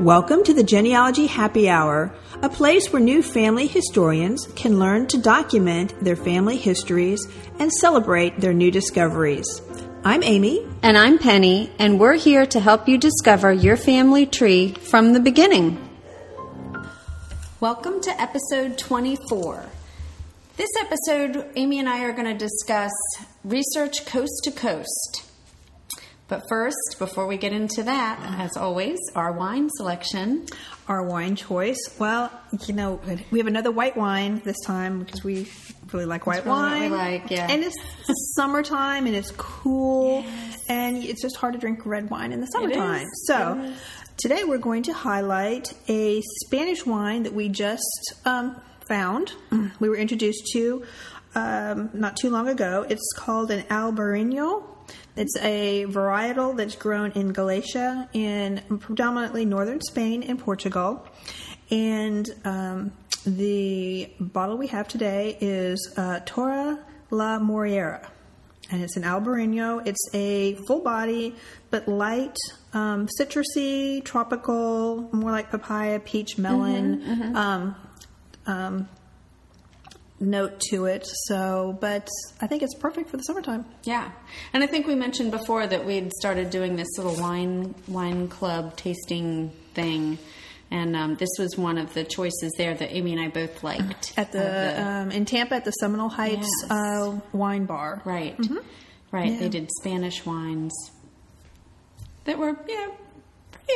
Welcome 0.00 0.42
to 0.44 0.52
the 0.52 0.64
Genealogy 0.64 1.26
Happy 1.26 1.70
Hour, 1.70 2.12
a 2.42 2.48
place 2.48 2.92
where 2.92 3.00
new 3.00 3.22
family 3.22 3.68
historians 3.68 4.48
can 4.56 4.80
learn 4.80 5.06
to 5.06 5.18
document 5.18 5.94
their 6.04 6.16
family 6.16 6.56
histories 6.56 7.24
and 7.60 7.72
celebrate 7.72 8.40
their 8.40 8.52
new 8.52 8.72
discoveries. 8.72 9.62
I'm 10.04 10.24
Amy. 10.24 10.66
And 10.82 10.98
I'm 10.98 11.18
Penny, 11.18 11.70
and 11.78 12.00
we're 12.00 12.16
here 12.16 12.44
to 12.44 12.58
help 12.58 12.88
you 12.88 12.98
discover 12.98 13.52
your 13.52 13.76
family 13.76 14.26
tree 14.26 14.72
from 14.72 15.12
the 15.12 15.20
beginning. 15.20 15.78
Welcome 17.60 18.00
to 18.00 18.20
episode 18.20 18.76
24. 18.76 19.64
This 20.56 20.70
episode, 20.80 21.52
Amy 21.54 21.78
and 21.78 21.88
I 21.88 22.02
are 22.02 22.12
going 22.12 22.26
to 22.26 22.34
discuss 22.34 22.92
research 23.44 24.04
coast 24.06 24.40
to 24.42 24.50
coast. 24.50 25.30
But 26.26 26.42
first, 26.48 26.96
before 26.98 27.26
we 27.26 27.36
get 27.36 27.52
into 27.52 27.82
that, 27.82 28.18
as 28.38 28.56
always, 28.56 28.98
our 29.14 29.32
wine 29.32 29.68
selection. 29.76 30.46
Our 30.88 31.06
wine 31.06 31.36
choice. 31.36 31.78
Well, 31.98 32.30
you 32.66 32.74
know, 32.74 33.00
we 33.30 33.38
have 33.38 33.46
another 33.46 33.70
white 33.70 33.96
wine 33.96 34.40
this 34.44 34.56
time 34.64 35.00
because 35.00 35.22
we 35.22 35.48
really 35.92 36.06
like 36.06 36.26
white 36.26 36.44
really 36.46 36.56
wine. 36.56 36.90
we 36.90 36.96
like, 36.96 37.30
yeah. 37.30 37.46
And 37.50 37.62
it's 37.62 37.76
summertime 38.36 39.06
and 39.06 39.14
it's 39.14 39.32
cool, 39.32 40.24
and 40.68 40.96
it's 40.96 41.20
just 41.20 41.36
hard 41.36 41.52
to 41.54 41.58
drink 41.58 41.84
red 41.84 42.08
wine 42.10 42.32
in 42.32 42.40
the 42.40 42.46
summertime. 42.46 43.06
So, 43.26 43.74
today 44.16 44.44
we're 44.44 44.58
going 44.58 44.84
to 44.84 44.92
highlight 44.94 45.72
a 45.88 46.22
Spanish 46.46 46.86
wine 46.86 47.24
that 47.24 47.34
we 47.34 47.48
just 47.50 48.14
um, 48.24 48.60
found. 48.88 49.32
We 49.78 49.88
were 49.88 49.96
introduced 49.96 50.48
to 50.54 50.84
um, 51.34 51.90
not 51.92 52.16
too 52.16 52.30
long 52.30 52.48
ago. 52.48 52.86
It's 52.88 53.12
called 53.16 53.50
an 53.50 53.62
Albarino. 53.64 54.64
It's 55.16 55.36
a 55.40 55.86
varietal 55.86 56.56
that's 56.56 56.74
grown 56.74 57.12
in 57.12 57.32
Galicia, 57.32 58.08
in 58.12 58.60
predominantly 58.80 59.44
northern 59.44 59.80
Spain 59.80 60.24
and 60.24 60.38
Portugal. 60.38 61.06
And 61.70 62.28
um, 62.44 62.92
the 63.24 64.10
bottle 64.18 64.58
we 64.58 64.66
have 64.68 64.88
today 64.88 65.38
is 65.40 65.94
uh, 65.96 66.20
Torre 66.26 66.78
La 67.10 67.38
Moreira. 67.38 68.10
And 68.70 68.82
it's 68.82 68.96
an 68.96 69.04
Albarino. 69.04 69.86
It's 69.86 70.08
a 70.14 70.54
full 70.66 70.80
body, 70.80 71.36
but 71.70 71.86
light, 71.86 72.36
um, 72.72 73.08
citrusy, 73.20 74.02
tropical, 74.04 75.08
more 75.12 75.30
like 75.30 75.50
papaya, 75.50 76.00
peach, 76.00 76.38
melon. 76.38 77.02
Um, 77.36 77.76
um, 78.46 78.88
note 80.20 80.60
to 80.70 80.86
it. 80.86 81.06
So, 81.26 81.76
but 81.80 82.08
I 82.40 82.46
think 82.46 82.62
it's 82.62 82.74
perfect 82.74 83.10
for 83.10 83.16
the 83.16 83.22
summertime. 83.24 83.64
Yeah, 83.84 84.10
and 84.52 84.62
I 84.62 84.66
think 84.66 84.86
we 84.86 84.94
mentioned 84.94 85.30
before 85.30 85.66
that 85.66 85.84
we'd 85.84 86.12
started 86.12 86.50
doing 86.50 86.76
this 86.76 86.88
little 86.96 87.16
wine 87.20 87.74
wine 87.88 88.28
club 88.28 88.76
tasting 88.76 89.50
thing, 89.74 90.18
and 90.70 90.94
um, 90.96 91.16
this 91.16 91.30
was 91.38 91.56
one 91.58 91.78
of 91.78 91.92
the 91.94 92.04
choices 92.04 92.52
there 92.58 92.74
that 92.74 92.94
Amy 92.94 93.12
and 93.12 93.20
I 93.20 93.28
both 93.28 93.62
liked 93.64 94.14
At 94.16 94.32
the, 94.32 94.72
Of 94.80 94.86
um, 94.86 95.10
in 95.10 95.24
Tampa 95.24 95.56
at 95.56 95.64
the 95.64 95.72
Seminole 95.72 96.08
Heights 96.08 96.48
Yes. 96.62 96.70
uh, 96.70 97.18
wine 97.32 97.66
bar. 97.66 98.00
right, 98.04 98.36
right. 99.10 99.32
Yeah. 99.32 99.38
They 99.40 99.48
did 99.48 99.68
Spanish 99.80 100.24
wines 100.24 100.72
that 102.24 102.38
were 102.38 102.56
yeah 102.68 102.88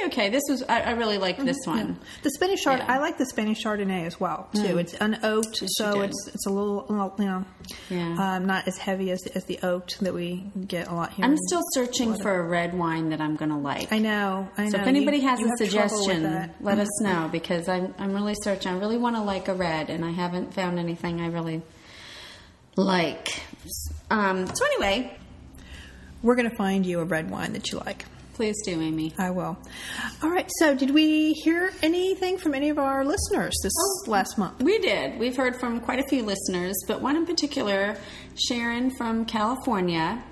okay. 0.06 0.28
This 0.30 0.42
was 0.48 0.62
I, 0.68 0.80
I 0.82 0.90
really 0.92 1.18
liked 1.18 1.44
this 1.44 1.56
one. 1.64 1.98
The 2.22 2.30
Spanish 2.30 2.62
Chard, 2.62 2.80
Yeah. 2.80 2.92
I 2.92 2.98
like 2.98 3.18
the 3.18 3.26
Spanish 3.26 3.62
Chardonnay 3.64 4.06
as 4.06 4.20
well 4.20 4.48
too. 4.54 4.78
It's 4.78 4.94
unoaked, 4.94 5.62
so 5.66 6.02
it's 6.02 6.28
it's 6.28 6.46
a 6.46 6.50
little, 6.50 6.86
you 7.18 7.24
know, 7.24 7.44
Yeah. 7.90 8.16
um, 8.36 8.46
not 8.46 8.68
as 8.68 8.76
heavy 8.78 9.10
as 9.10 9.26
as 9.34 9.44
the 9.44 9.58
oaked 9.62 10.00
that 10.00 10.14
we 10.14 10.44
get 10.66 10.88
a 10.88 10.94
lot 10.94 11.12
here. 11.14 11.24
I'm 11.24 11.36
still 11.46 11.62
searching 11.72 12.14
for 12.20 12.38
a 12.38 12.42
red 12.42 12.74
wine 12.74 13.08
that 13.10 13.20
I'm 13.20 13.36
going 13.36 13.50
to 13.50 13.56
like. 13.56 13.92
I 13.92 13.98
know. 13.98 14.48
I 14.56 14.64
know. 14.64 14.70
So 14.70 14.78
if 14.80 14.86
anybody 14.86 15.18
You- 15.18 15.28
has 15.28 15.40
you 15.40 15.46
a 15.46 15.48
have 15.48 15.58
trouble 15.58 15.72
with 15.72 16.00
suggestion, 16.06 16.54
let 16.60 16.78
us 16.78 17.00
know 17.02 17.28
because 17.32 17.68
I'm 17.68 17.94
I'm 17.98 18.12
really 18.12 18.34
searching. 18.42 18.72
I 18.72 18.78
really 18.78 18.98
want 18.98 19.16
to 19.16 19.22
like 19.22 19.48
a 19.48 19.54
red, 19.54 19.90
and 19.90 20.04
I 20.04 20.10
haven't 20.10 20.54
found 20.54 20.78
anything 20.78 21.20
I 21.20 21.26
really 21.28 21.62
like. 22.76 23.42
Um, 24.10 24.46
so 24.54 24.64
anyway, 24.64 25.16
We're 26.22 26.34
going 26.34 26.50
to 26.50 26.56
find 26.56 26.84
you 26.84 27.00
a 27.00 27.04
red 27.04 27.30
wine 27.30 27.52
that 27.52 27.70
you 27.70 27.78
like. 27.78 28.04
Please 28.38 28.62
do, 28.64 28.80
Amy. 28.80 29.12
I 29.18 29.30
will. 29.30 29.58
All 30.22 30.30
right. 30.30 30.48
So, 30.60 30.72
did 30.72 30.90
we 30.90 31.32
hear 31.32 31.72
anything 31.82 32.38
from 32.38 32.54
any 32.54 32.68
of 32.68 32.78
our 32.78 33.04
listeners 33.04 33.52
this 33.64 33.72
last 34.06 34.38
month? 34.38 34.62
We 34.62 34.78
did. 34.78 35.18
We've 35.18 35.36
heard 35.36 35.58
from 35.58 35.80
quite 35.80 35.98
a 35.98 36.04
few 36.04 36.22
listeners, 36.22 36.76
but 36.86 37.02
one 37.02 37.16
in 37.16 37.26
particular, 37.26 37.96
Sharon 38.36 38.96
from 38.96 39.24
California, 39.24 40.22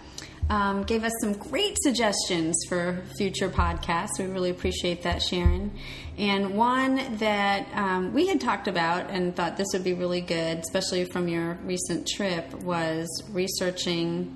um, 0.48 0.84
gave 0.84 1.02
us 1.02 1.10
some 1.20 1.32
great 1.32 1.76
suggestions 1.78 2.54
for 2.68 3.02
future 3.18 3.48
podcasts. 3.48 4.20
We 4.20 4.26
really 4.26 4.50
appreciate 4.50 5.02
that, 5.02 5.20
Sharon. 5.20 5.72
And 6.16 6.56
one 6.56 7.16
that 7.16 7.66
um, 7.74 8.14
we 8.14 8.28
had 8.28 8.40
talked 8.40 8.68
about 8.68 9.10
and 9.10 9.34
thought 9.34 9.56
this 9.56 9.66
would 9.72 9.82
be 9.82 9.94
really 9.94 10.20
good, 10.20 10.58
especially 10.58 11.06
from 11.06 11.26
your 11.26 11.54
recent 11.64 12.06
trip, 12.06 12.54
was 12.62 13.08
researching 13.32 14.32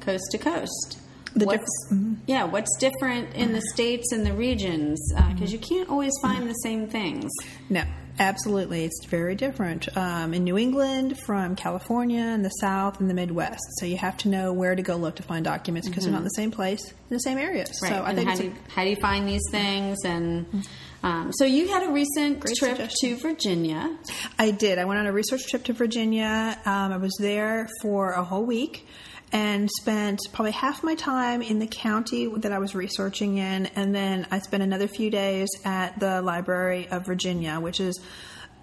coast 0.00 0.24
to 0.30 0.38
coast. 0.38 1.01
The 1.34 1.46
what's, 1.46 1.88
diff- 1.90 1.98
Yeah, 2.26 2.44
what's 2.44 2.76
different 2.78 3.34
in 3.34 3.52
the 3.52 3.62
states 3.72 4.12
and 4.12 4.26
the 4.26 4.32
regions? 4.32 5.00
Because 5.32 5.52
you 5.52 5.58
can't 5.58 5.88
always 5.88 6.12
find 6.22 6.48
the 6.48 6.54
same 6.54 6.88
things. 6.88 7.30
No, 7.70 7.84
absolutely. 8.18 8.84
It's 8.84 9.04
very 9.06 9.34
different 9.34 9.88
um, 9.96 10.34
in 10.34 10.44
New 10.44 10.58
England 10.58 11.18
from 11.24 11.56
California 11.56 12.20
and 12.20 12.44
the 12.44 12.50
South 12.50 13.00
and 13.00 13.08
the 13.08 13.14
Midwest. 13.14 13.62
So 13.78 13.86
you 13.86 13.96
have 13.96 14.16
to 14.18 14.28
know 14.28 14.52
where 14.52 14.74
to 14.74 14.82
go 14.82 14.96
look 14.96 15.16
to 15.16 15.22
find 15.22 15.44
documents 15.44 15.88
because 15.88 16.04
they're 16.04 16.12
not 16.12 16.18
in 16.18 16.24
the 16.24 16.30
same 16.30 16.50
place 16.50 16.82
in 16.90 17.16
the 17.16 17.20
same 17.20 17.38
areas. 17.38 17.70
Right. 17.82 17.88
So 17.90 18.02
I 18.02 18.10
and 18.10 18.18
think 18.18 18.30
how 18.30 18.36
do, 18.36 18.44
you, 18.44 18.54
how 18.68 18.84
do 18.84 18.90
you 18.90 18.96
find 18.96 19.26
these 19.28 19.42
things? 19.50 19.98
And 20.04 20.64
um, 21.02 21.32
so 21.32 21.44
you 21.44 21.68
had 21.68 21.88
a 21.88 21.92
recent 21.92 22.40
Great 22.40 22.56
trip 22.56 22.76
suggestion. 22.76 23.16
to 23.16 23.16
Virginia. 23.16 23.98
I 24.38 24.50
did. 24.50 24.78
I 24.78 24.84
went 24.84 25.00
on 25.00 25.06
a 25.06 25.12
research 25.12 25.46
trip 25.48 25.64
to 25.64 25.72
Virginia. 25.72 26.58
Um, 26.64 26.92
I 26.92 26.98
was 26.98 27.16
there 27.18 27.68
for 27.80 28.12
a 28.12 28.22
whole 28.22 28.44
week 28.44 28.86
and 29.32 29.70
spent 29.70 30.20
probably 30.32 30.52
half 30.52 30.82
my 30.84 30.94
time 30.94 31.42
in 31.42 31.58
the 31.58 31.66
county 31.66 32.26
that 32.36 32.52
I 32.52 32.58
was 32.58 32.74
researching 32.74 33.38
in, 33.38 33.66
and 33.66 33.94
then 33.94 34.26
I 34.30 34.38
spent 34.40 34.62
another 34.62 34.86
few 34.86 35.10
days 35.10 35.48
at 35.64 35.98
the 35.98 36.20
Library 36.20 36.88
of 36.88 37.06
Virginia, 37.06 37.58
which 37.58 37.80
is 37.80 37.98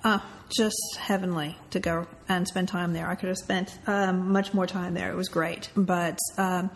uh, 0.03 0.19
just 0.55 0.97
heavenly 0.97 1.55
to 1.71 1.79
go 1.79 2.07
and 2.27 2.47
spend 2.47 2.67
time 2.67 2.93
there. 2.93 3.07
I 3.07 3.15
could 3.15 3.29
have 3.29 3.37
spent 3.37 3.77
um, 3.85 4.31
much 4.31 4.53
more 4.53 4.65
time 4.65 4.93
there. 4.93 5.11
It 5.11 5.15
was 5.15 5.27
great. 5.27 5.69
But 5.75 6.17
um, 6.37 6.69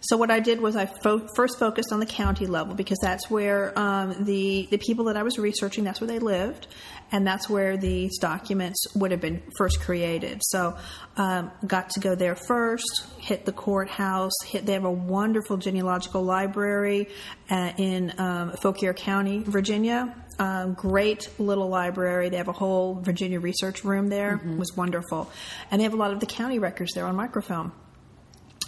so 0.00 0.16
what 0.16 0.30
I 0.30 0.40
did 0.40 0.60
was 0.60 0.76
I 0.76 0.86
fo- 0.86 1.28
first 1.34 1.58
focused 1.58 1.92
on 1.92 2.00
the 2.00 2.06
county 2.06 2.46
level 2.46 2.74
because 2.74 2.98
that's 3.02 3.30
where 3.30 3.78
um, 3.78 4.24
the 4.24 4.66
the 4.70 4.78
people 4.78 5.06
that 5.06 5.16
I 5.16 5.22
was 5.22 5.38
researching 5.38 5.84
that's 5.84 6.00
where 6.00 6.08
they 6.08 6.18
lived, 6.18 6.66
and 7.12 7.26
that's 7.26 7.48
where 7.48 7.76
these 7.76 8.18
documents 8.18 8.86
would 8.94 9.10
have 9.10 9.20
been 9.20 9.42
first 9.58 9.80
created. 9.80 10.40
So 10.44 10.76
um, 11.16 11.50
got 11.66 11.90
to 11.90 12.00
go 12.00 12.14
there 12.14 12.36
first, 12.36 13.06
hit 13.18 13.44
the 13.44 13.52
courthouse, 13.52 14.32
hit. 14.46 14.66
They 14.66 14.74
have 14.74 14.84
a 14.84 14.90
wonderful 14.90 15.56
genealogical 15.56 16.22
library 16.22 17.08
uh, 17.50 17.72
in 17.76 18.12
um, 18.18 18.52
Fauquier 18.52 18.94
County, 18.94 19.42
Virginia. 19.42 20.14
Um, 20.38 20.72
great 20.72 21.28
little 21.38 21.68
library. 21.68 22.30
They 22.30 22.38
have 22.38 22.48
a 22.48 22.52
whole 22.52 22.94
Virginia 22.94 23.40
research 23.40 23.84
room 23.84 24.08
there. 24.08 24.40
It 24.42 24.56
was 24.56 24.74
wonderful, 24.74 25.30
and 25.70 25.80
they 25.80 25.84
have 25.84 25.92
a 25.92 25.98
lot 25.98 26.12
of 26.12 26.20
the 26.20 26.26
county 26.26 26.58
records 26.58 26.92
there 26.94 27.06
on 27.06 27.14
microfilm. 27.14 27.72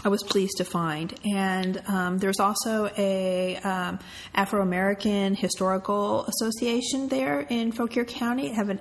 I 0.04 0.08
was 0.08 0.22
pleased 0.22 0.56
to 0.56 0.64
find, 0.64 1.14
and 1.24 1.80
um, 1.86 2.18
there's 2.18 2.40
also 2.40 2.90
a 2.98 3.56
um, 3.58 4.00
Afro 4.34 4.60
American 4.60 5.34
Historical 5.34 6.26
Association 6.26 7.08
there 7.08 7.40
in 7.40 7.70
Fauquier 7.70 8.04
County. 8.04 8.48
Have 8.48 8.68
an 8.68 8.80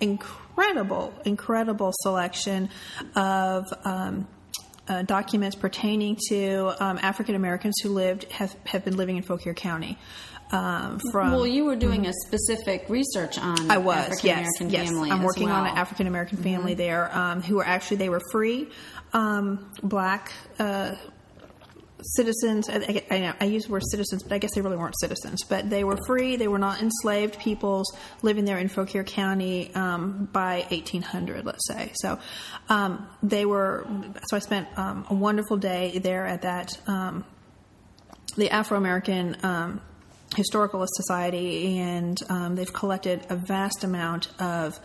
incredible, 0.00 1.12
incredible 1.24 1.92
selection 2.00 2.68
of. 3.14 3.64
Um, 3.84 4.28
uh, 4.88 5.00
documents 5.02 5.54
pertaining 5.54 6.18
to 6.28 6.74
um, 6.80 6.98
African 7.00 7.36
Americans 7.36 7.76
who 7.84 7.90
lived 7.90 8.24
have, 8.32 8.52
have 8.66 8.84
been 8.84 8.96
living 8.96 9.16
in 9.16 9.22
Fauquier 9.22 9.54
County. 9.54 9.96
Um, 10.50 11.00
from 11.12 11.30
Well, 11.30 11.46
you 11.46 11.64
were 11.64 11.76
doing 11.76 12.06
a 12.06 12.12
specific 12.26 12.84
research 12.88 13.38
on 13.38 13.70
I 13.70 13.78
was, 13.78 13.96
African 13.96 14.26
yes, 14.26 14.38
American 14.38 14.70
yes. 14.70 14.88
family. 14.88 15.10
I'm 15.10 15.22
working 15.22 15.50
on 15.50 15.66
an 15.66 15.78
African 15.78 16.06
American 16.08 16.38
family 16.38 16.74
there 16.74 17.16
um, 17.16 17.40
who 17.42 17.56
were 17.56 17.64
actually 17.64 17.98
they 17.98 18.10
were 18.10 18.20
free 18.32 18.68
um, 19.12 19.70
black 19.82 20.32
uh, 20.58 20.94
citizens. 22.02 22.68
I, 22.68 23.04
I, 23.10 23.18
know 23.20 23.32
I 23.40 23.44
use 23.44 23.64
the 23.64 23.72
word 23.72 23.82
citizens, 23.90 24.22
but 24.22 24.32
I 24.32 24.38
guess 24.38 24.54
they 24.54 24.60
really 24.60 24.76
weren't 24.76 24.98
citizens. 24.98 25.44
But 25.44 25.70
they 25.70 25.84
were 25.84 25.98
free. 26.06 26.36
They 26.36 26.48
were 26.48 26.58
not 26.58 26.80
enslaved 26.80 27.38
peoples 27.38 27.94
living 28.22 28.44
there 28.44 28.58
in 28.58 28.68
Fauquier 28.68 29.04
County 29.04 29.74
um, 29.74 30.28
by 30.32 30.66
1800, 30.70 31.44
let's 31.44 31.66
say. 31.66 31.92
So 31.94 32.18
um, 32.68 33.06
they 33.22 33.44
were. 33.44 33.86
So 34.28 34.36
I 34.36 34.40
spent 34.40 34.68
um, 34.76 35.06
a 35.10 35.14
wonderful 35.14 35.56
day 35.56 35.98
there 35.98 36.26
at 36.26 36.42
that 36.42 36.76
um, 36.86 37.24
the 38.36 38.50
Afro 38.50 38.78
American 38.78 39.36
um, 39.42 39.80
Historical 40.36 40.84
Society, 40.86 41.78
and 41.78 42.18
um, 42.28 42.56
they've 42.56 42.72
collected 42.72 43.26
a 43.28 43.36
vast 43.36 43.84
amount 43.84 44.28
of 44.40 44.80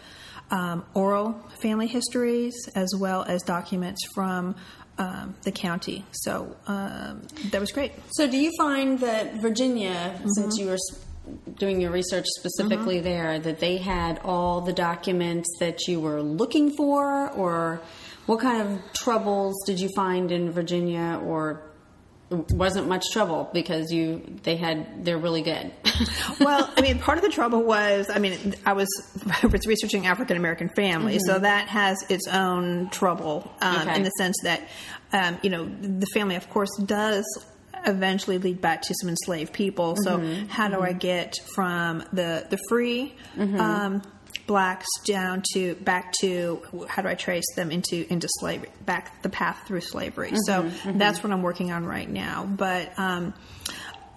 um, 0.52 0.86
oral 0.94 1.34
family 1.62 1.88
histories 1.88 2.56
as 2.76 2.94
well 2.98 3.24
as 3.24 3.42
documents 3.44 4.06
from 4.14 4.56
um, 4.98 5.36
the 5.44 5.52
county. 5.52 6.06
So 6.12 6.56
um, 6.68 7.22
that 7.52 7.60
was 7.62 7.72
great. 7.72 7.92
So, 8.12 8.28
do 8.30 8.38
you 8.38 8.52
find 8.58 9.00
that 9.00 9.42
Virginia, 9.42 10.14
Mm-hmm. 10.16 10.30
since 10.36 10.58
you 10.58 10.68
were 10.68 10.78
doing 11.56 11.82
your 11.82 11.92
research 11.92 12.26
specifically 12.40 13.00
there 13.02 13.38
that 13.38 13.60
they 13.60 13.78
had 13.78 14.20
all 14.24 14.62
the 14.62 14.74
documents 14.74 15.48
that 15.60 15.88
you 15.88 16.00
were 16.00 16.22
looking 16.22 16.72
for, 16.76 17.30
or 17.32 17.82
what 18.26 18.40
kind 18.40 18.62
of 18.62 18.82
troubles 18.94 19.56
did 19.66 19.80
you 19.80 19.90
find 19.96 20.32
in 20.32 20.52
Virginia, 20.52 21.20
or 21.24 21.62
wasn't 22.30 22.88
much 22.88 23.06
trouble 23.14 23.50
because 23.54 23.92
you 23.92 24.22
they 24.44 24.58
had 24.58 25.06
they're 25.06 25.18
really 25.18 25.42
good. 25.42 25.72
well, 26.40 26.70
I 26.76 26.82
mean, 26.82 27.00
part 27.00 27.18
of 27.18 27.24
the 27.24 27.30
trouble 27.30 27.64
was, 27.64 28.10
I 28.10 28.20
mean, 28.20 28.56
I 28.66 28.74
was 28.74 28.88
I 29.44 29.48
was 29.48 29.66
researching 29.66 30.08
African 30.08 30.36
American 30.38 30.70
families, 30.70 31.22
so 31.26 31.40
that 31.40 31.68
has 31.70 31.98
its 32.10 32.28
own 32.28 32.90
trouble 32.90 33.52
um, 33.62 33.82
Okay. 33.88 33.96
in 33.96 34.04
the 34.04 34.10
sense 34.12 34.36
that, 34.44 34.62
um, 35.14 35.38
you 35.42 35.50
know, 35.50 35.66
the 35.66 36.08
family, 36.14 36.36
of 36.36 36.50
course, 36.50 36.70
does 36.86 37.26
eventually 37.86 38.38
lead 38.40 38.60
back 38.60 38.82
to 38.82 38.94
some 39.00 39.10
enslaved 39.10 39.54
people. 39.54 39.96
So, 39.96 40.20
how 40.50 40.68
do 40.68 40.82
I 40.82 40.92
get 40.94 41.36
from 41.56 42.04
the 42.12 42.46
the 42.50 42.58
free 42.68 43.16
um, 43.38 44.02
blacks 44.48 44.88
down 45.06 45.44
to 45.54 45.76
back 45.76 46.14
to 46.22 46.62
how 46.88 47.02
do 47.02 47.10
I 47.10 47.16
trace 47.16 47.46
them 47.56 47.70
into 47.70 48.12
into 48.12 48.28
slavery 48.40 48.70
back 48.86 49.22
the 49.22 49.30
path 49.30 49.64
through 49.68 49.82
slavery? 49.82 50.32
So 50.46 50.72
that's 50.86 51.22
what 51.22 51.32
I'm 51.32 51.42
working 51.44 51.72
on 51.72 51.86
right 51.86 52.10
now. 52.10 52.46
But 52.46 52.98
um, 52.98 53.34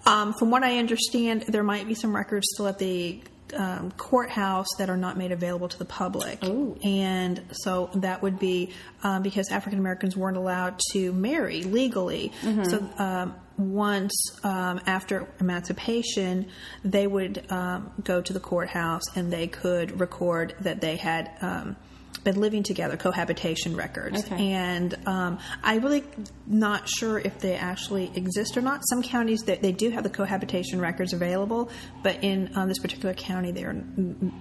um, 0.07 0.33
from 0.33 0.51
what 0.51 0.63
I 0.63 0.79
understand, 0.79 1.43
there 1.49 1.63
might 1.63 1.87
be 1.87 1.95
some 1.95 2.15
records 2.15 2.47
still 2.55 2.69
at 2.69 2.79
the 2.79 3.21
um, 3.55 3.91
courthouse 3.93 4.69
that 4.79 4.89
are 4.89 4.97
not 4.97 5.17
made 5.19 5.33
available 5.33 5.69
to 5.69 5.79
the 5.79 5.85
public. 5.85 6.43
Ooh. 6.45 6.79
And 6.83 7.43
so 7.51 7.91
that 7.95 8.23
would 8.23 8.39
be 8.39 8.73
um, 9.03 9.23
because 9.23 9.51
African 9.51 9.79
Americans 9.79 10.17
weren't 10.17 10.37
allowed 10.37 10.81
to 10.93 11.13
marry 11.13 11.65
legally. 11.65 12.33
So 12.65 12.89
um, 12.99 13.35
once 13.61 14.15
um, 14.43 14.81
after 14.87 15.29
emancipation, 15.41 16.47
they 16.85 17.07
would 17.07 17.45
um, 17.51 17.93
go 18.03 18.21
to 18.21 18.33
the 18.33 18.41
courthouse 18.41 19.03
and 19.15 19.33
they 19.33 19.47
could 19.47 20.01
record 20.01 20.55
that 20.61 20.81
they 20.81 20.97
had. 20.97 21.31
Um, 21.41 21.77
been 22.25 22.39
living 22.39 22.63
together, 22.63 22.99
cohabitation 22.99 23.75
records, 23.75 24.23
Okay. 24.27 24.53
and 24.53 24.95
um, 25.07 25.39
I 25.63 25.77
really 25.77 26.05
not 26.47 26.87
sure 26.87 27.19
if 27.19 27.39
they 27.39 27.55
actually 27.55 28.11
exist 28.15 28.59
or 28.59 28.61
not. 28.61 28.83
Some 28.91 29.03
counties 29.03 29.45
that 29.45 29.63
they 29.63 29.73
do 29.73 29.89
have 29.89 30.03
the 30.03 30.11
cohabitation 30.11 30.83
records 30.83 31.15
available, 31.15 31.71
but 32.03 32.23
in 32.23 32.51
um, 32.57 32.69
this 32.69 32.79
particular 32.79 33.15
county, 33.15 33.53
they 33.53 33.65
are, 33.65 33.75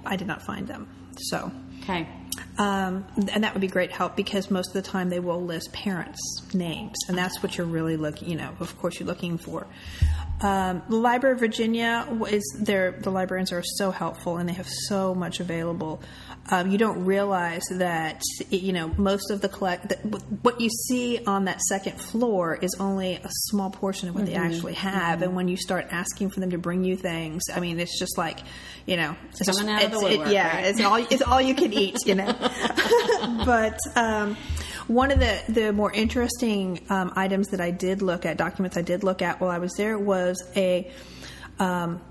I 0.06 0.18
did 0.18 0.28
not 0.28 0.42
find 0.42 0.68
them. 0.68 0.90
So, 1.20 1.50
okay. 1.84 2.06
Um, 2.58 3.06
and 3.34 3.44
that 3.44 3.54
would 3.54 3.62
be 3.62 3.68
great 3.68 3.92
help 3.92 4.16
because 4.16 4.52
most 4.52 4.68
of 4.68 4.74
the 4.74 4.82
time 4.82 5.10
they 5.10 5.20
will 5.20 5.42
list 5.42 5.72
parents' 5.74 6.20
names, 6.54 6.98
and 7.08 7.18
that's 7.18 7.42
what 7.42 7.58
you're 7.58 7.68
really 7.68 7.98
looking. 7.98 8.30
You 8.30 8.38
know, 8.38 8.56
of 8.60 8.78
course, 8.80 9.00
you're 9.00 9.08
looking 9.08 9.38
for. 9.38 9.68
Um, 10.42 10.82
the 10.88 10.96
Library 10.96 11.34
of 11.34 11.40
Virginia 11.40 12.08
is 12.30 12.44
there. 12.60 12.92
The 12.92 13.12
librarians 13.12 13.52
are 13.52 13.64
so 13.64 13.92
helpful, 13.92 14.38
and 14.38 14.48
they 14.48 14.54
have 14.54 14.70
so 14.70 15.14
much 15.14 15.40
available. 15.40 16.02
Um, 16.52 16.72
you 16.72 16.80
don't 16.80 17.06
realize 17.06 17.62
that 17.72 18.24
you 18.50 18.74
know 18.74 18.92
most 18.98 19.30
of 19.30 19.42
the 19.42 19.50
collect 19.50 19.90
that 19.90 20.00
what 20.44 20.60
you 20.60 20.70
see 20.70 21.24
on 21.26 21.46
that 21.46 21.62
second 21.62 22.02
floor 22.02 22.56
is 22.56 22.76
only 22.80 23.16
a 23.16 23.30
small 23.30 23.70
portion 23.70 24.10
of 24.10 24.16
what 24.16 24.26
they 24.26 24.34
actually 24.34 24.74
have. 24.74 25.22
And 25.22 25.36
when 25.36 25.48
you 25.48 25.58
start 25.58 25.88
asking 25.92 26.32
for 26.32 26.40
them 26.40 26.52
to 26.52 26.58
bring 26.58 26.84
you 26.84 26.96
things, 26.96 27.44
I 27.54 27.60
mean, 27.60 27.80
it's 27.80 28.00
just 28.00 28.18
like 28.18 28.40
you 28.86 28.98
know, 28.98 29.16
it's 29.30 29.46
coming 29.46 29.72
out 29.72 29.84
of 29.84 29.92
the 29.92 29.98
it's- 29.98 30.12
woodwork, 30.12 30.34
yeah, 30.34 30.56
right? 30.56 30.66
it's 30.66 30.82
all 30.82 30.96
it's 30.96 31.22
all 31.22 31.42
you 31.42 31.54
can 31.54 31.72
eat, 31.72 31.98
you 32.06 32.16
know. 32.16 32.34
but 33.46 33.78
um, 33.96 34.36
one 34.88 35.12
of 35.12 35.20
the 35.20 35.40
the 35.50 35.72
more 35.72 35.92
interesting 35.92 36.84
um, 36.90 37.14
items 37.16 37.50
that 37.50 37.62
I 37.62 37.70
did 37.70 38.02
look 38.02 38.26
at, 38.26 38.38
documents 38.38 38.76
I 38.76 38.82
did 38.82 39.04
look 39.04 39.22
at 39.22 39.40
while 39.40 39.52
I 39.52 39.60
was 39.60 39.74
there, 39.78 40.00
was 40.00 40.44
a 40.56 40.92
um, 41.60 42.02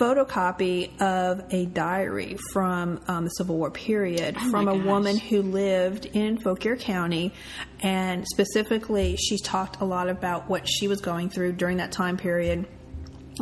photocopy 0.00 1.00
of 1.00 1.42
a 1.52 1.66
diary 1.66 2.36
from 2.52 3.00
um, 3.08 3.24
the 3.24 3.30
Civil 3.30 3.56
War 3.56 3.70
period 3.70 4.36
Oh 4.38 4.50
from 4.50 4.68
a 4.68 4.74
woman 4.74 5.16
who 5.16 5.42
lived 5.42 6.06
in 6.06 6.38
Fauquier 6.38 6.76
County, 6.76 7.32
and 7.80 8.26
specifically, 8.26 9.16
she 9.16 9.38
talked 9.38 9.80
a 9.80 9.84
lot 9.84 10.08
about 10.08 10.48
what 10.48 10.68
she 10.68 10.88
was 10.88 11.00
going 11.00 11.30
through 11.30 11.52
during 11.52 11.78
that 11.78 11.92
time 11.92 12.16
period. 12.16 12.66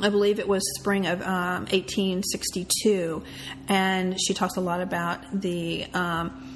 I 0.02 0.08
believe 0.08 0.40
it 0.40 0.48
was 0.48 0.62
spring 0.80 1.06
of 1.06 1.22
um, 1.22 1.66
1862, 1.66 3.22
and 3.68 4.20
she 4.20 4.34
talks 4.34 4.56
a 4.56 4.60
lot 4.60 4.80
about 4.80 5.40
the 5.40 5.86
um, 5.94 6.53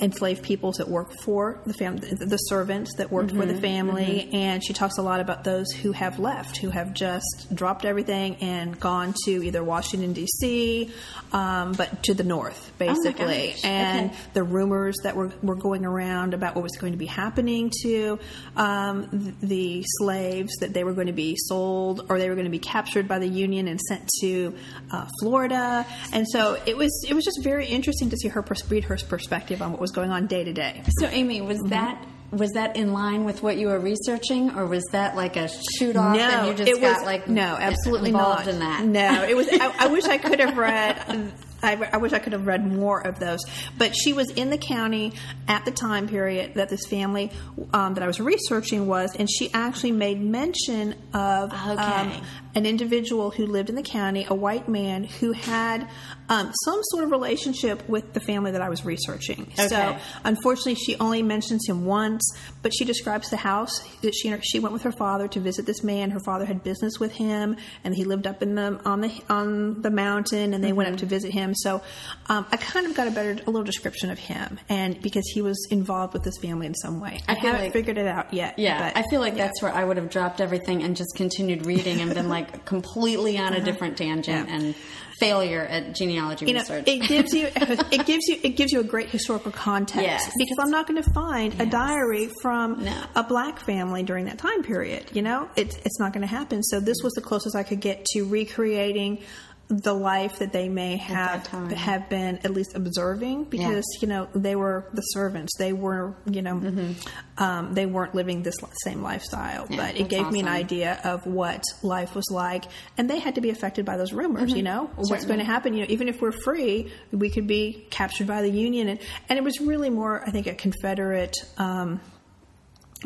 enslaved 0.00 0.42
peoples 0.42 0.76
that 0.76 0.88
worked 0.88 1.20
for 1.22 1.60
the 1.66 1.74
fam- 1.74 1.96
the 1.96 2.36
servants 2.36 2.94
that 2.96 3.10
worked 3.10 3.30
for 3.32 3.46
the 3.46 3.58
family, 3.60 4.28
and 4.32 4.62
she 4.64 4.72
talks 4.72 4.98
a 4.98 5.02
lot 5.02 5.20
about 5.20 5.44
those 5.44 5.70
who 5.72 5.92
have 5.92 6.18
left, 6.18 6.56
who 6.58 6.70
have 6.70 6.92
just 6.94 7.46
dropped 7.54 7.84
everything 7.84 8.36
and 8.36 8.78
gone 8.78 9.14
to 9.24 9.30
either 9.44 9.62
Washington 9.64 10.12
D.C., 10.12 10.90
um, 11.32 11.72
but 11.72 12.02
to 12.04 12.14
the 12.14 12.24
north, 12.24 12.72
basically, 12.78 13.48
gosh. 13.48 13.64
and 13.64 14.10
Okay. 14.10 14.18
the 14.34 14.42
rumors 14.42 14.94
that 15.02 15.16
were, 15.16 15.32
were 15.42 15.54
going 15.56 15.84
around 15.84 16.34
about 16.34 16.54
what 16.54 16.62
was 16.62 16.76
going 16.76 16.92
to 16.92 16.98
be 16.98 17.06
happening 17.06 17.70
to 17.82 18.18
um, 18.56 19.08
th- 19.10 19.34
the 19.40 19.82
slaves, 19.98 20.52
that 20.60 20.72
they 20.72 20.84
were 20.84 20.92
going 20.92 21.06
to 21.08 21.12
be 21.12 21.34
sold 21.36 22.06
or 22.08 22.18
they 22.18 22.28
were 22.28 22.34
going 22.34 22.44
to 22.46 22.50
be 22.50 22.58
captured 22.58 23.08
by 23.08 23.18
the 23.18 23.26
Union 23.28 23.68
and 23.68 23.80
sent 23.80 24.08
to 24.20 24.54
uh, 24.90 25.06
Florida. 25.20 25.84
And 26.12 26.26
so 26.30 26.58
it 26.66 26.76
was 26.76 27.04
it 27.08 27.14
was 27.14 27.24
just 27.24 27.40
very 27.42 27.66
interesting 27.66 28.10
to 28.10 28.16
see 28.16 28.28
her 28.28 28.42
pers- 28.42 28.68
read 28.70 28.84
her 28.84 28.96
perspective 29.08 29.62
on 29.62 29.72
what 29.72 29.80
was 29.80 29.85
going 29.90 30.10
on 30.10 30.26
day 30.26 30.44
to 30.44 30.52
day. 30.52 30.82
So, 30.98 31.06
Amy, 31.06 31.40
was 31.40 31.58
Mm-hmm. 31.58 31.68
that 31.70 32.04
was 32.32 32.50
that 32.52 32.76
in 32.76 32.92
line 32.92 33.24
with 33.24 33.42
what 33.42 33.56
you 33.56 33.68
were 33.68 33.78
researching, 33.78 34.50
or 34.56 34.66
was 34.66 34.82
that 34.90 35.14
like 35.14 35.36
a 35.36 35.48
shoot 35.78 35.96
off 35.96 36.16
and 36.18 36.48
you 36.48 36.54
just 36.54 36.68
it 36.68 36.80
got 36.80 36.98
was 36.98 37.06
like 37.06 37.28
no, 37.28 37.42
absolutely 37.42 38.10
involved 38.10 38.46
not. 38.46 38.54
in 38.54 38.58
that? 38.60 38.84
No, 38.84 39.22
it 39.22 39.36
was. 39.36 39.48
I, 39.50 39.72
I 39.78 39.86
wish 39.86 40.04
I 40.04 40.18
could 40.18 40.40
have 40.40 40.56
read. 40.56 41.32
I, 41.62 41.88
I 41.92 41.96
wish 41.98 42.12
I 42.12 42.18
could 42.18 42.32
have 42.32 42.46
read 42.46 42.66
more 42.66 43.00
of 43.00 43.18
those. 43.18 43.40
But 43.78 43.94
she 43.94 44.12
was 44.12 44.30
in 44.30 44.50
the 44.50 44.58
county 44.58 45.12
at 45.48 45.64
the 45.64 45.70
time 45.70 46.08
period 46.08 46.54
that 46.54 46.68
this 46.68 46.86
family 46.86 47.30
um, 47.72 47.94
that 47.94 48.02
I 48.02 48.06
was 48.06 48.20
researching 48.20 48.86
was, 48.86 49.14
and 49.16 49.28
she 49.30 49.50
actually 49.52 49.92
made 49.92 50.20
mention 50.20 50.94
of 51.14 51.52
um, 51.52 52.12
an 52.54 52.66
individual 52.66 53.30
who 53.30 53.46
lived 53.46 53.68
in 53.68 53.74
the 53.76 53.82
county, 53.82 54.26
a 54.28 54.34
white 54.34 54.68
man 54.68 55.04
who 55.04 55.32
had 55.32 55.88
um, 56.28 56.52
some 56.64 56.80
sort 56.84 57.04
of 57.04 57.10
relationship 57.10 57.88
with 57.88 58.12
the 58.12 58.20
family 58.20 58.50
that 58.52 58.62
I 58.62 58.68
was 58.68 58.84
researching. 58.84 59.52
So, 59.68 59.96
unfortunately, 60.24 60.74
she 60.76 60.96
only 60.98 61.22
mentions 61.22 61.66
him 61.68 61.84
once, 61.84 62.22
but 62.62 62.72
she 62.74 62.84
describes 62.84 63.28
the 63.30 63.36
house 63.36 63.80
that 64.00 64.14
she 64.14 64.34
she 64.42 64.58
went 64.58 64.72
with 64.72 64.82
her 64.82 64.92
father 64.92 65.28
to 65.28 65.40
visit 65.40 65.66
this 65.66 65.82
man. 65.84 66.10
Her 66.10 66.20
father 66.20 66.44
had 66.44 66.64
business 66.64 66.98
with 66.98 67.12
him, 67.12 67.56
and 67.84 67.94
he 67.94 68.04
lived 68.04 68.26
up 68.26 68.42
in 68.42 68.54
the 68.54 68.80
on 68.84 69.00
the 69.02 69.12
on 69.28 69.82
the 69.82 69.90
mountain, 69.90 70.54
and 70.54 70.64
they 70.64 70.72
went 70.72 70.86
Mm-hmm. 70.86 70.94
up 70.94 71.00
to 71.00 71.06
visit 71.06 71.32
him. 71.32 71.45
So, 71.54 71.82
um, 72.28 72.46
I 72.50 72.56
kind 72.56 72.86
of 72.86 72.94
got 72.94 73.08
a 73.08 73.10
better 73.10 73.32
a 73.32 73.50
little 73.50 73.64
description 73.64 74.10
of 74.10 74.18
him, 74.18 74.58
and 74.68 75.00
because 75.00 75.24
he 75.34 75.42
was 75.42 75.66
involved 75.70 76.12
with 76.14 76.22
this 76.24 76.36
family 76.38 76.66
in 76.66 76.74
some 76.74 77.00
way, 77.00 77.20
I, 77.28 77.32
I 77.32 77.34
haven't 77.38 77.60
like- 77.62 77.72
figured 77.72 77.98
it 77.98 78.06
out 78.06 78.32
yet. 78.34 78.58
Yeah, 78.58 78.92
but- 78.92 78.96
I 78.96 79.04
feel 79.10 79.20
like 79.20 79.36
that's 79.36 79.62
where 79.62 79.72
I 79.72 79.84
would 79.84 79.96
have 79.96 80.10
dropped 80.10 80.40
everything 80.40 80.82
and 80.82 80.96
just 80.96 81.14
continued 81.16 81.66
reading 81.66 82.00
and 82.00 82.12
been 82.14 82.28
like 82.28 82.64
completely 82.64 83.38
on 83.38 83.52
a 83.52 83.60
different 83.60 83.96
tangent 83.96 84.48
Uh-huh. 84.48 84.56
Yeah. 84.58 84.66
and 84.66 84.74
failure 85.18 85.62
at 85.62 85.94
genealogy 85.94 86.44
you 86.44 86.52
know, 86.52 86.60
research. 86.60 86.84
it 86.86 87.08
gives 87.08 87.32
you 87.32 87.46
it 87.56 88.04
gives 88.04 88.26
you 88.28 88.38
it 88.42 88.50
gives 88.50 88.70
you 88.70 88.80
a 88.80 88.84
great 88.84 89.08
historical 89.08 89.50
context 89.50 90.02
Yes. 90.06 90.30
because 90.36 90.58
I'm 90.60 90.70
not 90.70 90.86
going 90.86 91.02
to 91.02 91.10
find 91.14 91.58
a 91.58 91.64
diary 91.64 92.28
from 92.42 92.84
No. 92.84 93.02
a 93.14 93.22
black 93.22 93.60
family 93.60 94.02
during 94.02 94.26
that 94.26 94.36
time 94.36 94.62
period. 94.62 95.06
You 95.14 95.22
know, 95.22 95.48
it's 95.56 95.74
it's 95.76 95.98
not 95.98 96.12
going 96.12 96.20
to 96.20 96.26
happen. 96.26 96.62
So 96.62 96.80
this 96.80 96.98
was 97.02 97.14
the 97.14 97.22
closest 97.22 97.56
I 97.56 97.62
could 97.62 97.80
get 97.80 98.04
to 98.12 98.24
recreating 98.26 99.22
the 99.68 99.92
life 99.92 100.38
that 100.38 100.52
they 100.52 100.68
may 100.68 100.96
have 100.96 101.44
have 101.48 102.08
been 102.08 102.38
at 102.44 102.52
least 102.52 102.76
observing 102.76 103.42
because 103.44 103.84
you 104.00 104.06
know 104.06 104.28
they 104.34 104.54
were 104.54 104.86
the 104.92 105.02
servants. 105.02 105.52
They 105.58 105.72
were 105.72 106.14
you 106.30 106.42
know 106.42 106.54
Mm-hmm. 106.56 107.42
um, 107.42 107.74
they 107.74 107.84
weren't 107.86 108.14
living 108.14 108.42
this 108.44 108.54
same 108.84 109.02
lifestyle 109.02 109.66
Yeah, 109.68 109.76
but 109.76 109.96
it 109.96 110.08
gave 110.08 110.30
me 110.30 110.38
an 110.40 110.48
idea 110.48 111.00
of 111.04 111.26
what 111.26 111.64
life 111.82 112.14
was 112.14 112.30
like 112.30 112.64
and 112.96 113.10
they 113.10 113.18
had 113.18 113.34
to 113.34 113.40
be 113.40 113.50
affected 113.50 113.84
by 113.84 113.96
those 113.96 114.12
rumors 114.12 114.52
you 114.52 114.62
know? 114.62 114.90
What's 114.94 115.10
Mm-hmm. 115.10 115.26
Going 115.26 115.38
to 115.40 115.44
happen 115.44 115.74
you 115.74 115.80
know 115.80 115.86
even 115.90 116.08
if 116.08 116.20
we're 116.22 116.32
free 116.32 116.92
we 117.12 117.28
could 117.30 117.46
be 117.48 117.86
captured 117.90 118.26
by 118.28 118.42
the 118.42 118.50
union 118.50 118.88
and, 118.88 119.00
and 119.28 119.36
it 119.38 119.42
was 119.42 119.60
really 119.60 119.90
more 119.90 120.22
i 120.26 120.30
think 120.30 120.46
a 120.46 120.54
confederate 120.54 121.36
um, 121.58 122.00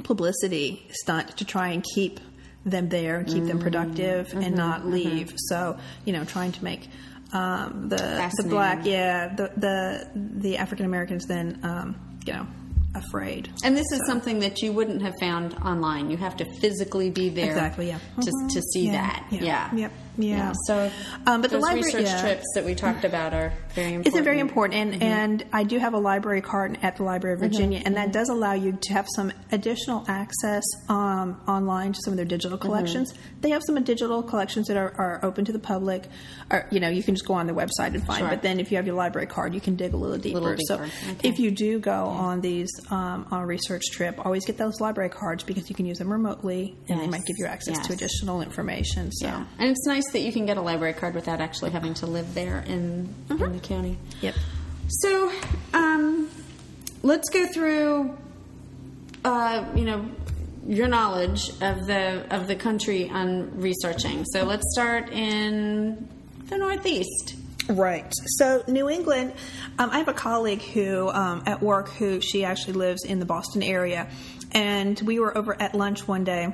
publicity 0.04 0.86
stunt 0.90 1.36
to 1.38 1.44
try 1.44 1.68
and 1.68 1.84
keep 1.94 2.20
them 2.64 2.88
there 2.88 3.16
and 3.18 3.26
keep 3.28 3.44
them 3.46 3.58
productive 3.58 4.32
and 4.34 4.54
not 4.54 4.86
leave 4.86 5.32
so 5.36 5.78
you 6.04 6.12
know 6.12 6.24
trying 6.24 6.52
to 6.52 6.62
make 6.62 6.88
um, 7.32 7.88
the 7.88 8.30
the 8.36 8.46
black 8.48 8.84
yeah 8.84 9.34
the 9.34 9.50
the 9.56 10.10
the 10.14 10.56
african 10.58 10.84
americans 10.84 11.24
then 11.26 11.58
um, 11.62 11.96
you 12.26 12.32
know 12.32 12.46
afraid 12.96 13.48
and 13.64 13.76
this 13.76 13.86
is 13.92 14.00
something 14.06 14.40
that 14.40 14.60
you 14.62 14.72
wouldn't 14.72 15.00
have 15.00 15.14
found 15.20 15.54
online. 15.64 16.10
You 16.10 16.16
have 16.16 16.36
to 16.38 16.44
physically 16.60 17.08
be 17.08 17.28
there 17.28 17.46
Exactly, 17.52 17.86
yeah. 17.86 18.00
to, 18.20 18.30
Mhm. 18.32 18.52
to 18.52 18.62
see 18.72 18.86
Yeah, 18.86 18.92
that. 18.92 19.26
yeah, 19.30 19.42
Yeah. 19.44 19.74
yep. 19.76 19.92
Yeah. 20.16 20.52
So 20.66 20.90
Um, 21.26 21.42
but 21.42 21.50
the 21.50 21.58
library- 21.58 21.82
research 21.84 22.04
yeah. 22.06 22.20
trips 22.20 22.44
that 22.54 22.64
we 22.64 22.74
talked 22.74 23.04
about 23.04 23.32
are 23.34 23.52
very 23.74 23.94
important. 23.94 24.06
It's 24.16 24.24
very 24.24 24.40
important, 24.40 24.74
and 24.80 24.92
Mm-hmm. 24.94 25.02
and 25.02 25.44
I 25.52 25.64
do 25.64 25.78
have 25.78 25.94
a 25.94 25.98
library 25.98 26.40
card 26.40 26.78
at 26.82 26.96
the 26.96 27.04
Library 27.04 27.34
of 27.34 27.40
Virginia, 27.40 27.80
and 27.84 27.96
that 27.96 28.12
does 28.12 28.28
allow 28.28 28.52
you 28.52 28.72
to 28.80 28.92
have 28.92 29.06
some 29.14 29.32
additional 29.52 30.04
access 30.08 30.64
um, 30.88 31.40
online 31.46 31.92
to 31.92 32.00
some 32.04 32.12
of 32.12 32.16
their 32.16 32.26
digital 32.26 32.58
Mm-hmm. 32.58 32.66
collections. 32.66 33.14
They 33.40 33.50
have 33.50 33.62
some 33.66 33.82
digital 33.84 34.22
collections 34.22 34.66
that 34.68 34.76
are, 34.76 34.92
are 34.98 35.20
open 35.24 35.44
to 35.46 35.52
the 35.52 35.58
public, 35.58 36.08
or 36.50 36.66
you 36.70 36.80
know 36.80 36.88
you 36.88 37.02
can 37.02 37.14
just 37.14 37.26
go 37.26 37.34
on 37.34 37.46
their 37.46 37.54
website 37.54 37.94
and 37.94 38.04
find. 38.04 38.18
Sure. 38.20 38.28
But 38.28 38.42
then 38.42 38.60
if 38.60 38.70
you 38.70 38.76
have 38.76 38.86
your 38.86 38.96
library 38.96 39.26
card, 39.26 39.54
you 39.54 39.60
can 39.60 39.76
dig 39.76 39.92
a 39.94 39.96
little 39.96 40.18
deeper. 40.18 40.40
Little 40.40 40.58
So. 40.66 40.74
Okay. 40.76 40.90
if 41.28 41.38
you 41.38 41.50
do 41.50 41.78
go 41.78 42.04
on 42.06 42.40
these 42.40 42.68
um, 42.90 43.26
on 43.30 43.42
a 43.42 43.46
research 43.46 43.82
trip, 43.92 44.24
always 44.24 44.44
get 44.44 44.56
those 44.58 44.80
library 44.80 45.10
cards 45.10 45.44
because 45.44 45.68
you 45.70 45.74
can 45.76 45.86
use 45.86 45.98
them 45.98 46.10
remotely, 46.12 46.76
and 46.88 47.00
they 47.00 47.06
might 47.06 47.24
give 47.26 47.36
you 47.38 47.46
access 47.46 47.78
to 47.86 47.92
additional 47.92 48.42
information. 48.42 49.10
So. 49.12 49.26
Yeah. 49.26 49.44
And 49.58 49.70
it's 49.70 49.86
nice 49.86 49.99
that 50.12 50.20
you 50.20 50.32
can 50.32 50.46
get 50.46 50.56
a 50.56 50.62
library 50.62 50.94
card 50.94 51.14
without 51.14 51.40
actually 51.40 51.70
having 51.70 51.94
to 51.94 52.06
live 52.06 52.34
there 52.34 52.60
in, 52.66 53.14
Mm-hmm. 53.28 53.44
in 53.44 53.52
the 53.52 53.60
county. 53.60 53.98
Yep. 54.20 54.34
So, 54.88 55.32
um, 55.72 56.28
let's 57.02 57.28
go 57.30 57.46
through, 57.46 58.16
uh, 59.24 59.64
you 59.74 59.84
know, 59.84 60.10
your 60.66 60.88
knowledge 60.88 61.48
of 61.62 61.86
the 61.86 62.26
of 62.30 62.46
the 62.46 62.54
country 62.54 63.08
on 63.08 63.60
researching. 63.60 64.24
So 64.26 64.44
let's 64.44 64.64
start 64.72 65.10
in 65.10 66.08
the 66.48 66.58
Northeast. 66.58 67.36
Right. 67.68 68.12
So 68.38 68.62
New 68.68 68.90
England, 68.90 69.32
um, 69.78 69.90
I 69.90 69.98
have 69.98 70.08
a 70.08 70.12
colleague 70.12 70.62
who 70.62 71.08
um, 71.08 71.44
at 71.46 71.62
work 71.62 71.88
who 71.90 72.20
she 72.20 72.44
actually 72.44 72.74
lives 72.74 73.04
in 73.04 73.20
the 73.20 73.26
Boston 73.26 73.62
area, 73.62 74.08
and 74.52 75.00
we 75.00 75.18
were 75.18 75.36
over 75.36 75.60
at 75.60 75.74
lunch 75.74 76.06
one 76.06 76.24
day. 76.24 76.52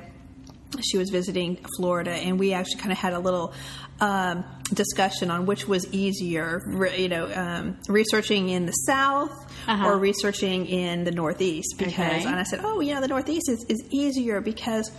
She 0.83 0.97
was 0.97 1.09
visiting 1.09 1.57
Florida, 1.77 2.11
and 2.11 2.37
we 2.39 2.53
actually 2.53 2.79
kind 2.81 2.91
of 2.91 2.97
had 2.97 3.13
a 3.13 3.19
little 3.19 3.53
um, 4.01 4.43
discussion 4.73 5.31
on 5.31 5.45
which 5.45 5.67
was 5.67 5.91
easier, 5.93 6.61
re- 6.67 7.01
you 7.01 7.09
know, 7.09 7.31
um, 7.33 7.77
researching 7.87 8.49
in 8.49 8.65
the 8.65 8.73
South 8.73 9.31
Uh-huh. 9.67 9.87
or 9.89 9.97
researching 9.97 10.65
in 10.67 11.03
the 11.03 11.11
Northeast. 11.11 11.75
Because, 11.77 11.93
Okay. 12.21 12.25
and 12.25 12.35
I 12.35 12.43
said, 12.43 12.59
oh, 12.63 12.79
you 12.81 12.93
know, 12.93 13.01
the 13.01 13.07
Northeast 13.07 13.49
is, 13.49 13.65
is 13.69 13.83
easier 13.91 14.41
because. 14.41 14.91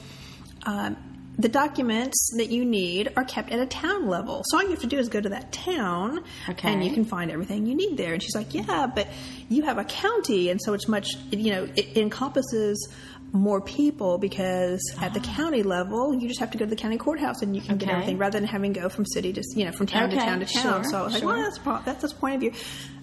Um, 0.67 0.97
the 1.41 1.49
documents 1.49 2.33
that 2.37 2.49
you 2.51 2.65
need 2.65 3.13
are 3.17 3.23
kept 3.23 3.53
at 3.53 3.61
a 3.61 3.67
town 3.67 4.09
level. 4.09 4.43
So 4.49 4.57
all 4.57 4.65
you 4.65 4.71
have 4.71 4.81
to 4.81 4.89
do 4.89 4.99
is 4.99 5.09
go 5.09 5.21
to 5.21 5.29
that 5.29 5.53
town 5.53 6.25
Okay. 6.49 6.73
and 6.73 6.83
you 6.85 6.91
can 6.91 7.05
find 7.05 7.31
everything 7.31 7.65
you 7.65 7.77
need 7.77 7.97
there. 7.97 8.13
And 8.13 8.21
she's 8.21 8.35
like, 8.35 8.53
Yeah, 8.55 8.89
but 8.93 9.07
you 9.49 9.63
have 9.63 9.79
a 9.79 9.85
county, 9.85 10.51
and 10.51 10.61
so 10.61 10.73
it's 10.73 10.89
much, 10.89 11.11
you 11.31 11.53
know, 11.53 11.69
it 11.77 11.97
encompasses 11.97 12.93
more 13.33 13.61
people 13.61 14.19
because 14.19 14.81
at 15.01 15.13
the 15.15 15.21
county 15.21 15.63
level, 15.63 16.15
you 16.15 16.29
just 16.29 16.41
have 16.41 16.51
to 16.53 16.59
go 16.59 16.65
to 16.65 16.71
the 16.71 16.77
county 16.77 16.97
courthouse 16.97 17.43
and 17.43 17.55
you 17.55 17.61
can 17.63 17.77
get 17.77 17.89
everything 17.91 18.19
rather 18.19 18.39
than 18.39 18.49
having 18.49 18.73
to 18.75 18.81
go 18.81 18.89
from 18.89 19.05
city 19.07 19.33
to, 19.33 19.43
you 19.55 19.65
know, 19.67 19.73
from 19.73 19.87
town 19.87 20.11
to 20.11 20.17
town 20.17 20.41
to 20.41 20.47
town. 20.47 20.83
sure, 20.83 20.91
so 20.91 20.99
I 20.99 21.03
was 21.03 21.15
like. 21.15 21.23
Well, 21.25 21.37
that's, 21.37 21.59
pro- 21.59 21.81
that's 21.85 22.03
this 22.03 22.13
point 22.13 22.37
of 22.37 22.41
view. 22.41 22.53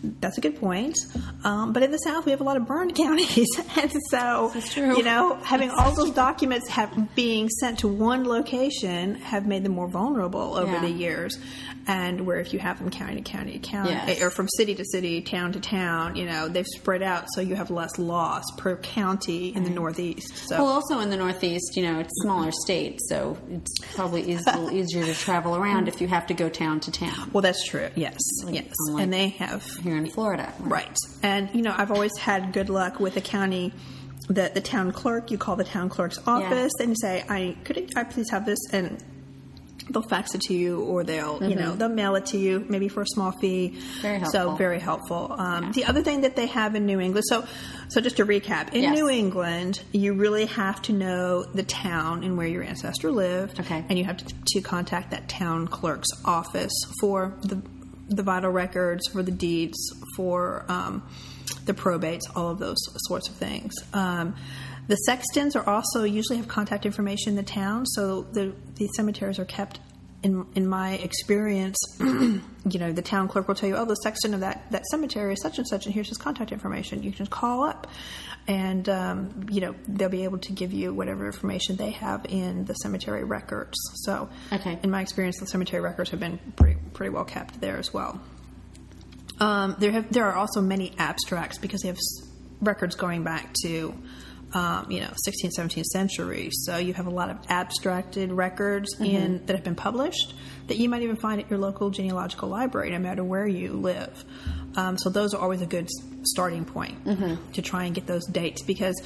That's 0.04 0.38
a 0.38 0.42
good 0.42 0.60
point. 0.60 0.96
Um, 1.44 1.74
but 1.74 1.84
in 1.84 1.92
the 1.92 1.98
South, 1.98 2.26
we 2.26 2.32
have 2.32 2.42
a 2.42 2.44
lot 2.44 2.58
of 2.58 2.68
burned 2.68 2.96
counties. 2.96 3.48
and 3.78 3.92
so, 4.10 4.52
This 4.54 4.66
is 4.66 4.74
true. 4.74 4.98
you 4.98 5.04
know, 5.04 5.36
having 5.44 5.70
all 5.72 5.92
those 5.92 6.12
documents 6.12 6.70
have, 6.70 7.16
being 7.16 7.50
sent 7.50 7.80
to 7.80 7.88
one 7.88 8.26
location 8.26 9.16
have 9.16 9.46
made 9.48 9.64
them 9.64 9.74
more 9.74 9.88
vulnerable 9.88 10.56
over 10.56 10.72
Yeah. 10.74 10.82
the 10.82 10.90
years. 10.92 11.38
And 11.88 12.26
where 12.26 12.40
if 12.40 12.52
you 12.52 12.58
have 12.58 12.80
them 12.80 12.90
county 12.90 13.18
to 13.18 13.22
county 13.22 13.54
to 13.54 13.60
county, 13.60 13.92
Yes. 13.92 14.20
or 14.22 14.32
from 14.32 14.48
city 14.58 14.74
to 14.74 14.84
city, 14.86 15.22
town 15.22 15.52
to 15.54 15.60
town, 15.60 16.16
you 16.16 16.26
know, 16.26 16.48
they've 16.48 16.66
spread 16.66 17.04
out 17.04 17.26
so 17.36 17.42
you 17.42 17.56
have 17.56 17.70
less 17.70 18.00
loss 18.00 18.44
per 18.58 18.76
county 18.78 19.54
in 19.56 19.64
the 19.64 19.70
Northeast. 19.70 20.36
So, 20.48 20.58
Well, 20.64 20.66
also 20.74 21.00
in 21.02 21.12
the 21.12 21.18
Northeast, 21.18 21.78
you 21.78 21.84
know, 21.84 22.00
it's 22.00 22.10
smaller 22.24 22.52
states, 22.52 23.08
so 23.08 23.38
it's 23.52 23.72
probably 23.96 24.22
a 24.34 24.38
little 24.38 24.72
easier 24.76 25.06
to 25.06 25.14
travel 25.14 25.56
around 25.56 25.88
if 25.88 26.02
you 26.02 26.08
have 26.08 26.26
to 26.28 26.34
go 26.34 26.50
town 26.50 26.80
to 26.82 26.92
town. 26.92 27.30
well, 27.34 27.42
that's 27.44 27.64
true. 27.68 27.90
Yes, 27.96 28.18
yes. 28.50 28.66
unlike- 28.88 29.04
and 29.04 29.14
they 29.14 29.28
have 29.30 29.64
Here 29.86 29.96
in 29.98 30.10
Florida, 30.10 30.52
Right. 30.60 30.98
And, 31.22 31.54
you 31.54 31.62
know, 31.62 31.74
I've 31.78 31.92
always 31.92 32.18
had 32.18 32.54
good 32.54 32.70
luck 32.70 33.00
with 33.00 33.14
the 33.14 33.22
county, 33.22 33.72
the, 34.28 34.50
the 34.52 34.62
town 34.62 34.92
clerk. 34.92 35.30
You 35.30 35.38
call 35.38 35.56
the 35.56 35.64
town 35.64 35.90
clerk's 35.90 36.20
office 36.26 36.72
and 36.80 36.90
you 36.90 36.96
say, 37.00 37.24
I 37.30 37.56
could 37.64 37.92
I 37.96 38.04
please 38.04 38.32
have 38.32 38.46
this? 38.48 38.58
And 38.74 38.98
they'll 39.92 40.02
fax 40.02 40.34
it 40.34 40.42
to 40.42 40.56
you 40.56 40.82
or 40.82 41.04
they'll, 41.04 41.48
you 41.48 41.56
know, 41.56 41.76
they'll 41.76 41.88
mail 41.90 42.16
it 42.16 42.26
to 42.28 42.38
you 42.40 42.66
maybe 42.68 42.88
for 42.88 43.04
a 43.04 43.06
small 43.06 43.32
fee. 43.32 43.76
Mm-hmm. 43.76 44.02
Very 44.02 44.26
So 44.26 44.56
very 44.56 44.80
helpful. 44.80 45.32
Um, 45.38 45.72
The 45.74 45.86
other 45.86 46.02
thing 46.02 46.22
that 46.22 46.36
they 46.36 46.48
have 46.48 46.74
in 46.74 46.88
New 46.88 47.00
England, 47.00 47.26
so, 47.30 47.46
so 47.90 48.02
just 48.02 48.18
to 48.18 48.26
recap, 48.26 48.74
in 48.74 48.82
Yes. 48.82 48.96
New 48.98 49.08
England, 49.10 49.84
you 49.92 50.14
really 50.14 50.48
have 50.48 50.82
to 50.84 50.94
know 50.94 51.44
the 51.44 51.62
town 51.62 52.24
and 52.24 52.36
where 52.36 52.48
your 52.48 52.64
ancestor 52.64 53.12
lived. 53.12 53.60
Okay. 53.60 53.86
And 53.88 54.00
you 54.00 54.06
have 54.06 54.18
to, 54.18 54.34
to 54.54 54.62
contact 54.62 55.12
that 55.12 55.30
town 55.30 55.68
clerk's 55.68 56.10
office 56.26 56.74
for 57.00 57.36
the 57.44 57.62
the 58.08 58.24
vital 58.24 58.52
records, 58.52 59.08
for 59.08 59.24
the 59.24 59.32
deeds, 59.32 59.78
for 60.16 60.66
um, 60.70 61.04
the 61.66 61.74
probates, 61.74 62.24
all 62.36 62.50
of 62.50 62.60
those 62.60 62.78
sorts 63.08 63.30
of 63.30 63.36
things. 63.36 63.74
Um, 63.94 64.36
the 64.88 64.96
sextons 64.98 65.56
are 65.56 65.68
also 65.68 66.04
usually 66.04 66.38
have 66.38 66.48
contact 66.48 66.86
information 66.86 67.32
in 67.32 67.36
the 67.36 67.44
town, 67.44 67.86
so 67.86 68.22
the 68.22 68.54
the 68.76 68.88
cemeteries 68.96 69.40
are 69.40 69.46
kept. 69.46 69.80
In, 70.24 70.44
in 70.56 70.68
my 70.68 70.94
experience, 70.94 71.78
you 72.00 72.42
know, 72.80 72.92
the 72.92 73.04
town 73.04 73.28
clerk 73.28 73.48
will 73.48 73.54
tell 73.54 73.70
you, 73.70 73.76
oh, 73.76 73.86
the 73.86 73.94
sexton 73.94 74.34
of 74.34 74.40
that, 74.40 74.72
that 74.72 74.84
cemetery 74.88 75.34
is 75.34 75.42
such 75.42 75.60
and 75.60 75.68
such, 75.68 75.86
and 75.86 75.94
here's 75.94 76.10
his 76.10 76.18
contact 76.18 76.52
information. 76.52 77.04
You 77.04 77.12
can 77.12 77.20
just 77.20 77.30
call 77.30 77.64
up, 77.64 77.86
and, 78.48 78.88
um, 78.90 79.48
you 79.50 79.62
know, 79.62 79.76
they'll 79.88 80.10
be 80.10 80.24
able 80.24 80.38
to 80.40 80.52
give 80.52 80.72
you 80.72 80.94
whatever 80.94 81.26
information 81.26 81.76
they 81.78 81.92
have 81.92 82.26
in 82.30 82.66
the 82.66 82.74
cemetery 82.76 83.24
records. 83.24 83.76
So, 84.04 84.30
Okay. 84.54 84.78
in 84.84 84.92
my 84.92 85.02
experience, 85.02 85.40
the 85.40 85.48
cemetery 85.48 85.82
records 85.82 86.12
have 86.12 86.20
been 86.20 86.40
pretty, 86.56 86.80
pretty 86.94 87.10
well 87.10 87.26
kept 87.26 87.60
there 87.62 87.78
as 87.78 87.94
well. 87.94 88.20
Um, 89.40 89.76
there 89.80 89.92
have 89.92 90.12
there 90.14 90.26
are 90.26 90.36
also 90.36 90.62
many 90.62 90.94
abstracts 90.98 91.58
because 91.58 91.82
they 91.82 91.90
have 91.90 91.98
s- 91.98 92.30
records 92.62 92.96
going 92.96 93.24
back 93.24 93.54
to 93.64 93.94
um, 94.54 94.90
you 94.90 95.02
know 95.02 95.10
16th 95.28 95.52
17th 95.58 95.84
century. 95.86 96.50
So 96.52 96.78
you 96.78 96.94
have 96.94 97.08
a 97.08 97.10
lot 97.10 97.30
of 97.30 97.38
abstracted 97.50 98.32
records 98.32 98.96
in 99.00 99.46
that 99.48 99.56
have 99.58 99.66
been 99.66 99.76
published 99.76 100.34
that 100.68 100.78
you 100.78 100.88
might 100.88 101.02
even 101.02 101.18
find 101.18 101.42
at 101.42 101.50
your 101.50 101.60
local 101.60 101.90
genealogical 101.90 102.48
library, 102.48 102.92
no 102.92 103.00
matter 103.00 103.24
where 103.26 103.46
you 103.46 103.74
live. 103.74 104.24
Um, 104.76 104.98
so 104.98 105.10
those 105.10 105.34
are 105.34 105.42
always 105.42 105.62
a 105.62 105.66
good 105.66 105.90
starting 106.24 106.66
point 106.66 106.98
to 107.54 107.62
try 107.62 107.86
and 107.86 107.96
get 107.96 108.08
those 108.08 108.26
dates 108.28 108.62
because 108.64 109.02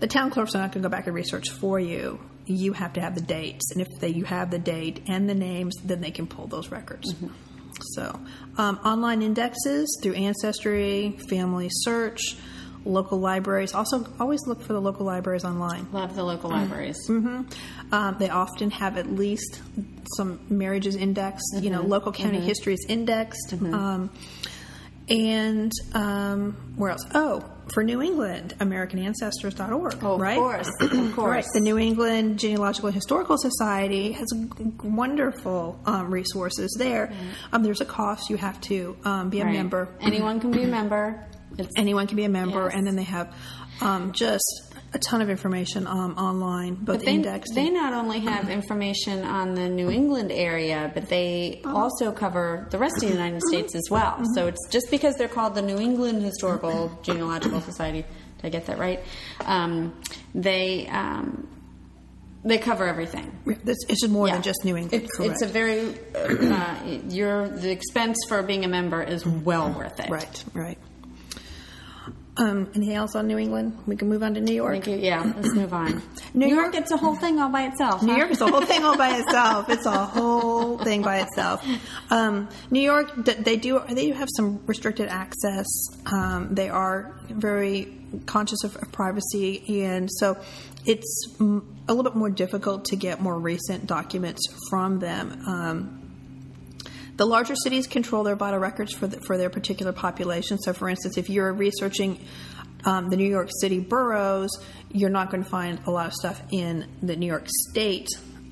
the 0.00 0.06
town 0.06 0.30
clerks 0.30 0.54
are 0.54 0.58
not 0.58 0.72
going 0.72 0.82
to 0.82 0.88
go 0.88 0.90
back 0.90 1.06
and 1.06 1.14
research 1.14 1.50
for 1.50 1.80
you. 1.80 2.20
You 2.46 2.72
have 2.72 2.92
to 2.94 3.00
have 3.00 3.14
the 3.14 3.20
dates, 3.20 3.72
and 3.72 3.80
if 3.82 3.88
they, 4.00 4.08
you 4.08 4.24
have 4.24 4.50
the 4.50 4.58
date 4.58 5.02
and 5.08 5.28
the 5.28 5.34
names, 5.34 5.74
then 5.84 6.00
they 6.00 6.10
can 6.10 6.26
pull 6.26 6.46
those 6.46 6.70
records. 6.70 7.14
So, 7.94 8.18
um, 8.56 8.78
online 8.84 9.22
indexes 9.22 9.98
through 10.02 10.14
Ancestry, 10.14 11.16
Family 11.28 11.68
Search, 11.70 12.36
local 12.84 13.18
libraries. 13.18 13.74
Also, 13.74 14.06
always 14.18 14.40
look 14.46 14.62
for 14.62 14.72
the 14.72 14.80
local 14.80 15.04
libraries 15.04 15.44
online. 15.44 15.88
love 15.92 16.16
the 16.16 16.24
local 16.24 16.50
libraries. 16.50 16.96
Um, 17.08 18.16
they 18.18 18.30
often 18.30 18.70
have 18.70 18.96
at 18.96 19.10
least 19.12 19.60
some 20.16 20.40
marriages 20.48 20.96
indexed. 20.96 21.56
You 21.60 21.70
know, 21.70 21.82
local 21.82 22.12
county 22.12 22.40
history 22.40 22.74
is 22.74 22.86
indexed. 22.88 23.52
Um, 23.52 24.10
and 25.10 25.72
um, 25.94 26.52
where 26.76 26.90
else? 26.90 27.04
Oh, 27.14 27.42
for 27.74 27.82
New 27.84 28.00
England, 28.00 28.54
AmericanAncestors.org. 28.60 29.98
Oh, 30.02 30.14
of 30.14 30.20
right? 30.20 30.36
course, 30.38 30.70
of 30.80 30.90
course. 31.14 31.18
Right. 31.18 31.44
The 31.54 31.60
New 31.60 31.78
England 31.78 32.38
Genealogical 32.38 32.90
Historical 32.90 33.36
Society 33.38 34.12
has 34.12 34.28
g- 34.32 34.48
wonderful 34.82 35.78
um, 35.86 36.10
resources 36.10 36.74
there. 36.78 37.12
Um, 37.52 37.62
there's 37.62 37.80
a 37.80 37.84
cost. 37.86 38.30
You 38.30 38.36
have 38.36 38.60
to 38.62 38.96
um, 39.04 39.30
be 39.30 39.40
a 39.40 39.44
Right. 39.44 39.52
member. 39.54 39.88
Anyone 40.00 40.40
can 40.40 40.50
be 40.50 40.64
a 40.64 40.68
member. 40.68 41.24
It's 41.58 41.72
Anyone 41.76 42.06
can 42.06 42.16
be 42.16 42.24
a 42.24 42.28
member, 42.28 42.64
Yes. 42.66 42.74
and 42.74 42.86
then 42.86 42.96
they 42.96 43.02
have 43.04 43.34
um, 43.80 44.12
just 44.12 44.64
a 44.94 44.98
ton 44.98 45.20
of 45.20 45.28
information 45.28 45.86
um, 45.86 46.16
online, 46.16 46.74
both 46.76 46.98
But 46.98 47.04
they, 47.04 47.14
indexed. 47.14 47.54
they 47.54 47.68
not 47.68 47.92
only 47.92 48.20
have 48.20 48.48
information 48.48 49.22
on 49.22 49.54
the 49.54 49.68
New 49.68 49.90
England 49.90 50.32
area, 50.32 50.90
but 50.94 51.08
they 51.08 51.60
also 51.64 52.10
cover 52.12 52.66
the 52.70 52.78
rest 52.78 52.96
of 52.96 53.02
the 53.02 53.14
United 53.14 53.42
States 53.42 53.74
as 53.74 53.84
well. 53.90 54.22
So 54.34 54.46
it's 54.46 54.66
just 54.70 54.90
because 54.90 55.16
they're 55.16 55.28
called 55.28 55.54
the 55.54 55.62
New 55.62 55.78
England 55.78 56.22
Historical 56.22 56.98
Genealogical 57.02 57.60
Society. 57.60 58.02
Did 58.38 58.46
I 58.46 58.48
get 58.48 58.66
that 58.66 58.78
right? 58.78 59.00
Um, 59.44 60.00
they 60.34 60.86
um, 60.88 61.48
they 62.44 62.56
cover 62.56 62.86
everything. 62.86 63.36
It's 63.46 64.06
more 64.08 64.28
Yeah. 64.28 64.34
than 64.34 64.42
just 64.42 64.64
New 64.64 64.76
England. 64.76 65.04
It's, 65.04 65.20
it's 65.20 65.42
a 65.42 65.46
very 65.46 65.94
uh, 66.14 66.54
uh, 66.54 66.76
your 67.08 67.48
the 67.48 67.70
expense 67.70 68.16
for 68.28 68.42
being 68.42 68.64
a 68.64 68.68
member 68.68 69.02
is 69.02 69.26
well 69.26 69.70
worth 69.72 69.98
it. 70.00 70.08
right, 70.08 70.44
right. 70.54 70.78
Um, 72.38 72.70
anything 72.74 72.94
else 72.94 73.16
on 73.16 73.26
New 73.26 73.36
England? 73.36 73.76
We 73.86 73.96
can 73.96 74.08
move 74.08 74.22
on 74.22 74.34
to 74.34 74.40
New 74.40 74.54
York. 74.54 74.84
Thank 74.84 74.86
you. 74.86 74.96
Yeah, 74.96 75.32
let's 75.36 75.52
move 75.54 75.72
on. 75.72 76.02
New 76.34 76.46
New, 76.46 76.54
York, 76.54 76.72
York- 76.72 76.74
it's 76.76 76.92
a 76.92 76.96
whole 76.96 77.16
thing 77.16 77.40
all 77.40 77.48
by 77.48 77.64
itself. 77.64 78.02
New 78.02 78.12
huh? 78.12 78.18
York 78.18 78.30
is 78.30 78.40
a 78.40 78.46
whole 78.46 78.64
thing 78.64 78.84
all 78.84 78.96
by 78.96 79.18
itself. 79.18 79.68
It's 79.68 79.86
a 79.86 80.04
whole 80.06 80.78
thing 80.78 81.02
by 81.02 81.20
itself. 81.20 81.66
Um, 82.10 82.48
New 82.70 82.80
York, 82.80 83.12
they 83.16 83.56
do 83.56 83.82
they 83.90 84.06
do 84.06 84.12
have 84.12 84.28
some 84.36 84.64
restricted 84.66 85.08
access. 85.08 85.66
Um, 86.06 86.54
they 86.54 86.68
are 86.68 87.18
very 87.28 87.98
conscious 88.26 88.62
of, 88.64 88.76
of 88.76 88.92
privacy, 88.92 89.82
and 89.84 90.08
so 90.10 90.38
it's 90.86 91.36
a 91.40 91.42
little 91.42 92.04
bit 92.04 92.14
more 92.14 92.30
difficult 92.30 92.84
to 92.86 92.96
get 92.96 93.20
more 93.20 93.38
recent 93.38 93.86
documents 93.86 94.42
from 94.70 95.00
them. 95.00 95.42
Um, 95.46 95.97
the 97.18 97.26
larger 97.26 97.54
cities 97.54 97.86
control 97.86 98.22
their 98.24 98.36
vital 98.36 98.58
records 98.60 98.94
for 98.94 99.06
the, 99.06 99.20
for 99.20 99.36
their 99.36 99.50
particular 99.50 99.92
population. 99.92 100.56
So, 100.58 100.72
for 100.72 100.88
instance, 100.88 101.18
if 101.18 101.28
you're 101.28 101.52
researching 101.52 102.24
um, 102.84 103.10
the 103.10 103.16
New 103.16 103.28
York 103.28 103.50
City 103.60 103.80
boroughs, 103.80 104.50
you're 104.90 105.10
not 105.10 105.30
going 105.30 105.42
to 105.42 105.48
find 105.50 105.80
a 105.86 105.90
lot 105.90 106.06
of 106.06 106.14
stuff 106.14 106.40
in 106.50 106.86
the 107.02 107.16
New 107.16 107.26
York 107.26 107.46
State 107.70 108.08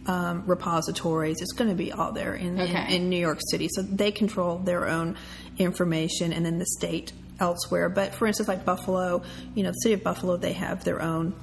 um, 0.07 0.45
repositories. 0.47 1.41
It's 1.41 1.53
going 1.53 1.71
to 1.71 1.77
be 1.77 1.93
all 1.93 2.13
there 2.13 2.35
in, 2.35 2.61
Okay. 2.61 2.87
in, 2.95 3.03
in 3.03 3.09
New 3.09 3.19
York 3.19 3.39
City. 3.51 3.69
So 3.71 3.83
they 3.83 4.11
control 4.11 4.59
their 4.59 4.89
own 4.89 5.17
information, 5.59 6.33
and 6.33 6.45
then 6.45 6.59
the 6.59 6.67
state 6.67 7.13
elsewhere. 7.39 7.89
But 7.89 8.15
for 8.15 8.27
instance, 8.27 8.49
like 8.49 8.65
Buffalo, 8.65 9.23
you 9.55 9.63
know, 9.63 9.71
the 9.71 9.79
city 9.79 9.95
of 9.95 10.03
Buffalo, 10.03 10.37
they 10.37 10.53
have 10.55 10.85
their 10.85 11.01
own 11.01 11.35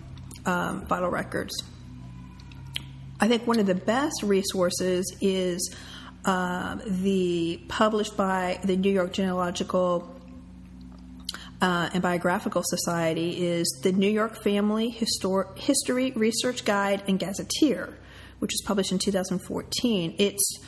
um, 0.46 0.86
vital 0.88 1.10
records. 1.10 1.54
I 3.20 3.28
think 3.30 3.48
one 3.48 3.60
of 3.60 3.66
the 3.66 3.76
best 3.76 4.24
resources 4.24 5.16
is 5.22 5.74
um, 6.26 6.82
the 6.86 7.62
published 7.68 8.16
by 8.16 8.60
the 8.64 8.78
New 8.78 8.92
York 8.92 9.14
Genealogical 9.14 10.10
uh, 11.62 11.90
and 11.94 12.02
Biographical 12.02 12.62
Society 12.66 13.46
is 13.46 13.68
the 13.84 13.92
New 13.92 14.10
York 14.10 14.42
Family 14.44 14.92
Histor- 14.92 15.58
History 15.58 16.12
Research 16.12 16.66
Guide 16.66 17.04
and 17.08 17.18
Gazetteer, 17.20 17.98
which 18.40 18.52
was 18.54 18.62
published 18.66 18.92
in 18.92 19.00
2014. 19.00 20.16
It's 20.18 20.60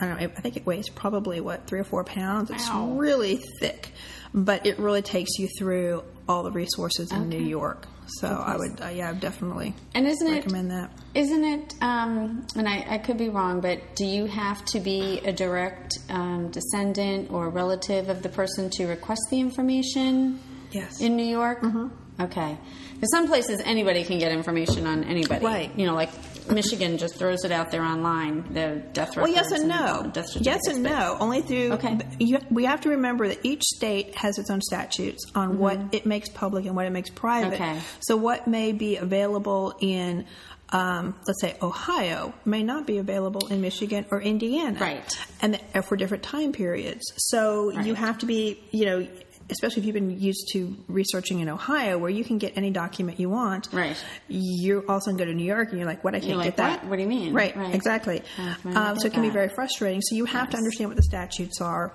I 0.00 0.06
don't 0.06 0.20
know. 0.20 0.24
I 0.36 0.40
think 0.40 0.56
it 0.56 0.66
weighs 0.66 0.88
probably 0.88 1.40
what 1.40 1.66
three 1.66 1.78
or 1.78 1.84
four 1.84 2.02
pounds. 2.04 2.50
It's 2.50 2.68
Wow. 2.68 2.92
really 2.96 3.38
thick, 3.60 3.92
but 4.34 4.66
it 4.66 4.78
really 4.78 5.02
takes 5.02 5.38
you 5.38 5.48
through 5.58 6.02
all 6.28 6.42
the 6.42 6.50
resources 6.52 7.10
in 7.12 7.28
New 7.28 7.42
York. 7.42 7.86
So 8.18 8.28
I 8.28 8.56
would, 8.56 8.80
uh, 8.80 8.88
yeah, 8.88 9.12
definitely 9.14 9.74
And 9.94 10.06
isn't 10.06 10.26
it 10.26 10.32
recommend 10.32 10.70
that. 10.70 10.90
Isn't 11.14 11.44
it, 11.44 11.74
um, 11.80 12.46
and 12.56 12.68
I, 12.68 12.84
I 12.88 12.98
could 12.98 13.16
be 13.16 13.28
wrong, 13.28 13.60
but 13.60 13.94
do 13.96 14.04
you 14.04 14.26
have 14.26 14.64
to 14.66 14.80
be 14.80 15.20
a 15.24 15.32
direct 15.32 15.98
um, 16.10 16.50
descendant 16.50 17.30
or 17.30 17.48
relative 17.48 18.08
of 18.08 18.22
the 18.22 18.28
person 18.28 18.68
to 18.70 18.86
request 18.86 19.22
the 19.30 19.40
information 19.40 20.40
Yes. 20.72 21.00
in 21.00 21.16
New 21.16 21.24
York? 21.24 21.60
Mm-hmm. 21.62 22.22
Okay. 22.22 22.58
Because 22.94 23.10
some 23.10 23.26
places 23.26 23.60
anybody 23.64 24.04
can 24.04 24.18
get 24.18 24.32
information 24.32 24.86
on 24.86 25.04
anybody. 25.04 25.44
Right. 25.44 25.70
You 25.76 25.86
know, 25.86 25.94
like 25.94 26.10
Michigan 26.50 26.98
just 26.98 27.16
throws 27.16 27.44
it 27.44 27.52
out 27.52 27.70
there 27.70 27.82
online, 27.82 28.52
the 28.52 28.82
death 28.92 29.16
Well, 29.16 29.28
yes 29.28 29.50
records 29.50 29.60
and 29.60 29.68
no. 29.68 30.12
Yes 30.40 30.60
and 30.68 30.82
no. 30.82 31.16
Only 31.20 31.40
through. 31.42 31.72
Okay. 31.72 31.98
You, 32.18 32.38
we 32.50 32.64
have 32.64 32.80
to 32.82 32.90
remember 32.90 33.28
that 33.28 33.38
each 33.44 33.62
state 33.62 34.14
has 34.16 34.38
its 34.38 34.50
own 34.50 34.60
statutes 34.60 35.30
on 35.34 35.58
what 35.58 35.78
it 35.92 36.06
makes 36.06 36.28
public 36.28 36.66
and 36.66 36.74
what 36.76 36.86
it 36.86 36.90
makes 36.90 37.10
private. 37.10 37.54
Mm-hmm. 37.58 37.62
Okay. 37.76 37.80
So 38.00 38.16
what 38.16 38.46
may 38.46 38.72
be 38.72 38.96
available 38.96 39.74
in. 39.80 40.26
Um, 40.74 41.16
let's 41.26 41.42
say 41.42 41.54
Ohio 41.60 42.32
may 42.46 42.62
not 42.62 42.86
be 42.86 42.96
available 42.96 43.48
in 43.48 43.60
Michigan 43.60 44.06
or 44.10 44.22
Indiana, 44.22 44.78
Right. 44.80 45.18
And 45.42 45.60
th- 45.74 45.84
for 45.84 45.96
different 45.96 46.22
time 46.22 46.52
periods. 46.52 47.02
So 47.18 47.68
you 47.82 47.92
have 47.94 48.16
to 48.20 48.26
be, 48.26 48.58
you 48.70 48.86
know, 48.86 49.06
especially 49.50 49.80
if 49.80 49.86
you've 49.86 49.94
been 49.94 50.20
used 50.20 50.48
to 50.52 50.76
researching 50.88 51.40
in 51.40 51.48
Ohio, 51.48 51.98
where 51.98 52.10
you 52.10 52.24
can 52.24 52.38
get 52.38 52.56
any 52.56 52.70
document 52.70 53.20
you 53.20 53.28
want. 53.28 53.68
Right. 53.72 53.96
You're 54.28 54.88
also 54.90 55.12
go 55.12 55.24
to 55.24 55.34
New 55.34 55.44
York, 55.44 55.70
and 55.70 55.78
you're 55.78 55.86
like, 55.86 56.02
"What? 56.04 56.14
I 56.14 56.20
can't 56.20 56.38
like, 56.38 56.46
get 56.46 56.56
that. 56.58 56.80
what? 56.82 56.90
What 56.90 56.96
do 56.96 57.02
you 57.02 57.08
mean? 57.08 57.32
Right. 57.32 57.56
Right. 57.56 57.74
Exactly. 57.74 58.22
How 58.36 58.54
can 58.54 58.76
I 58.76 58.90
Um, 58.90 58.98
so 58.98 59.06
it 59.06 59.12
can 59.12 59.22
be 59.22 59.30
very 59.30 59.48
frustrating. 59.48 60.00
So 60.02 60.14
you 60.16 60.24
have 60.26 60.50
to 60.50 60.56
understand 60.56 60.90
what 60.90 60.96
the 60.96 61.02
statutes 61.02 61.60
are 61.60 61.94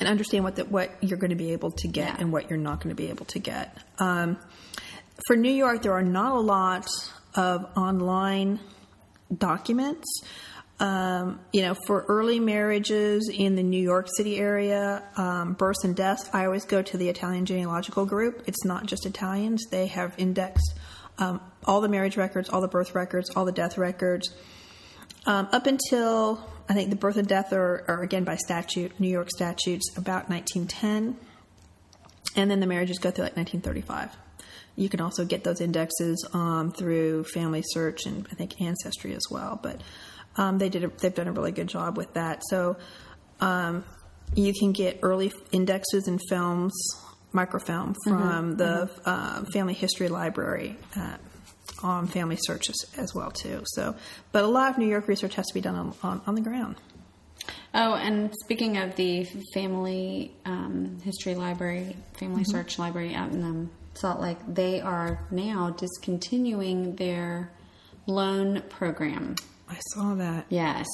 and 0.00 0.08
understand 0.08 0.44
what 0.44 0.56
the, 0.56 0.64
what 0.64 0.90
you're 1.02 1.18
going 1.18 1.30
to 1.30 1.36
be 1.36 1.52
able 1.52 1.70
to 1.72 1.88
get 1.88 2.08
Yeah. 2.08 2.16
and 2.18 2.32
what 2.32 2.48
you're 2.50 2.58
not 2.58 2.80
going 2.82 2.94
to 2.94 3.00
be 3.00 3.08
able 3.08 3.26
to 3.26 3.38
get. 3.38 3.76
Um, 3.98 4.38
for 5.26 5.36
New 5.36 5.52
York, 5.52 5.82
there 5.82 5.92
are 5.92 6.02
not 6.02 6.32
a 6.34 6.40
lot 6.40 6.86
of 7.34 7.64
online 7.76 8.58
documents. 9.36 10.06
Um, 10.82 11.38
you 11.52 11.62
know, 11.62 11.76
for 11.86 12.04
early 12.08 12.40
marriages 12.40 13.30
in 13.32 13.54
the 13.54 13.62
New 13.62 13.80
York 13.80 14.08
City 14.16 14.36
area, 14.38 15.04
um, 15.16 15.52
births 15.52 15.84
and 15.84 15.94
deaths, 15.94 16.28
I 16.32 16.44
always 16.44 16.64
go 16.64 16.82
to 16.82 16.96
the 16.96 17.08
Italian 17.08 17.46
genealogical 17.46 18.04
group. 18.04 18.42
It's 18.48 18.64
not 18.64 18.86
just 18.86 19.06
Italians; 19.06 19.64
they 19.70 19.86
have 19.86 20.12
indexed 20.18 20.74
um, 21.18 21.40
all 21.64 21.80
the 21.80 21.88
marriage 21.88 22.16
records, 22.16 22.48
all 22.48 22.60
the 22.60 22.66
birth 22.66 22.96
records, 22.96 23.30
all 23.30 23.44
the 23.44 23.52
death 23.52 23.78
records. 23.78 24.34
Um, 25.24 25.48
up 25.52 25.68
until 25.68 26.44
I 26.68 26.74
think 26.74 26.90
the 26.90 26.96
birth 26.96 27.16
and 27.16 27.28
death 27.28 27.52
are, 27.52 27.84
are 27.86 28.02
again 28.02 28.24
by 28.24 28.34
statute, 28.34 28.98
New 28.98 29.08
York 29.08 29.30
statutes, 29.30 29.96
about 29.96 30.28
1910, 30.28 31.16
and 32.34 32.50
then 32.50 32.58
the 32.58 32.66
marriages 32.66 32.98
go 32.98 33.12
through 33.12 33.26
like 33.26 33.36
1935. 33.36 34.16
You 34.74 34.88
can 34.88 35.00
also 35.00 35.24
get 35.24 35.44
those 35.44 35.60
indexes 35.60 36.26
um, 36.32 36.72
through 36.72 37.24
Family 37.24 37.62
Search 37.64 38.06
and 38.06 38.26
I 38.32 38.34
think 38.34 38.60
Ancestry 38.60 39.14
as 39.14 39.26
well. 39.30 39.60
But 39.62 39.80
um, 40.36 40.58
they 40.58 40.68
did 40.68 40.84
a, 40.84 40.88
they've 40.88 41.14
done 41.14 41.28
a 41.28 41.32
really 41.32 41.52
good 41.52 41.68
job 41.68 41.96
with 41.96 42.14
that. 42.14 42.42
So 42.48 42.76
um, 43.40 43.84
you 44.34 44.52
can 44.54 44.72
get 44.72 45.00
early 45.02 45.32
indexes 45.50 46.08
and 46.08 46.20
films, 46.28 46.72
microfilm 47.32 47.94
from 48.06 48.56
the 48.56 48.90
uh, 49.04 49.44
Family 49.52 49.74
History 49.74 50.08
Library. 50.08 50.76
Uh, 50.96 51.16
on 51.82 52.06
family 52.06 52.38
searches 52.40 52.76
as 52.96 53.12
well 53.12 53.30
too. 53.30 53.62
So, 53.64 53.96
but 54.30 54.44
a 54.44 54.46
lot 54.46 54.70
of 54.70 54.78
New 54.78 54.86
York 54.86 55.08
research 55.08 55.34
has 55.34 55.46
to 55.48 55.54
be 55.54 55.60
done 55.60 55.74
on, 55.74 55.94
on, 56.02 56.22
on 56.26 56.34
the 56.36 56.40
ground. 56.40 56.76
Oh, 57.74 57.94
and 57.94 58.32
speaking 58.44 58.76
of 58.76 58.94
the 58.96 59.26
Family 59.52 60.32
um, 60.44 61.00
History 61.02 61.34
Library, 61.34 61.96
Family 62.14 62.42
Mm-hmm. 62.42 62.52
Search 62.52 62.78
Library 62.78 63.14
out 63.14 63.32
in 63.32 63.42
um, 63.42 63.70
Salt 63.94 64.20
Lake, 64.20 64.38
they 64.46 64.80
are 64.80 65.26
now 65.30 65.70
discontinuing 65.70 66.96
their 66.96 67.50
loan 68.06 68.62
program. 68.68 69.36
I 69.72 69.78
saw 69.94 70.14
that. 70.14 70.46
Yes, 70.48 70.86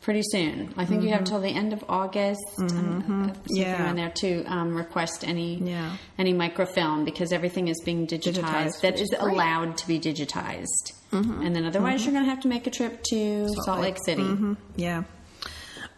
pretty 0.00 0.22
soon. 0.24 0.74
I 0.76 0.84
think 0.84 1.02
you 1.02 1.10
have 1.10 1.20
until 1.20 1.40
the 1.40 1.48
end 1.48 1.72
of 1.72 1.84
August. 1.88 2.40
Mm-hmm. 2.58 3.28
Yeah. 3.46 3.90
in 3.90 3.96
there 3.96 4.10
to 4.16 4.44
um, 4.44 4.74
request 4.76 5.24
any 5.26 5.56
Yeah. 5.56 5.96
any 6.18 6.32
microfilm 6.32 7.04
because 7.04 7.32
everything 7.32 7.68
is 7.68 7.80
being 7.84 8.06
digitized. 8.06 8.34
Digitized, 8.42 8.80
that 8.82 9.00
is 9.00 9.08
great. 9.10 9.20
allowed 9.22 9.76
to 9.78 9.86
be 9.88 9.98
digitized, 10.00 10.92
and 11.12 11.54
then 11.54 11.64
otherwise 11.64 12.04
you're 12.04 12.12
going 12.12 12.24
to 12.24 12.30
have 12.30 12.40
to 12.42 12.48
make 12.48 12.66
a 12.66 12.70
trip 12.70 13.02
to 13.10 13.48
Salt, 13.64 13.80
Lake, 13.80 13.98
City. 14.04 14.22
hmm 14.22 14.54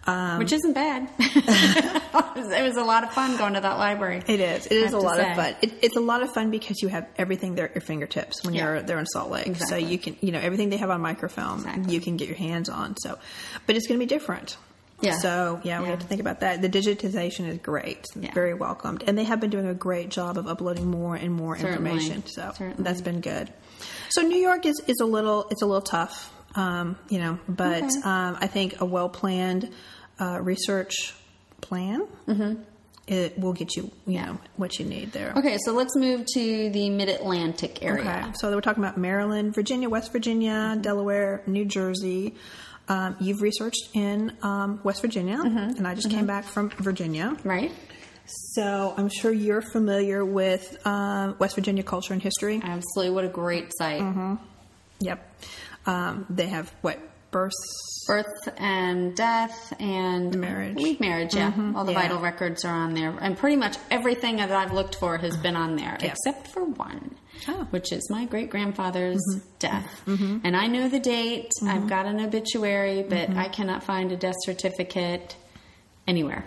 Yeah. 0.07 0.39
which 0.39 0.53
isn't 0.53 0.73
bad. 0.73 1.09
it, 1.19 2.65
was, 2.65 2.77
a 2.77 2.85
lot 2.85 3.05
of 3.05 3.13
fun 3.13 3.37
going 3.37 3.55
to 3.55 3.61
that 3.61 3.79
library. 3.79 4.23
It 4.27 4.41
is. 4.41 4.67
It 4.67 4.73
is 4.73 4.93
a 4.93 4.99
lot 4.99 5.17
say. 5.17 5.31
of 5.31 5.37
fun. 5.37 5.57
It, 5.63 5.73
it's 5.83 5.97
a 5.97 6.01
lot 6.01 6.23
of 6.23 6.33
fun 6.33 6.51
because 6.51 6.81
you 6.83 6.89
have 6.89 7.07
everything 7.17 7.55
there 7.55 7.67
at 7.69 7.75
your 7.75 7.83
fingertips 7.83 8.45
when 8.45 8.55
Yeah. 8.55 8.65
you're 8.65 8.83
there 8.83 8.99
in 8.99 9.07
Salt 9.07 9.31
Lake. 9.31 9.47
Exactly. 9.47 9.83
So 9.83 9.89
you 9.89 9.99
can, 9.99 10.17
you 10.21 10.33
know, 10.33 10.39
everything 10.41 10.71
they 10.71 10.77
have 10.77 10.91
on 10.91 11.01
microfilm, 11.01 11.61
Exactly. 11.61 11.95
you 11.95 12.01
can 12.01 12.17
get 12.17 12.29
your 12.29 12.37
hands 12.37 12.69
on. 12.69 12.97
So, 12.99 13.19
but 13.67 13.77
it's 13.77 13.87
going 13.87 13.99
to 13.99 14.05
be 14.05 14.09
different. 14.09 14.57
Yeah. 15.03 15.19
So 15.19 15.61
yeah, 15.63 15.81
we 15.81 15.85
Yeah. 15.87 15.91
have 15.91 15.99
to 16.01 16.07
think 16.07 16.21
about 16.23 16.41
that. 16.41 16.63
The 16.63 16.71
digitization 16.71 17.49
is 17.49 17.59
great, 17.59 18.07
Yeah. 18.19 18.33
very 18.33 18.55
welcomed, 18.55 19.05
and 19.07 19.19
they 19.19 19.25
have 19.25 19.41
been 19.41 19.51
doing 19.51 19.67
a 19.67 19.75
great 19.75 20.09
job 20.09 20.39
of 20.39 20.47
uploading 20.47 20.87
more 20.91 21.15
and 21.17 21.35
more 21.35 21.57
Certainly. 21.59 21.91
information. 21.91 22.27
So 22.27 22.53
Certainly. 22.57 22.83
that's 22.83 23.03
been 23.03 23.21
good. 23.21 23.53
So 24.11 24.23
New 24.23 24.39
York 24.39 24.65
is, 24.65 24.81
is 24.87 24.97
a 25.03 25.05
little 25.05 25.49
it's 25.51 25.61
a 25.61 25.67
little 25.67 25.83
tough, 25.83 26.33
um, 26.55 26.97
you 27.11 27.19
know, 27.19 27.39
but 27.47 27.83
Okay. 27.83 27.89
um, 28.05 28.39
I 28.41 28.47
think 28.47 28.81
a 28.81 28.87
well 28.87 29.11
planned 29.11 29.71
uh, 30.19 30.41
research 30.41 31.15
plan 31.61 32.07
it 33.07 33.39
will 33.39 33.53
get 33.53 33.77
you 33.77 33.91
you 34.07 34.21
know 34.21 34.39
what 34.57 34.79
you 34.79 34.85
need 34.85 35.13
there. 35.13 35.33
Okay, 35.37 35.59
so 35.65 35.73
let's 35.73 35.95
move 35.97 36.25
to 36.35 36.71
the 36.71 36.91
Mid 36.91 37.09
Atlantic 37.09 37.83
area. 37.83 38.23
Okay, 38.25 38.33
so 38.35 38.53
we're 38.53 38.61
talking 38.61 38.83
about 38.83 38.99
Maryland, 38.99 39.55
Virginia, 39.55 39.89
West 39.89 40.13
Virginia, 40.13 40.77
Delaware, 40.81 41.43
New 41.47 41.65
Jersey. 41.65 42.35
Um, 42.89 43.17
you've 43.21 43.43
researched 43.43 43.91
in 43.95 44.37
um, 44.43 44.81
West 44.85 45.03
Virginia, 45.03 45.41
and 45.41 45.87
I 45.87 45.95
just 45.95 46.11
came 46.11 46.27
back 46.27 46.45
from 46.45 46.71
Virginia. 46.71 47.37
Right? 47.45 47.73
So 48.27 48.93
I'm 48.97 49.09
sure 49.09 49.31
you're 49.33 49.63
familiar 49.63 50.25
with 50.25 50.85
um, 50.85 51.37
West 51.39 51.55
Virginia 51.55 51.85
culture 51.85 52.13
and 52.13 52.23
history. 52.23 52.61
Absolutely. 52.63 53.15
What 53.15 53.25
a 53.25 53.29
great 53.29 53.73
site. 53.77 54.01
Mm-hmm. 54.03 54.35
Yep. 55.01 55.43
Um, 55.87 56.27
they 56.29 56.47
have 56.47 56.73
what 56.81 56.99
births. 57.31 57.93
Birth 58.07 58.55
and 58.59 59.17
death 59.17 59.73
and 59.81 60.39
Marriage. 60.39 60.69
Mm-hmm. 60.69 60.77
Believe 60.77 61.01
marriage, 61.01 61.35
yeah. 61.35 61.53
All 61.75 61.85
the 61.85 61.91
yeah. 61.91 62.03
vital 62.03 62.21
records 62.21 62.65
are 62.65 62.73
on 62.73 62.95
there. 62.95 63.11
And 63.21 63.37
pretty 63.37 63.57
much 63.57 63.77
everything 63.91 64.37
that 64.37 64.53
I've 64.53 64.73
looked 64.73 64.95
for 64.95 65.17
has 65.19 65.37
been 65.37 65.57
on 65.57 65.75
there, 65.75 65.99
Yeah. 66.01 66.13
except 66.13 66.47
for 66.47 66.63
one, 66.65 67.17
Oh. 67.49 67.67
which 67.71 67.91
is 67.91 68.09
my 68.09 68.25
great 68.27 68.49
grandfather's 68.49 69.21
Mm-hmm. 69.35 69.49
death. 69.59 70.03
And 70.07 70.57
I 70.57 70.69
know 70.69 70.89
the 70.89 71.01
date, 71.01 71.51
I've 71.67 71.89
got 71.89 72.07
an 72.07 72.21
obituary, 72.21 73.03
but 73.03 73.31
Mm-hmm. 73.31 73.39
I 73.41 73.49
cannot 73.49 73.83
find 73.83 74.13
a 74.13 74.17
death 74.17 74.37
certificate 74.45 75.35
anywhere, 76.07 76.45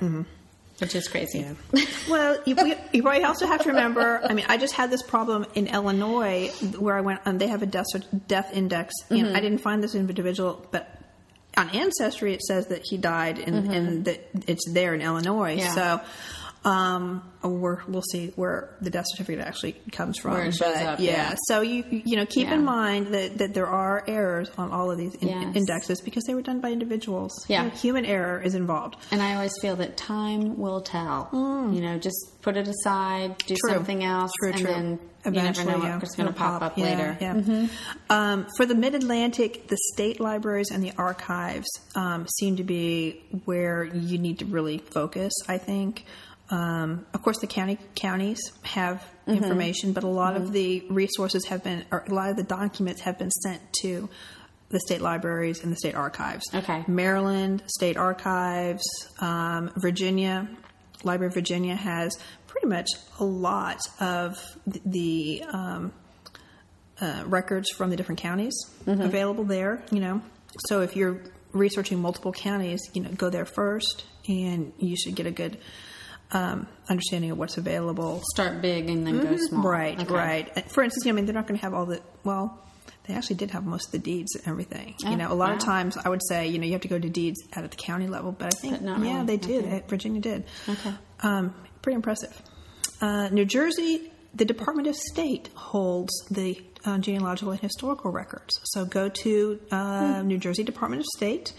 which 0.80 0.96
is 0.96 1.08
crazy. 1.08 1.40
Yeah. 1.40 1.86
well, 2.10 2.38
you, 2.46 2.56
you 2.92 3.02
probably 3.02 3.24
also 3.24 3.48
have 3.48 3.64
to 3.64 3.70
remember. 3.70 4.22
I 4.24 4.34
mean, 4.34 4.46
I 4.48 4.58
just 4.58 4.74
had 4.74 4.90
this 4.90 5.04
problem 5.04 5.46
in 5.56 5.68
Illinois 5.68 6.50
where 6.78 6.96
I 6.96 7.02
went, 7.02 7.22
and 7.26 7.40
they 7.40 7.48
have 7.48 7.64
a 7.64 7.66
death 7.66 7.88
death 8.28 8.56
index, 8.56 8.94
and 9.10 9.20
mm-hmm. 9.20 9.36
I 9.36 9.40
didn't 9.40 9.60
find 9.60 9.84
this 9.84 9.96
individual, 9.96 10.66
but 10.72 11.00
on 11.58 11.70
Ancestry 11.70 12.34
it 12.34 12.42
says 12.42 12.68
that 12.68 12.84
he 12.86 12.98
died 12.98 13.40
and, 13.40 13.72
and 13.74 14.06
that 14.06 14.30
it's 14.48 14.70
there 14.70 14.94
in 14.94 15.02
Illinois. 15.02 15.56
Yeah. 15.56 15.72
So 15.74 16.02
Um, 16.66 17.24
or 17.42 17.84
we'll 17.88 18.02
see 18.02 18.34
where 18.36 18.76
the 18.82 18.90
death 18.90 19.06
certificate 19.14 19.40
actually 19.48 19.74
comes 19.94 20.18
from. 20.20 20.34
Where 20.34 20.44
it 20.44 20.52
shows 20.56 20.74
But, 20.74 20.86
up, 20.86 21.00
yeah. 21.00 21.12
yeah. 21.32 21.36
So 21.48 21.62
you 21.62 21.86
you 21.90 22.18
know 22.18 22.26
keep 22.26 22.48
Yeah. 22.48 22.56
in 22.56 22.66
mind 22.66 23.14
that, 23.14 23.38
that 23.38 23.54
there 23.54 23.68
are 23.68 24.04
errors 24.08 24.52
on 24.58 24.70
all 24.70 24.92
of 24.92 24.98
these 24.98 25.16
in- 25.16 25.30
Yes. 25.30 25.56
indexes 25.56 26.02
because 26.02 26.26
they 26.26 26.34
were 26.36 26.42
done 26.42 26.60
by 26.60 26.72
individuals. 26.72 27.32
Yeah. 27.48 27.64
You 27.64 27.70
know, 27.70 27.76
human 27.78 28.06
error 28.06 28.42
is 28.42 28.56
involved. 28.56 28.98
And 29.10 29.22
I 29.22 29.36
always 29.36 29.54
feel 29.62 29.78
that 29.78 29.96
time 29.96 30.58
will 30.58 30.82
tell. 30.82 31.30
You 31.32 31.80
know, 31.82 31.98
just 31.98 32.42
put 32.42 32.58
it 32.58 32.68
aside, 32.68 33.38
do 33.48 33.54
Mm. 33.54 33.58
True. 33.62 33.74
something 33.76 34.04
else, 34.04 34.32
True, 34.42 34.50
and 34.52 34.60
true. 34.60 34.68
then 34.74 35.00
Eventually, 35.26 35.66
you 35.66 35.72
never 35.72 35.80
know 35.80 35.86
yeah, 35.86 35.96
what's 35.98 36.16
going 36.16 36.28
to 36.28 36.34
it'll 36.34 36.46
pop 36.46 36.62
up 36.62 36.78
Yeah, 36.78 36.84
later. 36.86 37.18
Mm-hmm. 37.20 37.66
Um, 38.10 38.48
for 38.56 38.66
the 38.66 38.74
Mid 38.76 38.96
Atlantic, 38.96 39.68
the 39.68 39.78
state 39.94 40.20
libraries 40.22 40.72
and 40.72 40.82
the 40.82 40.94
archives 40.98 41.68
um, 41.96 42.26
seem 42.38 42.56
to 42.56 42.64
be 42.64 43.22
where 43.44 43.84
you 43.84 44.18
need 44.18 44.40
to 44.40 44.46
really 44.46 44.78
focus. 44.78 45.34
I 45.48 45.58
think. 45.58 46.06
Um, 46.52 47.06
of 47.14 47.22
course, 47.22 47.40
the 47.40 47.48
county 47.48 47.78
counties 47.96 48.40
have 48.64 49.04
Mm-hmm. 49.28 49.44
information, 49.44 49.94
but 49.94 50.04
a 50.04 50.08
lot 50.08 50.36
of 50.36 50.52
the 50.52 50.84
resources 50.90 51.46
have 51.46 51.64
been, 51.64 51.86
or 51.92 52.04
a 52.08 52.12
lot 52.12 52.32
of 52.32 52.36
the 52.36 52.42
documents 52.42 53.02
have 53.02 53.20
been 53.20 53.30
sent 53.30 53.62
to 53.82 54.10
the 54.70 54.80
state 54.80 55.02
libraries 55.02 55.62
and 55.64 55.72
the 55.72 55.76
state 55.76 55.94
archives. 55.94 56.44
Okay. 56.52 56.84
Maryland 56.88 57.62
State 57.68 57.96
Archives, 57.96 58.84
um, 59.20 59.70
Virginia, 59.78 60.48
Library 61.04 61.28
of 61.28 61.36
Virginia 61.36 61.76
has 61.76 62.18
pretty 62.48 62.66
much 62.66 62.88
a 63.20 63.24
lot 63.24 63.80
of 64.00 64.44
th- 64.72 64.82
the 64.84 65.44
um, 65.54 65.94
uh, 67.00 67.22
records 67.28 67.70
from 67.70 67.92
the 67.92 67.96
different 67.96 68.20
counties 68.20 68.56
available 68.88 69.44
there. 69.44 69.84
You 69.92 70.00
know, 70.00 70.22
so 70.68 70.82
if 70.82 70.96
you're 70.96 71.22
researching 71.52 72.00
multiple 72.02 72.32
counties, 72.32 72.82
you 72.96 73.04
know, 73.04 73.12
go 73.12 73.30
there 73.30 73.46
first, 73.46 74.06
and 74.28 74.74
you 74.80 74.96
should 74.98 75.14
get 75.14 75.28
a 75.28 75.32
good 75.32 75.60
um, 76.32 76.68
understanding 76.90 77.32
of 77.32 77.38
what's 77.38 77.58
available. 77.58 78.22
Start 78.34 78.62
big 78.62 78.90
and 78.90 79.06
then 79.06 79.20
go 79.22 79.36
small. 79.38 79.62
Mm-hmm. 79.62 79.68
Right, 79.68 80.00
Okay. 80.02 80.14
right. 80.14 80.72
For 80.72 80.84
instance, 80.84 81.08
I 81.08 81.12
mean, 81.12 81.26
they're 81.26 81.34
not 81.34 81.48
going 81.48 81.58
to 81.60 81.64
have 81.64 81.74
all 81.74 81.86
the 81.86 82.02
well. 82.24 82.64
They 83.08 83.16
actually 83.16 83.38
did 83.38 83.50
have 83.52 83.66
most 83.66 83.88
of 83.88 83.92
the 83.94 83.98
deeds 84.00 84.36
and 84.36 84.48
everything. 84.48 84.94
Oh, 85.04 85.10
you 85.10 85.18
know, 85.18 85.32
a 85.32 85.34
lot 85.34 85.52
of 85.52 85.58
times 85.58 85.98
I 85.98 86.10
would 86.10 86.22
say, 86.28 86.48
you 86.48 86.60
know, 86.60 86.66
you 86.66 86.74
have 86.74 86.82
to 86.82 86.88
go 86.88 87.00
to 87.00 87.10
deeds 87.10 87.42
out 87.56 87.64
at 87.64 87.72
the 87.72 87.78
county 87.78 88.06
level, 88.08 88.32
but 88.32 88.48
I 88.48 88.52
think, 88.52 88.74
But 88.76 88.82
not 88.84 89.00
yeah, 89.00 89.14
really. 89.16 89.26
they 89.26 89.38
did. 89.38 89.66
Okay. 89.66 89.84
Virginia 89.88 90.22
did. 90.22 90.44
Okay. 90.68 90.94
Um, 91.22 91.56
pretty 91.82 91.96
impressive. 91.96 92.40
Uh, 93.02 93.30
New 93.30 93.46
Jersey, 93.46 94.12
the 94.36 94.46
Department 94.46 94.88
of 94.88 94.96
State 94.96 95.50
holds 95.56 96.14
the 96.30 96.62
uh, 96.86 97.00
genealogical 97.00 97.52
and 97.52 97.60
historical 97.60 98.12
records. 98.12 98.60
So 98.66 98.86
go 98.86 99.10
to 99.10 99.60
uh, 99.72 100.20
Hmm. 100.22 100.28
New 100.28 100.38
Jersey 100.38 100.64
Department 100.64 101.00
of 101.00 101.08
State, 101.18 101.54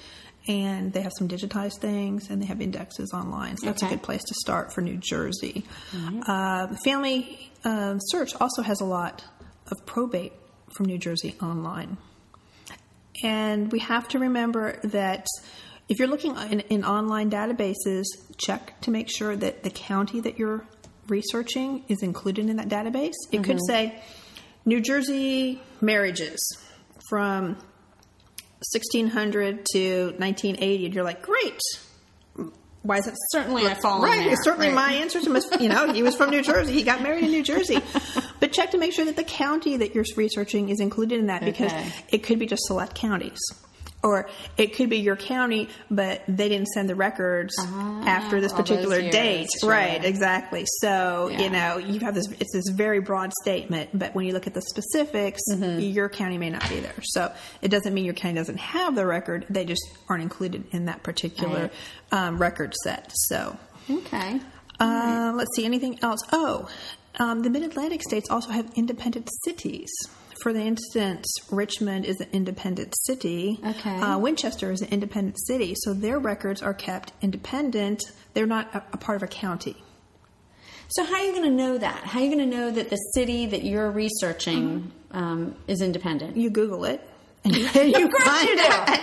and 0.48 0.92
they 0.92 1.02
have 1.02 1.12
some 1.18 1.28
digitized 1.28 1.78
things, 1.80 2.30
and 2.30 2.40
they 2.40 2.46
have 2.46 2.60
indexes 2.60 3.12
online. 3.12 3.56
So 3.58 3.66
that's 3.66 3.82
Okay. 3.82 3.92
a 3.94 3.96
good 3.96 4.02
place 4.02 4.22
to 4.24 4.34
start 4.34 4.72
for 4.72 4.80
New 4.80 4.96
Jersey. 4.96 5.64
Uh, 6.26 6.68
Family 6.84 7.50
uh, 7.64 7.98
Search 7.98 8.34
also 8.40 8.62
has 8.62 8.80
a 8.80 8.84
lot 8.86 9.24
of 9.70 9.84
probate 9.86 10.32
from 10.74 10.86
New 10.86 10.98
Jersey 10.98 11.36
online. 11.42 11.96
And 13.22 13.70
we 13.70 13.80
have 13.80 14.08
to 14.08 14.18
remember 14.18 14.78
that 14.84 15.26
if 15.88 15.98
you're 15.98 16.08
looking 16.08 16.36
in, 16.50 16.60
in 16.60 16.84
online 16.84 17.30
databases, 17.30 18.04
check 18.38 18.80
to 18.82 18.90
make 18.90 19.08
sure 19.10 19.36
that 19.36 19.62
the 19.62 19.70
county 19.70 20.20
that 20.20 20.38
you're 20.38 20.64
researching 21.08 21.84
is 21.88 22.02
included 22.02 22.48
in 22.48 22.56
that 22.56 22.68
database. 22.68 23.14
It 23.32 23.44
could 23.44 23.58
say 23.66 24.00
New 24.64 24.80
Jersey 24.80 25.60
marriages 25.80 26.38
from 27.10 27.56
1600 28.72 29.64
to 29.72 30.04
1980, 30.18 30.84
and 30.86 30.94
you're 30.94 31.04
like, 31.04 31.22
great. 31.22 31.58
Why 32.82 32.96
is 32.96 33.06
it 33.06 33.14
Certainly 33.32 33.66
I 33.66 33.74
fall 33.74 34.02
right? 34.02 34.20
there, 34.20 34.32
It's 34.32 34.42
certainly 34.44 34.68
right. 34.68 34.74
my 34.74 34.92
answer 34.94 35.20
to 35.20 35.28
Miss. 35.28 35.46
You 35.60 35.68
know, 35.68 35.92
he 35.92 36.02
was 36.02 36.14
from 36.16 36.30
New 36.30 36.40
Jersey. 36.42 36.72
He 36.72 36.82
got 36.82 37.02
married 37.02 37.24
in 37.24 37.30
New 37.30 37.42
Jersey. 37.42 37.78
But 38.40 38.52
check 38.52 38.70
to 38.70 38.78
make 38.78 38.94
sure 38.94 39.04
that 39.04 39.16
the 39.16 39.22
county 39.24 39.76
that 39.76 39.94
you're 39.94 40.04
researching 40.16 40.70
is 40.70 40.80
included 40.80 41.18
in 41.18 41.26
that 41.26 41.44
because 41.44 41.70
it 42.08 42.22
could 42.22 42.38
be 42.38 42.46
just 42.46 42.62
select 42.64 42.94
counties. 42.94 43.38
Or 44.02 44.30
it 44.56 44.76
could 44.76 44.88
be 44.88 44.96
your 45.00 45.16
county, 45.16 45.68
but 45.90 46.22
they 46.26 46.48
didn't 46.48 46.68
send 46.68 46.88
the 46.88 46.94
records 46.94 47.54
after 47.58 48.40
this 48.40 48.50
particular 48.50 48.98
years, 48.98 49.12
date. 49.12 49.48
sure. 49.60 49.68
Right, 49.68 50.02
exactly. 50.02 50.64
So, 50.80 51.28
Yeah. 51.30 51.40
you 51.42 51.50
know, 51.50 51.76
you 51.76 52.00
have 52.00 52.14
this, 52.14 52.26
it's 52.40 52.50
this 52.54 52.64
very 52.70 53.00
broad 53.00 53.30
statement, 53.42 53.90
but 53.92 54.14
when 54.14 54.24
you 54.24 54.32
look 54.32 54.46
at 54.46 54.54
the 54.54 54.62
specifics, 54.62 55.42
Mm-hmm. 55.52 55.80
your 55.80 56.08
county 56.08 56.38
may 56.38 56.48
not 56.48 56.66
be 56.70 56.80
there. 56.80 56.94
So 57.02 57.30
it 57.60 57.68
doesn't 57.68 57.92
mean 57.92 58.06
your 58.06 58.14
county 58.14 58.36
doesn't 58.36 58.58
have 58.58 58.94
the 58.94 59.04
record, 59.04 59.44
they 59.50 59.66
just 59.66 59.82
aren't 60.08 60.22
included 60.22 60.64
in 60.72 60.86
that 60.86 61.02
particular 61.02 61.70
um, 62.10 62.38
record 62.38 62.72
set. 62.82 63.12
So, 63.14 63.58
Okay. 63.90 64.40
uh, 64.78 65.32
let's 65.36 65.54
see, 65.56 65.66
anything 65.66 65.98
else? 66.02 66.20
Oh, 66.32 66.68
um, 67.18 67.42
the 67.42 67.50
Mid 67.50 67.64
Atlantic 67.64 68.02
states 68.02 68.30
also 68.30 68.48
have 68.50 68.70
independent 68.76 69.28
cities. 69.44 69.90
For 70.42 70.52
the 70.52 70.60
instance, 70.62 71.26
Richmond 71.50 72.04
is 72.06 72.20
an 72.20 72.28
independent 72.32 72.94
city. 73.06 73.58
Okay. 73.64 73.96
Uh, 74.00 74.18
Winchester 74.18 74.70
is 74.72 74.80
an 74.80 74.88
independent 74.88 75.36
city, 75.46 75.74
so 75.76 75.92
their 75.92 76.18
records 76.18 76.62
are 76.62 76.72
kept 76.74 77.12
independent. 77.20 78.02
They're 78.34 78.46
not 78.46 78.74
a, 78.74 78.82
a 78.92 78.96
part 78.96 79.16
of 79.16 79.22
a 79.22 79.26
county. 79.26 79.76
So 80.88 81.04
how 81.04 81.14
are 81.16 81.24
you 81.24 81.32
going 81.32 81.44
to 81.44 81.50
know 81.56 81.78
that? 81.78 82.04
How 82.04 82.18
are 82.20 82.24
you 82.24 82.34
going 82.34 82.50
to 82.50 82.56
know 82.56 82.70
that 82.70 82.90
the 82.90 82.96
city 83.14 83.46
that 83.46 83.62
you're 83.64 83.90
researching 83.90 84.92
Mm-hmm. 85.12 85.16
um, 85.18 85.56
is 85.68 85.82
independent? 85.82 86.36
You 86.36 86.50
Google 86.50 86.84
it, 86.84 87.00
and 87.44 87.54
you, 87.56 87.62
you 87.62 88.10
find 88.24 88.60
out. 88.60 88.98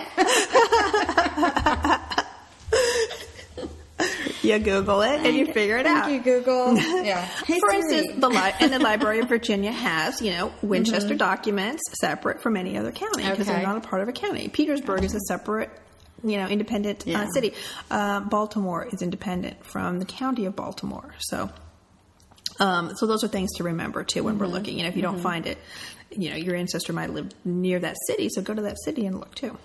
You 4.48 4.58
Google 4.58 5.02
it, 5.02 5.20
and 5.24 5.36
you 5.36 5.46
figure 5.52 5.78
it 5.78 5.84
Thank 5.86 6.04
out. 6.04 6.10
you, 6.10 6.20
Google. 6.20 6.74
yeah. 7.04 7.24
Hey, 7.24 7.60
For 7.60 7.70
Siri. 7.70 7.76
instance, 7.82 8.20
the 8.20 8.28
li- 8.28 8.52
and 8.60 8.72
the 8.72 8.78
Library 8.80 9.20
of 9.20 9.28
Virginia 9.28 9.70
has, 9.70 10.20
you 10.20 10.32
know, 10.32 10.52
Winchester 10.62 11.14
documents 11.14 11.82
separate 12.00 12.42
from 12.42 12.56
any 12.56 12.76
other 12.76 12.90
county 12.90 13.22
because 13.22 13.38
Mm-hmm. 13.38 13.42
Okay. 13.42 13.52
they're 13.52 13.62
not 13.74 13.76
a 13.84 13.86
part 13.88 14.02
of 14.02 14.08
a 14.08 14.12
county. 14.12 14.48
Petersburg 14.48 15.04
is 15.04 15.14
a 15.14 15.20
separate, 15.20 15.70
you 16.24 16.36
know, 16.38 16.48
independent 16.48 17.04
Yeah. 17.06 17.22
uh, 17.22 17.26
city. 17.28 17.52
Uh, 17.90 18.20
Baltimore 18.20 18.88
is 18.90 19.02
independent 19.02 19.64
from 19.64 19.98
the 20.00 20.04
county 20.04 20.46
of 20.46 20.56
Baltimore. 20.56 21.14
So, 21.20 21.50
um, 22.60 22.96
so 22.96 23.06
those 23.06 23.22
are 23.22 23.28
things 23.28 23.50
to 23.58 23.64
remember 23.64 24.02
too 24.02 24.24
when 24.24 24.34
Mm-hmm. 24.34 24.40
we're 24.42 24.48
looking. 24.48 24.76
You 24.78 24.82
know, 24.84 24.88
if 24.88 24.96
you 24.96 25.02
don't 25.02 25.20
find 25.20 25.46
it, 25.46 25.58
you 26.10 26.30
know, 26.30 26.36
your 26.36 26.54
ancestor 26.56 26.92
might 26.92 27.10
live 27.10 27.30
near 27.44 27.78
that 27.78 27.96
city, 28.06 28.28
so 28.30 28.40
go 28.42 28.54
to 28.54 28.62
that 28.62 28.78
city 28.82 29.04
and 29.06 29.20
look 29.20 29.34
too. 29.34 29.56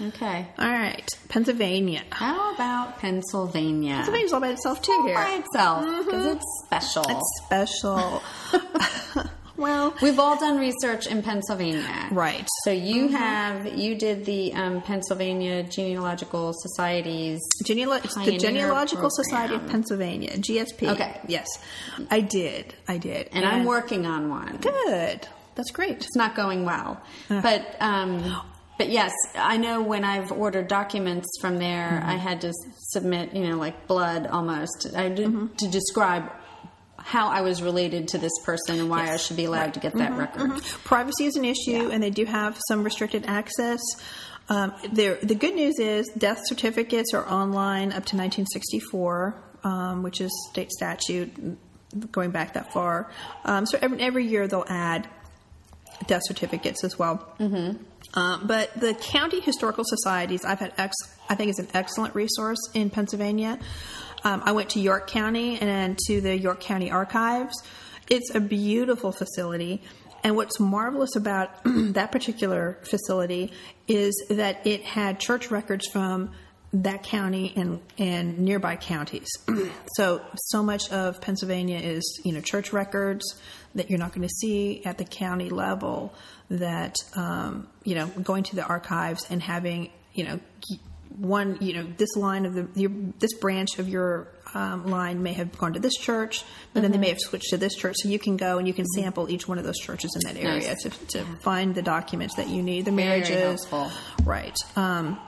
Okay. 0.00 0.46
All 0.58 0.68
right, 0.70 1.08
Pennsylvania. 1.28 2.02
How 2.10 2.54
about 2.54 2.98
Pennsylvania? 2.98 3.94
Pennsylvania's 3.96 4.32
all 4.32 4.40
by 4.40 4.48
itself 4.50 4.82
too 4.82 5.02
here. 5.06 5.14
by 5.14 5.42
itself 5.44 6.04
because 6.04 6.26
it's 6.36 6.62
special. 6.66 7.04
It's 7.08 7.42
special. 7.44 8.22
well, 9.56 9.94
We've 10.02 10.18
all 10.18 10.38
done 10.38 10.58
research 10.58 11.06
in 11.06 11.22
Pennsylvania, 11.22 12.08
right. 12.10 12.48
So 12.64 12.70
you 12.70 13.08
have 13.08 13.76
you 13.78 13.94
did 13.94 14.24
the 14.24 14.52
um, 14.54 14.82
Pennsylvania 14.82 15.62
Genealogical 15.62 16.52
Society's 16.54 17.40
Genealo- 17.64 18.02
the 18.24 18.38
Genealogical 18.38 19.10
Society 19.10 19.54
of 19.54 19.66
Pennsylvania, 19.68 20.36
GSP. 20.36 20.88
Okay. 20.90 21.20
Yes, 21.28 21.46
I 22.10 22.20
did. 22.20 22.74
I 22.88 22.98
did. 22.98 23.28
and 23.32 23.44
I'm 23.44 23.64
working 23.64 24.06
on 24.06 24.28
one. 24.28 24.58
Good. 24.58 25.28
That's 25.54 25.70
great. 25.70 25.98
It's 25.98 26.16
not 26.16 26.34
going 26.34 26.64
well, 26.64 27.00
but 27.28 27.76
um, 27.78 28.24
but 28.82 28.90
yes, 28.90 29.12
I 29.36 29.58
know 29.58 29.80
when 29.80 30.04
I've 30.04 30.32
ordered 30.32 30.66
documents 30.66 31.28
from 31.40 31.58
there, 31.58 31.90
Mm-hmm. 31.92 32.10
I 32.10 32.16
had 32.16 32.40
to 32.40 32.52
submit, 32.92 33.32
you 33.32 33.48
know, 33.48 33.56
like 33.56 33.86
blood 33.86 34.26
almost, 34.26 34.88
I 34.96 35.08
did, 35.08 35.28
Mm-hmm. 35.28 35.54
to 35.56 35.68
describe 35.68 36.24
how 36.98 37.28
I 37.28 37.42
was 37.42 37.62
related 37.62 38.08
to 38.08 38.18
this 38.18 38.32
person 38.44 38.80
and 38.80 38.90
why 38.90 39.12
I 39.12 39.16
should 39.18 39.36
be 39.36 39.44
allowed 39.44 39.74
to 39.74 39.80
get 39.80 39.94
that 39.94 40.16
record. 40.16 40.62
Privacy 40.84 41.26
is 41.26 41.36
an 41.36 41.44
issue, 41.44 41.90
and 41.92 42.02
they 42.02 42.10
do 42.10 42.24
have 42.24 42.58
some 42.68 42.82
restricted 42.82 43.24
access. 43.26 43.80
Um, 44.48 44.72
there, 44.92 45.14
the 45.22 45.34
good 45.36 45.54
news 45.54 45.78
is 45.78 46.08
death 46.18 46.40
certificates 46.44 47.14
are 47.14 47.24
online 47.28 47.88
up 47.90 48.04
to 48.10 48.16
1964, 48.16 49.34
um, 49.64 50.02
which 50.02 50.20
is 50.20 50.30
state 50.50 50.70
statute 50.72 51.58
going 52.10 52.30
back 52.32 52.54
that 52.54 52.72
far. 52.72 53.10
Um, 53.44 53.66
so 53.66 53.78
every, 53.80 54.00
every 54.00 54.26
year 54.26 54.48
they'll 54.48 54.64
add 54.68 55.08
death 56.06 56.22
certificates 56.24 56.84
as 56.84 56.98
well. 56.98 57.34
Mm-hmm. 57.38 57.82
Um, 58.18 58.46
but 58.46 58.72
the 58.78 58.94
county 58.94 59.40
historical 59.40 59.84
societies, 59.86 60.44
I've 60.44 60.58
had 60.58 60.74
ex- 60.76 60.96
I 61.28 61.34
think 61.34 61.50
is 61.50 61.58
an 61.58 61.68
excellent 61.74 62.14
resource 62.14 62.58
in 62.74 62.90
Pennsylvania. 62.90 63.58
Um, 64.24 64.42
I 64.44 64.52
went 64.52 64.70
to 64.70 64.80
York 64.80 65.08
County 65.08 65.58
and 65.58 65.98
to 66.06 66.20
the 66.20 66.36
York 66.38 66.60
County 66.60 66.90
Archives. 66.90 67.54
It's 68.08 68.34
a 68.34 68.40
beautiful 68.40 69.12
facility. 69.12 69.82
And 70.24 70.36
what's 70.36 70.60
marvelous 70.60 71.16
about 71.16 71.50
that 71.64 72.12
particular 72.12 72.78
facility 72.82 73.52
is 73.88 74.14
that 74.30 74.66
it 74.66 74.84
had 74.84 75.18
church 75.18 75.50
records 75.50 75.88
from 75.88 76.32
that 76.72 77.02
county 77.02 77.52
and, 77.56 77.80
and 77.98 78.38
nearby 78.38 78.76
counties. 78.76 79.28
so, 79.96 80.22
so 80.36 80.62
much 80.62 80.90
of 80.90 81.20
Pennsylvania 81.20 81.78
is, 81.78 82.20
you 82.24 82.32
know, 82.32 82.40
church 82.40 82.72
records 82.72 83.24
that 83.74 83.88
you're 83.90 83.98
not 83.98 84.12
going 84.12 84.26
to 84.26 84.34
see 84.40 84.84
at 84.84 84.98
the 84.98 85.04
county 85.04 85.48
level 85.50 86.12
that, 86.50 86.94
um, 87.16 87.68
you 87.84 87.94
know, 87.94 88.06
going 88.06 88.42
to 88.44 88.56
the 88.56 88.64
archives 88.64 89.26
and 89.30 89.42
having, 89.42 89.90
you 90.12 90.24
know, 90.24 90.40
one, 91.16 91.58
you 91.60 91.74
know, 91.74 91.86
this 91.98 92.16
line 92.16 92.46
of 92.46 92.54
the, 92.54 92.68
your, 92.74 92.90
this 93.18 93.34
branch 93.34 93.78
of 93.78 93.88
your 93.88 94.28
um, 94.54 94.86
line 94.86 95.22
may 95.22 95.32
have 95.34 95.56
gone 95.58 95.72
to 95.74 95.78
this 95.80 95.94
church, 95.94 96.42
but 96.72 96.82
then 96.82 96.90
they 96.92 96.98
may 96.98 97.08
have 97.08 97.20
switched 97.20 97.50
to 97.50 97.56
this 97.58 97.74
church. 97.74 97.96
So 97.98 98.08
you 98.08 98.18
can 98.18 98.36
go 98.36 98.58
and 98.58 98.66
you 98.66 98.74
can 98.74 98.86
sample 98.86 99.30
each 99.30 99.46
one 99.48 99.58
of 99.58 99.64
those 99.64 99.78
churches 99.78 100.10
in 100.16 100.34
that 100.34 100.42
area 100.42 100.68
Nice. 100.68 100.82
to, 100.82 100.90
to 101.08 101.24
find 101.42 101.74
the 101.74 101.82
documents 101.82 102.36
that 102.36 102.48
you 102.48 102.62
need, 102.62 102.84
the 102.86 102.90
Very 102.92 103.06
marriages. 103.08 103.64
helpful. 103.64 103.90
Right. 104.24 104.56
Um, 104.76 105.18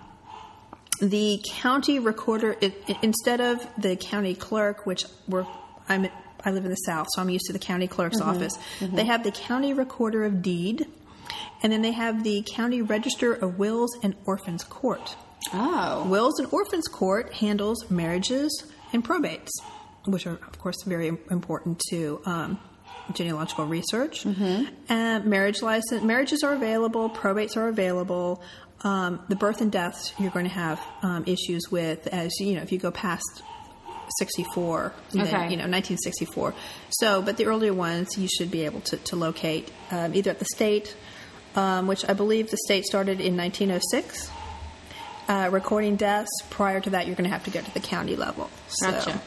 the 1.01 1.43
county 1.51 1.99
recorder, 1.99 2.57
it, 2.61 2.83
it- 2.89 2.97
instead 3.03 3.41
of 3.41 3.67
the 3.79 3.97
county 3.97 4.35
clerk, 4.35 4.87
which 4.87 5.05
we're, 5.29 5.47
I'm, 5.89 6.09
I 6.45 6.51
live 6.51 6.65
in 6.65 6.71
the 6.71 6.77
South, 6.77 7.07
so 7.15 7.23
I'm 7.23 7.31
used 7.31 7.47
to 7.47 7.53
the 7.53 7.59
county 7.59 7.87
clerk's 7.89 8.21
office. 8.21 8.59
They 8.81 9.05
have 9.05 9.25
the 9.25 9.33
county 9.33 9.73
recorder 9.73 10.25
of 10.25 10.43
deed, 10.43 10.87
and 11.63 11.73
then 11.73 11.83
they 11.83 11.93
have 11.93 12.25
the 12.25 12.43
county 12.47 12.83
register 12.83 13.33
of 13.33 13.59
wills 13.59 13.97
and 14.03 14.15
orphans 14.27 14.65
court. 14.65 15.17
Oh. 15.53 16.07
Wills 16.09 16.39
and 16.39 16.49
Orphans 16.53 16.89
Court 16.89 17.33
handles 17.35 17.91
marriages 17.91 18.65
and 18.93 19.05
probates, 19.05 19.51
which 20.07 20.27
are, 20.27 20.33
of 20.33 20.59
course, 20.59 20.77
very 20.85 21.09
important 21.09 21.81
to 21.91 22.21
um, 22.25 22.59
genealogical 23.13 23.67
research. 23.67 24.25
Uh, 24.89 25.21
marriage 25.21 25.63
license, 25.63 26.03
marriages 26.03 26.43
are 26.43 26.55
available, 26.55 27.11
probates 27.11 27.57
are 27.57 27.69
available. 27.69 28.43
Um, 28.83 29.21
the 29.29 29.37
birth 29.37 29.61
and 29.61 29.71
deaths 29.73 30.13
you're 30.19 30.31
going 30.31 30.45
to 30.47 30.51
have 30.51 30.81
um, 31.03 31.25
issues 31.27 31.71
with 31.71 32.07
as 32.09 32.33
you 32.39 32.55
know 32.55 32.61
if 32.63 32.71
you 32.71 32.79
go 32.79 32.91
past 32.91 33.43
64, 34.19 34.93
then, 35.13 35.25
you 35.51 35.57
know 35.57 35.65
1964. 35.65 36.55
So, 36.91 37.23
but 37.23 37.37
the 37.37 37.47
earlier 37.47 37.75
ones 37.75 38.17
you 38.17 38.29
should 38.29 38.51
be 38.51 38.65
able 38.65 38.81
to, 38.83 38.97
to 38.97 39.17
locate 39.17 39.71
um, 39.91 40.15
either 40.15 40.31
at 40.31 40.39
the 40.39 40.47
state, 40.47 40.97
um, 41.55 41.87
which 41.87 42.09
I 42.09 42.13
believe 42.13 42.51
the 42.51 42.59
state 42.59 42.85
started 42.85 43.21
in 43.21 43.37
1906 43.37 44.31
uh, 45.29 45.49
recording 45.53 45.97
deaths. 45.97 46.31
Prior 46.51 46.81
to 46.81 46.91
that, 46.91 47.07
you're 47.07 47.17
going 47.17 47.29
to 47.29 47.33
have 47.33 47.45
to 47.45 47.51
go 47.51 47.61
to 47.61 47.75
the 47.75 47.81
county 47.81 48.17
level. 48.17 48.51
So, 48.69 48.91
Gotcha. 48.91 49.21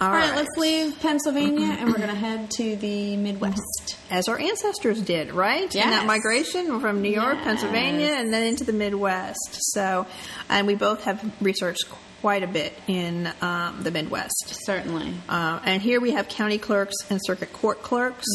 All 0.00 0.08
All 0.08 0.12
right, 0.12 0.28
right. 0.30 0.36
let's 0.36 0.56
leave 0.58 0.98
Pennsylvania 1.00 1.66
and 1.78 1.88
we're 1.88 1.96
going 1.96 2.08
to 2.08 2.14
head 2.14 2.50
to 2.52 2.76
the 2.76 3.16
Midwest. 3.16 3.96
As 4.10 4.28
our 4.28 4.38
ancestors 4.38 5.00
did, 5.00 5.32
right? 5.32 5.74
In 5.74 5.90
that 5.90 6.06
migration 6.06 6.80
from 6.80 7.02
New 7.02 7.10
York, 7.10 7.36
Yes. 7.36 7.44
Pennsylvania, 7.44 8.08
and 8.16 8.32
then 8.32 8.42
into 8.44 8.64
the 8.64 8.72
Midwest. 8.72 9.58
So, 9.72 10.06
and 10.48 10.66
we 10.66 10.74
both 10.74 11.04
have 11.04 11.24
researched 11.40 11.84
quite 12.20 12.42
a 12.42 12.46
bit 12.46 12.72
in 12.88 13.30
um, 13.40 13.82
the 13.82 13.90
Midwest. 13.90 14.58
Certainly. 14.66 15.14
Uh, 15.28 15.60
and 15.64 15.80
here 15.82 16.00
we 16.00 16.12
have 16.12 16.28
county 16.28 16.58
clerks 16.58 16.94
and 17.10 17.20
circuit 17.24 17.52
court 17.52 17.82
clerks. 17.82 18.26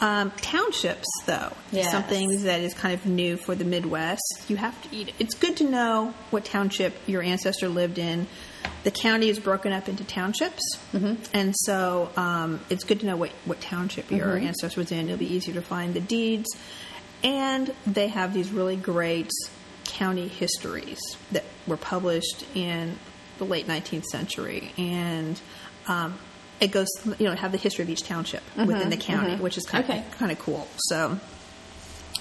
Um, 0.00 0.30
townships, 0.42 1.06
though, 1.24 1.52
is 1.72 1.78
Yes. 1.78 1.90
something 1.90 2.42
that 2.42 2.60
is 2.60 2.74
kind 2.74 2.92
of 2.94 3.06
new 3.06 3.36
for 3.38 3.54
the 3.54 3.64
Midwest. 3.64 4.42
You 4.48 4.56
have 4.56 4.80
to 4.82 4.94
eat. 4.94 5.14
It's 5.18 5.34
good 5.34 5.56
to 5.58 5.64
know 5.64 6.12
what 6.30 6.44
township 6.44 6.94
your 7.06 7.22
ancestor 7.22 7.68
lived 7.68 7.98
in. 7.98 8.26
The 8.84 8.90
county 8.90 9.28
is 9.30 9.38
broken 9.38 9.72
up 9.72 9.88
into 9.88 10.04
townships, 10.04 10.62
and 11.32 11.54
so 11.56 12.10
um, 12.16 12.60
it's 12.68 12.84
good 12.84 13.00
to 13.00 13.06
know 13.06 13.16
what, 13.16 13.30
what 13.46 13.60
township 13.60 14.10
your 14.10 14.36
ancestor 14.36 14.80
was 14.80 14.92
in. 14.92 15.06
It'll 15.06 15.16
be 15.18 15.32
easier 15.32 15.54
to 15.54 15.62
find 15.62 15.94
the 15.94 16.00
deeds, 16.00 16.46
and 17.24 17.72
they 17.86 18.08
have 18.08 18.34
these 18.34 18.50
really 18.50 18.76
great 18.76 19.30
county 19.84 20.28
histories 20.28 20.98
that 21.32 21.44
were 21.66 21.76
published 21.76 22.44
in 22.54 22.98
the 23.38 23.44
late 23.44 23.66
19th 23.66 24.04
century, 24.04 24.72
and 24.76 25.40
um, 25.88 26.18
it 26.60 26.68
goes, 26.68 26.88
you 27.18 27.26
know, 27.26 27.34
have 27.34 27.52
the 27.52 27.58
history 27.58 27.82
of 27.82 27.90
each 27.90 28.02
township 28.02 28.42
within 28.56 28.90
the 28.90 28.96
county, 28.96 29.36
which 29.36 29.58
is 29.58 29.64
kind 29.64 29.84
Okay. 29.84 29.98
of 29.98 30.10
kind 30.18 30.32
of 30.32 30.38
cool. 30.38 30.66
So, 30.76 31.18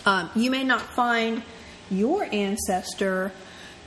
um, 0.05 0.29
you 0.35 0.51
may 0.51 0.63
not 0.63 0.81
find 0.81 1.43
your 1.89 2.23
ancestor 2.23 3.31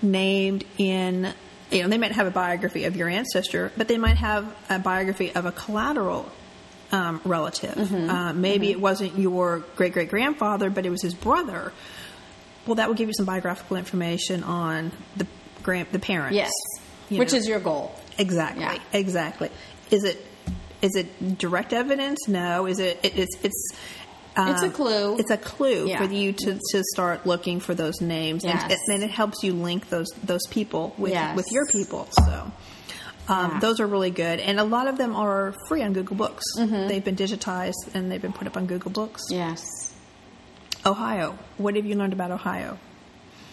named 0.02 0.64
in. 0.78 1.32
You 1.70 1.82
know, 1.82 1.88
they 1.88 1.98
might 1.98 2.12
have 2.12 2.26
a 2.26 2.30
biography 2.30 2.84
of 2.84 2.96
your 2.96 3.10
ancestor, 3.10 3.72
but 3.76 3.88
they 3.88 3.98
might 3.98 4.16
have 4.16 4.54
a 4.70 4.78
biography 4.78 5.34
of 5.34 5.44
a 5.44 5.52
collateral 5.52 6.30
um, 6.92 7.20
relative. 7.24 7.74
Mm-hmm. 7.74 8.08
Uh, 8.08 8.32
maybe 8.32 8.70
it 8.70 8.80
wasn't 8.80 9.18
your 9.18 9.64
great 9.76 9.92
great 9.92 10.08
grandfather, 10.08 10.70
but 10.70 10.86
it 10.86 10.90
was 10.90 11.02
his 11.02 11.14
brother. 11.14 11.72
Well, 12.66 12.76
that 12.76 12.88
will 12.88 12.94
give 12.94 13.08
you 13.08 13.14
some 13.14 13.26
biographical 13.26 13.76
information 13.76 14.44
on 14.44 14.92
the 15.16 15.26
grand 15.62 15.88
the 15.92 15.98
parents. 15.98 16.34
Yes. 16.36 16.52
Which 17.10 17.32
know. 17.32 17.38
is 17.38 17.46
your 17.48 17.60
goal. 17.60 17.94
Exactly. 18.18 18.62
Yeah. 18.62 18.78
Exactly. 18.92 19.50
Is 19.90 20.04
it 20.04 20.24
is 20.82 20.94
it 20.96 21.38
direct 21.38 21.72
evidence? 21.72 22.28
No. 22.28 22.66
Is 22.66 22.78
it? 22.78 22.98
it 23.02 23.16
it's 23.18 23.36
it's. 23.42 23.70
Um, 24.36 24.50
It's 24.50 24.62
a 24.62 24.70
clue. 24.70 25.18
It's 25.18 25.30
a 25.32 25.36
clue 25.36 25.88
Yeah. 25.88 25.98
for 25.98 26.12
you 26.12 26.32
to, 26.32 26.60
to 26.70 26.84
start 26.94 27.26
looking 27.26 27.58
for 27.58 27.74
those 27.74 28.00
names, 28.00 28.44
Yes. 28.44 28.62
and, 28.62 28.94
and 28.94 29.02
it 29.02 29.10
helps 29.10 29.42
you 29.42 29.52
link 29.52 29.88
those 29.88 30.06
those 30.22 30.46
people 30.50 30.94
with 30.96 31.10
Yes. 31.12 31.34
with 31.36 31.46
your 31.50 31.66
people. 31.66 32.06
So. 32.12 32.52
Um, 33.28 33.50
Yeah. 33.52 33.58
Those 33.60 33.80
are 33.80 33.86
really 33.86 34.10
good, 34.12 34.38
and 34.40 34.60
a 34.60 34.64
lot 34.64 34.86
of 34.86 34.96
them 34.96 35.16
are 35.16 35.54
free 35.68 35.82
on 35.82 35.92
Google 35.92 36.14
Books. 36.16 36.44
Mm-hmm. 36.56 36.86
They've 36.88 37.04
been 37.04 37.16
digitized 37.16 37.94
and 37.94 38.10
they've 38.12 38.22
been 38.22 38.32
put 38.32 38.46
up 38.46 38.56
on 38.56 38.66
Google 38.66 38.90
Books. 38.92 39.22
Yes. 39.30 39.60
Ohio, 40.86 41.36
what 41.56 41.74
have 41.76 41.84
you 41.84 41.96
learned 41.96 42.12
about 42.12 42.30
Ohio? 42.30 42.78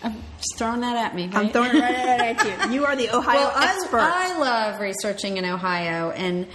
I'm 0.05 0.13
just 0.37 0.57
throwing 0.57 0.81
that 0.81 0.95
at 0.95 1.15
me. 1.15 1.23
I'm 1.25 1.31
right? 1.45 1.51
throwing 1.51 1.71
it 1.75 1.79
right 1.81 2.37
at 2.39 2.69
you. 2.69 2.75
You 2.75 2.85
are 2.85 2.95
the 2.95 3.09
Ohio 3.09 3.37
well, 3.39 3.51
I- 3.55 3.73
expert. 3.75 3.99
I, 3.99 4.37
love 4.39 4.79
researching 4.79 5.37
in 5.37 5.45
Ohio, 5.45 6.11
and 6.11 6.47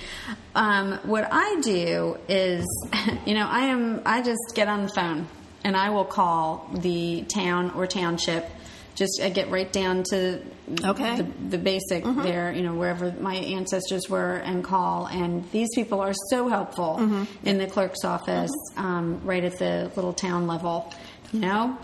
um, 0.54 0.92
what 1.02 1.28
I 1.30 1.60
do 1.62 2.16
is, 2.28 2.64
you 3.26 3.34
know, 3.34 3.46
I 3.48 3.66
am 3.66 4.02
I 4.06 4.22
just 4.22 4.40
get 4.54 4.68
on 4.68 4.84
the 4.84 4.88
phone 4.94 5.26
and 5.64 5.76
I 5.76 5.90
will 5.90 6.04
call 6.04 6.70
the 6.72 7.22
town 7.22 7.72
or 7.72 7.86
township. 7.86 8.48
Just 8.94 9.20
I 9.22 9.30
get 9.30 9.50
right 9.50 9.70
down 9.72 10.04
to 10.10 10.42
Okay. 10.84 11.16
the, 11.16 11.22
the 11.50 11.58
basic 11.58 12.04
there, 12.04 12.52
you 12.52 12.62
know, 12.62 12.74
wherever 12.74 13.10
my 13.12 13.34
ancestors 13.34 14.08
were, 14.10 14.34
and 14.36 14.62
call. 14.62 15.06
And 15.06 15.50
these 15.52 15.68
people 15.74 16.00
are 16.00 16.12
so 16.28 16.48
helpful 16.48 17.26
in 17.44 17.58
the 17.58 17.66
clerk's 17.66 18.04
office, 18.04 18.50
um, 18.76 19.20
right 19.24 19.42
at 19.42 19.58
the 19.58 19.90
little 19.96 20.12
town 20.12 20.46
level. 20.46 20.92
You 21.32 21.40
know, 21.40 21.78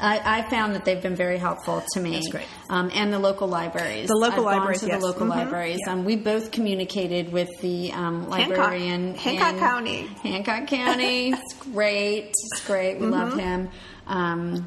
I, 0.00 0.38
I 0.38 0.50
found 0.50 0.74
that 0.74 0.84
they've 0.84 1.02
been 1.02 1.16
very 1.16 1.38
helpful 1.38 1.82
to 1.94 2.00
me. 2.00 2.12
That's 2.12 2.28
great. 2.28 2.46
Um, 2.70 2.90
and 2.94 3.12
the 3.12 3.18
local 3.18 3.48
libraries. 3.48 4.08
The 4.08 4.14
local 4.14 4.46
I've 4.46 4.52
gone 4.54 4.58
libraries, 4.60 4.80
to 4.80 4.86
yes. 4.86 5.00
the 5.00 5.06
local 5.06 5.26
Mhm. 5.26 5.30
libraries. 5.30 5.78
Yeah. 5.86 5.92
Um, 5.92 6.04
we 6.04 6.16
both 6.16 6.50
communicated 6.52 7.32
with 7.32 7.48
the 7.60 7.92
um, 7.92 8.28
librarian. 8.28 9.14
Hancock 9.16 9.54
in 9.54 9.58
County. 9.58 10.06
Hancock 10.22 10.66
County. 10.68 11.30
it's 11.32 11.54
great. 11.54 12.30
It's 12.52 12.64
great. 12.66 13.00
We 13.00 13.06
love 13.06 13.30
Mm-hmm. 13.30 13.38
him. 13.40 13.68
Um, 14.06 14.66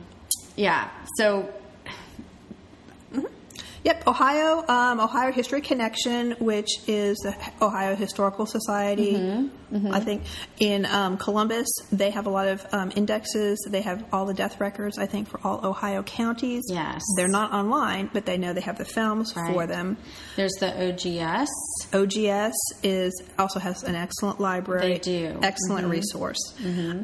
yeah. 0.56 0.90
So 1.18 1.50
Yep, 3.84 4.08
Ohio, 4.08 4.64
um, 4.68 5.00
Ohio 5.00 5.32
History 5.32 5.62
Connection, 5.62 6.32
which 6.34 6.70
is 6.88 7.18
the 7.18 7.36
Ohio 7.62 7.96
Historical 7.96 8.46
Society. 8.46 9.14
Mm-hmm, 9.14 9.94
I 9.94 10.00
think 10.02 10.24
in 10.60 10.86
um, 10.86 11.18
Columbus 11.18 11.68
they 11.92 12.12
have 12.12 12.28
a 12.28 12.30
lot 12.30 12.48
of 12.48 12.66
um, 12.74 12.92
indexes. 12.96 13.58
They 13.68 13.82
have 13.82 14.06
all 14.14 14.26
the 14.26 14.34
death 14.34 14.60
records. 14.60 15.00
I 15.00 15.08
think 15.08 15.30
for 15.30 15.40
all 15.44 15.66
Ohio 15.66 16.04
counties. 16.04 16.64
Yes. 16.70 17.02
they're 17.18 17.28
not 17.28 17.54
online, 17.54 18.10
but 18.14 18.26
they 18.26 18.38
know 18.38 18.54
they 18.54 18.62
have 18.62 18.78
the 18.78 18.86
films 18.86 19.32
for 19.32 19.66
them. 19.66 19.98
there's 20.36 20.54
the 20.60 20.90
OGS. 20.90 21.50
OGS 21.94 22.54
is 22.84 23.24
also 23.40 23.60
has 23.60 23.82
an 23.84 23.96
excellent 23.96 24.40
library. 24.40 24.94
They 24.94 25.00
do. 25.00 25.28
Mm-hmm. 25.30 25.44
excellent 25.44 25.88
resource. 25.88 26.38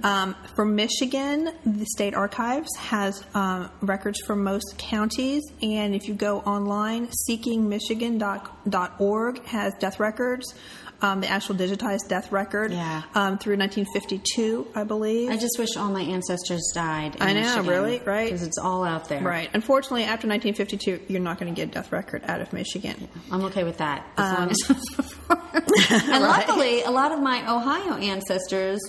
Um, 0.04 0.36
for 0.56 0.66
Michigan, 0.66 1.50
the 1.66 1.86
state 1.86 2.14
archives 2.14 2.70
has 2.78 3.24
um, 3.34 3.72
records 3.82 4.20
for 4.26 4.36
most 4.36 4.76
counties, 4.78 5.42
and 5.62 5.96
if 5.96 6.08
you 6.08 6.14
go 6.14 6.40
online, 6.42 6.67
seekingmichigan.org 6.68 9.46
has 9.46 9.74
death 9.80 10.00
records. 10.00 10.54
Um, 11.00 11.22
the 11.22 11.28
actual 11.28 11.54
digitized 11.54 12.08
death 12.10 12.32
record 12.32 12.72
Yeah. 12.72 13.04
um, 13.14 13.38
through 13.38 13.58
1952, 13.58 14.66
I 14.74 14.84
believe. 14.84 15.30
I 15.30 15.38
just 15.38 15.60
wish 15.60 15.78
all 15.78 15.92
my 15.92 16.02
ancestors 16.02 16.72
died. 16.74 17.14
In 17.18 17.22
I 17.22 17.34
know, 17.34 17.42
Michigan, 17.42 17.68
really? 17.68 18.00
Right. 18.04 18.26
Because 18.26 18.42
it's 18.42 18.58
all 18.58 18.84
out 18.84 19.08
there. 19.08 19.22
right. 19.22 19.48
Unfortunately, 19.54 20.06
after 20.06 20.28
1952, 20.28 21.02
you're 21.08 21.22
not 21.22 21.38
going 21.38 21.54
to 21.54 21.62
get 21.62 21.70
a 21.70 21.72
death 21.72 21.92
record 21.92 22.24
out 22.26 22.42
of 22.42 22.52
Michigan. 22.52 23.08
I'm 23.32 23.44
okay 23.46 23.64
with 23.64 23.78
that 23.78 24.08
as 24.18 24.34
long 24.34 24.44
Um, 24.46 24.50
as 24.50 24.58
it's 24.72 24.96
before. 24.96 25.40
and 26.16 26.24
luckily, 26.24 26.82
a 26.82 26.90
lot 26.90 27.12
of 27.12 27.20
my 27.22 27.48
Ohio 27.48 27.94
ancestors 27.98 28.80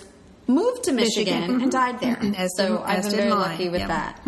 moved 0.49 0.85
to 0.85 0.93
Michigan, 0.93 1.41
Michigan, 1.41 1.63
and 1.63 1.71
died 1.71 2.01
there. 2.01 2.19
As 2.37 2.51
so 2.57 2.79
did- 2.79 2.83
I've 2.85 2.99
as 2.99 3.05
been 3.07 3.13
did 3.13 3.19
very 3.19 3.31
mine, 3.31 3.39
lucky 3.51 3.69
with 3.69 3.81
yeah. 3.83 3.87
that. 3.87 4.21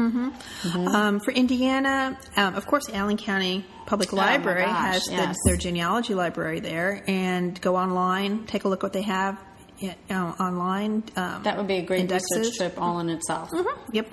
Um, 0.76 1.20
for 1.20 1.32
Indiana, 1.32 2.18
um, 2.36 2.54
of 2.54 2.66
course, 2.66 2.84
Allen 2.92 3.16
County 3.16 3.64
Public 3.86 4.12
Oh, 4.12 4.16
Library 4.16 4.64
gosh, 4.64 4.94
has 4.94 5.08
yes. 5.10 5.34
the, 5.44 5.50
their 5.50 5.56
genealogy 5.56 6.14
library 6.14 6.60
there, 6.60 7.02
and 7.08 7.58
go 7.60 7.74
online, 7.76 8.46
take 8.46 8.64
a 8.64 8.68
look 8.68 8.82
what 8.82 8.92
they 8.92 9.02
have 9.02 9.38
you 9.78 9.94
know, 10.10 10.34
online. 10.38 11.02
Um, 11.16 11.42
That 11.42 11.56
would 11.56 11.66
be 11.66 11.76
a 11.76 11.82
great 11.82 12.00
indexes. 12.00 12.36
research 12.36 12.56
trip 12.58 12.74
all 12.78 13.00
in 13.00 13.08
itself. 13.08 13.48
Yep. 13.92 14.08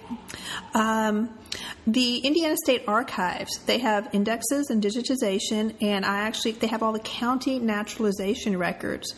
Um, 0.74 1.30
the 1.86 2.20
Indiana 2.20 2.56
State 2.63 2.84
Archives, 2.88 3.52
they 3.65 3.80
have 3.80 4.08
indexes 4.13 4.70
and 4.70 4.82
digitization, 4.82 5.76
and 5.82 6.06
I 6.06 6.20
actually, 6.20 6.54
they 6.54 6.67
have 6.67 6.84
all 6.84 6.93
the 6.93 7.00
county 7.00 7.60
naturalization 7.60 8.58
records. 8.58 9.13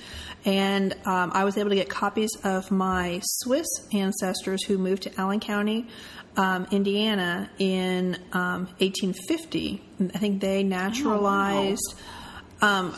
And 0.45 0.93
um, 1.05 1.31
I 1.33 1.43
was 1.43 1.57
able 1.57 1.69
to 1.69 1.75
get 1.75 1.89
copies 1.89 2.31
of 2.43 2.71
my 2.71 3.19
Swiss 3.23 3.67
ancestors 3.93 4.63
who 4.63 4.77
moved 4.77 5.03
to 5.03 5.11
Allen 5.19 5.39
County, 5.39 5.87
um, 6.37 6.65
Indiana 6.71 7.49
in 7.59 8.15
um, 8.31 8.67
1850. 8.79 9.81
I 10.13 10.17
think 10.17 10.39
they 10.41 10.63
naturalized. 10.63 11.95
Um, 12.61 12.93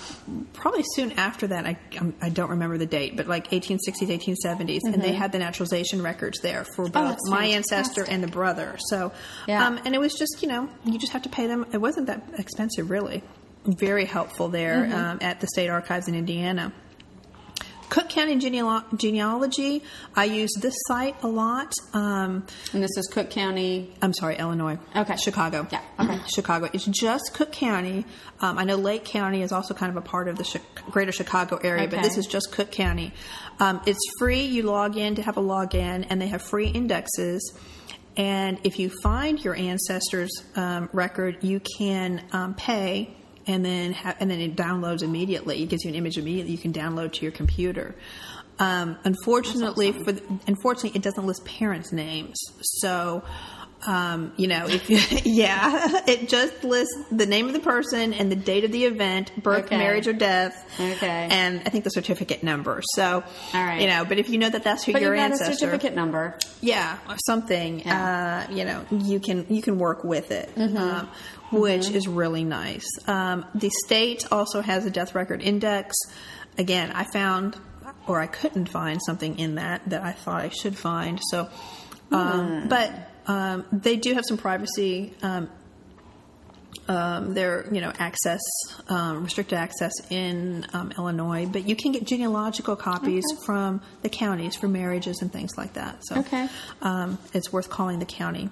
probably 0.53 0.81
soon 0.95 1.11
after 1.13 1.45
that, 1.47 1.67
I, 1.67 1.77
um, 1.99 2.15
I 2.19 2.29
don't 2.29 2.49
remember 2.49 2.79
the 2.79 2.87
date, 2.87 3.15
but 3.15 3.27
like 3.27 3.51
1860s, 3.51 4.07
1870s, 4.07 4.79
and 4.85 5.01
they 5.03 5.13
had 5.13 5.31
the 5.31 5.37
naturalization 5.37 6.01
records 6.01 6.39
there 6.41 6.63
for 6.75 6.89
both 6.89 6.93
Mm-hmm. 7.17 7.17
Oh, 7.27 7.29
my 7.31 7.51
fantastic. 7.51 7.77
ancestor 7.77 8.03
and 8.05 8.23
the 8.23 8.27
brother. 8.27 8.77
So, 8.89 9.11
Yeah. 9.47 9.67
um, 9.67 9.79
and 9.85 9.93
it 9.93 9.99
was 9.99 10.13
just, 10.15 10.41
you 10.41 10.47
know, 10.47 10.67
you 10.83 10.97
just 10.97 11.11
have 11.13 11.21
to 11.23 11.29
pay 11.29 11.45
them. 11.45 11.67
It 11.73 11.77
wasn't 11.77 12.07
that 12.07 12.23
expensive, 12.39 12.89
really. 12.89 13.21
Very 13.65 14.05
helpful 14.05 14.49
there 14.49 14.81
Mm-hmm. 14.83 14.93
um, 14.95 15.17
at 15.21 15.39
the 15.41 15.47
state 15.47 15.69
archives 15.69 16.07
in 16.07 16.15
Indiana. 16.15 16.73
Cook 17.91 18.07
County 18.09 18.37
Genealo- 18.37 18.85
Genealogy, 18.97 19.83
I 20.15 20.23
use 20.23 20.49
this 20.61 20.73
site 20.87 21.15
a 21.23 21.27
lot. 21.27 21.73
Um, 21.93 22.45
And 22.73 22.81
this 22.81 22.95
is 22.97 23.05
Cook 23.11 23.29
County. 23.29 23.93
I'm 24.01 24.13
sorry, 24.13 24.37
Illinois. 24.37 24.79
Okay. 24.95 25.17
Chicago. 25.17 25.67
Yeah, 25.71 25.81
okay. 25.99 26.19
Chicago. 26.33 26.69
It's 26.71 26.85
just 26.85 27.33
Cook 27.33 27.51
County. 27.51 28.05
Um, 28.39 28.57
I 28.57 28.63
know 28.63 28.77
Lake 28.77 29.03
County 29.03 29.41
is 29.41 29.51
also 29.51 29.73
kind 29.73 29.89
of 29.89 29.97
a 29.97 30.01
part 30.01 30.29
of 30.29 30.37
the 30.37 30.45
Chi- 30.45 30.61
greater 30.89 31.11
Chicago 31.11 31.57
area, 31.57 31.87
but 31.89 32.01
this 32.01 32.17
is 32.17 32.25
just 32.27 32.53
Cook 32.53 32.71
County. 32.71 33.13
Um, 33.59 33.81
it's 33.85 33.99
free. 34.17 34.45
You 34.45 34.63
log 34.63 34.95
in 34.95 35.15
to 35.15 35.21
have 35.21 35.35
a 35.35 35.41
login, 35.41 36.07
and 36.09 36.21
they 36.21 36.27
have 36.27 36.41
free 36.41 36.69
indexes. 36.69 37.53
And 38.17 38.57
if 38.63 38.79
you 38.79 38.89
find 39.03 39.43
your 39.43 39.55
ancestors' 39.55 40.31
um, 40.55 40.89
record, 40.93 41.43
you 41.43 41.59
can 41.77 42.23
um, 42.31 42.53
pay, 42.55 43.13
and 43.47 43.65
then 43.65 43.93
ha- 43.93 44.15
and 44.19 44.29
then 44.29 44.39
it 44.39 44.55
downloads 44.55 45.01
immediately. 45.01 45.63
It 45.63 45.69
gives 45.69 45.83
you 45.83 45.89
an 45.89 45.95
image 45.95 46.17
immediately. 46.17 46.51
You 46.51 46.57
can 46.57 46.73
download 46.73 47.13
to 47.13 47.23
your 47.23 47.31
computer. 47.31 47.95
Um, 48.59 48.97
unfortunately, 49.03 49.91
for 49.91 50.11
the, 50.11 50.21
unfortunately, 50.45 50.91
it 50.95 51.01
doesn't 51.01 51.25
list 51.25 51.45
parents' 51.45 51.91
names. 51.91 52.37
So, 52.61 53.23
um, 53.87 54.31
you 54.37 54.47
know, 54.47 54.67
if 54.67 54.89
you, 54.89 54.99
yeah, 55.25 56.01
it 56.07 56.29
just 56.29 56.63
lists 56.63 56.95
the 57.11 57.25
name 57.25 57.47
of 57.47 57.53
the 57.53 57.59
person 57.59 58.13
and 58.13 58.31
the 58.31 58.35
date 58.35 58.63
of 58.63 58.71
the 58.71 58.85
event, 58.85 59.31
birth, 59.41 59.65
Okay. 59.65 59.77
marriage, 59.77 60.07
or 60.07 60.13
death. 60.13 60.65
Okay. 60.79 61.27
And 61.31 61.61
I 61.65 61.69
think 61.69 61.83
the 61.83 61.89
certificate 61.89 62.43
number. 62.43 62.81
So, 62.95 63.23
All 63.53 63.63
right. 63.63 63.81
you 63.81 63.87
know, 63.87 64.05
but 64.05 64.19
if 64.19 64.29
you 64.29 64.37
know 64.37 64.49
that 64.49 64.63
that's 64.63 64.83
who 64.83 64.93
But 64.93 65.01
your 65.01 65.15
ancestor, 65.15 65.51
a 65.51 65.55
certificate 65.55 65.95
number. 65.95 66.37
yeah, 66.61 66.97
or 67.09 67.15
something. 67.25 67.79
Yeah. 67.79 68.45
Mm-hmm. 68.47 68.53
Uh, 68.53 68.55
you 68.57 68.65
know, 68.65 68.85
you 68.91 69.19
can 69.19 69.45
you 69.49 69.61
can 69.61 69.77
work 69.79 70.03
with 70.03 70.31
it, 70.31 70.49
um, 70.57 71.09
which 71.51 71.89
is 71.89 72.07
really 72.07 72.43
nice. 72.43 72.85
Um, 73.07 73.45
the 73.55 73.69
state 73.85 74.25
also 74.31 74.61
has 74.61 74.85
a 74.85 74.89
death 74.91 75.15
record 75.15 75.41
index. 75.41 75.95
Again, 76.57 76.91
I 76.91 77.05
found 77.05 77.55
or 78.07 78.19
I 78.19 78.27
couldn't 78.27 78.67
find 78.67 78.99
something 79.05 79.39
in 79.39 79.55
that 79.55 79.89
that 79.89 80.01
I 80.03 80.11
thought 80.11 80.41
I 80.41 80.49
should 80.49 80.77
find. 80.77 81.19
So, 81.29 81.49
um, 82.11 82.61
Hmm. 82.63 82.67
but 82.67 82.91
um, 83.27 83.65
they 83.71 83.95
do 83.97 84.13
have 84.13 84.25
some 84.25 84.37
privacy. 84.37 85.13
Um, 85.21 85.49
um, 86.87 87.33
their 87.33 87.71
you 87.73 87.79
know 87.79 87.91
access 87.99 88.39
um, 88.89 89.23
restricted 89.23 89.57
access 89.57 89.93
in 90.09 90.65
um, 90.73 90.91
Illinois, 90.97 91.45
but 91.45 91.67
you 91.67 91.75
can 91.75 91.91
get 91.91 92.05
genealogical 92.05 92.75
copies 92.75 93.23
from 93.45 93.81
the 94.01 94.09
counties 94.09 94.55
for 94.55 94.67
marriages 94.67 95.21
and 95.21 95.31
things 95.31 95.51
like 95.57 95.73
that. 95.73 95.99
So 96.03 96.19
Okay. 96.19 96.49
um, 96.81 97.17
it's 97.33 97.51
worth 97.53 97.69
calling 97.69 97.99
the 97.99 98.05
county. 98.05 98.49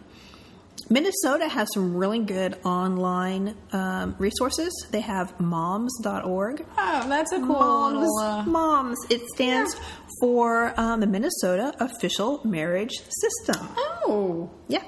Minnesota 0.90 1.48
has 1.48 1.68
some 1.74 1.96
really 1.96 2.20
good 2.20 2.58
online 2.66 3.56
um, 3.72 4.16
resources. 4.18 4.72
They 4.92 5.02
have 5.02 5.40
moms.org. 5.40 6.66
Oh, 6.78 7.10
that's 7.10 7.32
a 7.32 7.38
cool 7.40 7.48
Moms, 7.48 7.96
little. 8.00 8.18
Uh, 8.20 8.44
moms. 8.46 8.98
It 9.10 9.22
stands 9.36 9.76
for 10.20 10.74
um, 10.80 11.00
the 11.00 11.08
Minnesota 11.08 11.74
Official 11.80 12.42
Marriage 12.44 12.94
System. 13.10 13.68
oh, 13.78 14.50
Yeah. 14.68 14.84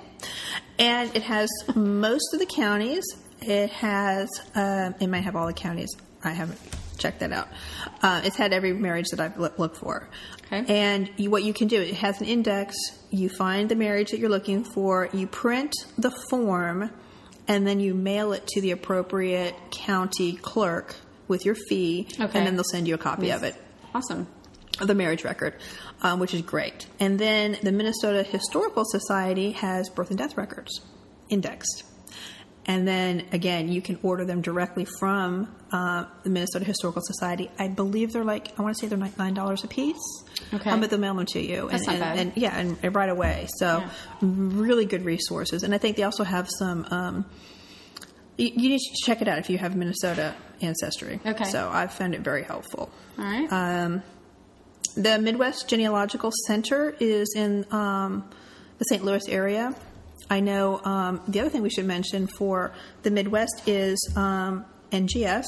And 0.80 1.16
it 1.16 1.22
has 1.24 1.50
most 1.76 2.34
of 2.34 2.40
the 2.40 2.48
counties. 2.48 3.04
It 3.42 3.70
has, 3.72 4.28
um, 4.56 4.96
it 5.00 5.08
might 5.08 5.22
have 5.24 5.36
all 5.36 5.48
the 5.48 5.54
counties. 5.54 5.90
I 6.24 6.32
haven't 6.32 6.60
checked 7.02 7.20
that 7.20 7.32
out. 7.32 7.48
Uh, 8.02 8.22
it's 8.24 8.38
had 8.38 8.54
every 8.54 8.74
marriage 8.74 9.08
that 9.12 9.20
I've 9.20 9.38
loo- 9.38 9.52
looked 9.58 9.78
for. 9.78 10.10
Okay. 10.52 10.66
And 10.68 11.10
you, 11.18 11.30
what 11.32 11.44
you 11.44 11.54
can 11.54 11.68
do, 11.68 11.82
it 11.82 11.96
has 11.96 12.22
an 12.22 12.28
index. 12.28 12.76
You 13.10 13.30
find 13.30 13.70
the 13.70 13.76
marriage 13.76 14.12
that 14.12 14.20
you're 14.20 14.30
looking 14.30 14.64
for, 14.64 15.10
you 15.14 15.28
print 15.28 15.74
the 15.98 16.12
form, 16.30 16.92
and 17.48 17.66
then 17.68 17.80
you 17.80 17.94
mail 17.94 18.34
it 18.34 18.46
to 18.48 18.62
the 18.62 18.72
appropriate 18.72 19.56
county 19.72 20.34
clerk 20.34 20.96
with 21.28 21.46
your 21.46 21.56
fee, 21.56 22.08
Okay. 22.20 22.38
and 22.38 22.46
then 22.48 22.56
they'll 22.56 22.64
send 22.72 22.88
you 22.88 22.96
a 22.96 22.98
copy 22.98 23.32
of 23.32 23.44
it 23.44 23.56
awesome. 23.96 24.28
of 24.80 24.88
the 24.88 24.96
marriage 24.96 25.24
record, 25.24 25.54
um, 26.02 26.20
which 26.20 26.34
is 26.34 26.42
great. 26.42 26.88
And 27.00 27.18
then 27.18 27.58
the 27.64 27.72
Minnesota 27.72 28.24
Historical 28.24 28.84
Society 28.86 29.52
has 29.52 29.90
birth 29.90 30.10
and 30.10 30.18
death 30.18 30.38
records 30.38 30.82
indexed. 31.30 31.84
And 32.68 32.88
then 32.88 33.26
again, 33.32 33.72
you 33.72 33.82
can 33.82 33.98
order 34.04 34.24
them 34.24 34.42
directly 34.42 34.86
from 34.86 35.54
uh, 35.72 36.06
the 36.24 36.30
Minnesota 36.30 36.64
Historical 36.64 37.02
Society. 37.02 37.50
I 37.58 37.68
believe 37.68 38.14
they're 38.14 38.24
like 38.24 38.50
I 38.60 38.62
want 38.62 38.76
to 38.76 38.80
say 38.82 38.88
they're 38.88 39.00
like 39.00 39.18
nine 39.18 39.34
dollars 39.34 39.64
a 39.64 39.68
piece. 39.68 39.98
Okay. 40.54 40.70
um, 40.70 40.80
but 40.80 40.90
they'll 40.92 41.00
mail 41.00 41.16
them 41.16 41.26
to 41.28 41.40
you. 41.42 41.70
That's 41.72 41.88
and, 41.88 42.00
not 42.00 42.08
and, 42.10 42.18
bad. 42.18 42.18
and 42.20 42.38
yeah, 42.38 42.58
and, 42.58 42.78
and 42.84 42.96
right 42.96 43.10
away. 43.10 43.48
So 43.58 43.80
Yeah. 43.80 43.90
really 44.22 44.86
good 44.86 45.06
resources. 45.06 45.64
And 45.64 45.74
I 45.74 45.80
think 45.80 45.98
they 45.98 46.04
also 46.04 46.24
have 46.24 46.48
some. 46.60 46.86
Um, 46.92 47.26
you, 48.38 48.48
you 48.56 48.70
need 48.70 48.80
to 48.80 49.06
check 49.06 49.22
it 49.24 49.28
out 49.28 49.40
if 49.40 49.50
you 49.50 49.58
have 49.58 49.76
Minnesota 49.76 50.36
ancestry. 50.62 51.20
Okay. 51.26 51.46
So 51.46 51.68
I've 51.72 51.94
found 51.94 52.14
it 52.14 52.22
very 52.22 52.44
helpful. 52.44 52.92
All 53.18 53.24
right. 53.26 53.52
Um, 53.52 54.04
the 54.96 55.18
Midwest 55.20 55.68
Genealogical 55.68 56.32
Center 56.48 56.96
is 57.00 57.34
in 57.36 57.66
um, 57.72 58.30
the 58.78 58.84
St. 58.86 59.04
Louis 59.04 59.28
area. 59.30 59.74
I 60.32 60.40
know 60.40 60.80
um, 60.86 61.22
the 61.28 61.42
other 61.42 61.50
thing 61.50 61.62
we 61.62 61.70
should 61.70 61.86
mention 61.86 62.26
for 62.26 62.72
the 63.04 63.12
Midwest 63.12 63.68
is 63.68 64.00
um, 64.16 64.64
NGS, 64.90 65.46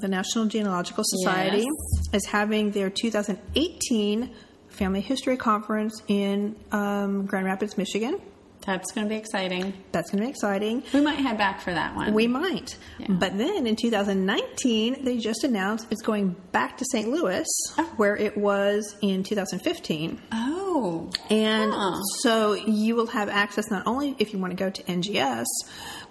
the 0.00 0.08
National 0.08 0.44
Genealogical 0.44 1.04
Society, 1.06 1.66
is 2.12 2.26
having 2.26 2.70
their 2.70 2.90
2018 2.90 4.30
Family 4.68 5.00
History 5.00 5.38
Conference 5.38 6.02
in 6.06 6.54
um, 6.70 7.24
Grand 7.24 7.46
Rapids, 7.46 7.78
Michigan. 7.78 8.20
That's 8.66 8.90
going 8.92 9.06
to 9.06 9.08
be 9.08 9.16
exciting. 9.16 9.72
That's 9.92 10.10
going 10.10 10.20
to 10.20 10.26
be 10.26 10.30
exciting. 10.30 10.82
We 10.92 11.00
might 11.00 11.18
head 11.18 11.38
back 11.38 11.60
for 11.60 11.72
that 11.72 11.94
one. 11.94 12.12
We 12.12 12.26
might. 12.26 12.76
Yeah. 12.98 13.06
But 13.10 13.38
then 13.38 13.66
in 13.66 13.76
2019, 13.76 15.04
they 15.04 15.18
just 15.18 15.44
announced 15.44 15.86
it's 15.90 16.02
going 16.02 16.34
back 16.52 16.76
to 16.78 16.84
St. 16.90 17.08
Louis, 17.08 17.46
oh. 17.78 17.84
where 17.96 18.16
it 18.16 18.36
was 18.36 18.96
in 19.02 19.22
2015. 19.22 20.20
oh, 20.32 21.10
And 21.30 21.72
Huh. 21.72 22.02
so 22.22 22.54
you 22.54 22.96
will 22.96 23.06
have 23.06 23.28
access 23.28 23.70
not 23.70 23.86
only 23.86 24.16
if 24.18 24.32
you 24.32 24.38
want 24.38 24.50
to 24.50 24.56
go 24.56 24.68
to 24.70 24.82
NGS, 24.82 25.46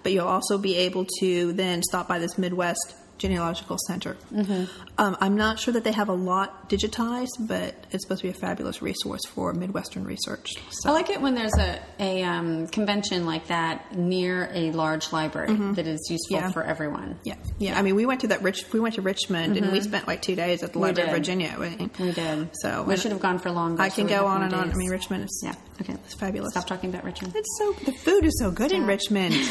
but 0.02 0.12
you'll 0.12 0.26
also 0.26 0.56
be 0.58 0.76
able 0.76 1.06
to 1.20 1.52
then 1.52 1.82
stop 1.82 2.08
by 2.08 2.18
this 2.18 2.38
Midwest 2.38 2.94
Genealogical 3.18 3.76
Center. 3.86 4.16
Mm-hmm. 4.32 4.64
Um, 4.98 5.16
I'm 5.20 5.36
not 5.36 5.58
sure 5.58 5.72
that 5.74 5.84
they 5.84 5.92
have 5.92 6.08
a 6.08 6.14
lot 6.14 6.68
digitized, 6.68 7.28
but 7.40 7.74
it's 7.90 8.04
supposed 8.04 8.20
to 8.22 8.26
be 8.28 8.30
a 8.30 8.34
fabulous 8.38 8.82
resource 8.82 9.24
for 9.26 9.52
Midwestern 9.52 10.04
research. 10.04 10.52
So. 10.70 10.90
I 10.90 10.92
like 10.92 11.10
it 11.10 11.20
when 11.20 11.34
there's 11.34 11.56
a, 11.56 11.80
a 11.98 12.22
um, 12.24 12.66
convention 12.68 13.24
like 13.26 13.46
that 13.48 13.94
near 13.96 14.50
a 14.52 14.70
large 14.72 15.12
library 15.12 15.54
that 15.74 15.86
is 15.86 16.06
useful 16.10 16.36
Mm-hmm. 16.36 16.46
Yeah. 16.46 16.50
for 16.52 16.62
everyone. 16.64 17.18
Yeah, 17.24 17.34
yeah. 17.58 17.78
I 17.78 17.82
mean, 17.82 17.94
we 17.94 18.04
went 18.06 18.22
to 18.22 18.28
that 18.28 18.42
rich. 18.42 18.64
We 18.72 18.80
went 18.80 18.96
to 18.96 19.02
Richmond, 19.02 19.56
and 19.56 19.70
we 19.72 19.80
spent 19.80 20.06
like 20.08 20.22
two 20.22 20.34
days 20.34 20.62
at 20.62 20.72
the 20.72 20.78
Library 20.78 21.08
of. 21.10 21.14
Virginia. 21.16 21.54
We, 21.58 21.66
Mm-hmm. 21.66 22.02
We 22.04 22.12
did. 22.12 22.48
So 22.60 22.82
we 22.82 22.96
should 22.96 23.12
have 23.12 23.20
gone 23.20 23.38
for 23.38 23.50
longer. 23.50 23.80
I 23.82 23.88
can 23.90 24.04
we'd 24.04 24.10
go 24.10 24.26
on 24.26 24.42
and 24.42 24.52
on. 24.54 24.70
I 24.70 24.74
mean, 24.74 24.90
Richmond 24.90 25.24
is 25.24 25.40
Yeah. 25.44 25.54
Okay. 25.80 25.92
it's 26.04 26.14
fabulous. 26.14 26.50
Stop 26.52 26.66
talking 26.66 26.90
about 26.90 27.04
Richmond. 27.04 27.34
It's 27.36 27.58
so 27.58 27.72
the 27.84 27.92
food 27.92 28.24
is 28.24 28.38
so 28.38 28.50
good 28.50 28.72
in 28.72 28.86
Richmond. 28.86 29.34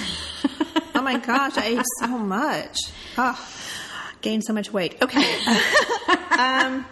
oh 1.06 1.12
my 1.14 1.20
gosh, 1.20 1.56
I 1.58 1.66
ate 1.66 1.86
so 2.00 2.18
much. 2.18 2.78
Oh, 3.18 3.50
gained 4.22 4.44
so 4.44 4.54
much 4.54 4.74
weight. 4.74 4.98
Okay. 5.02 5.46
um, 6.40 6.84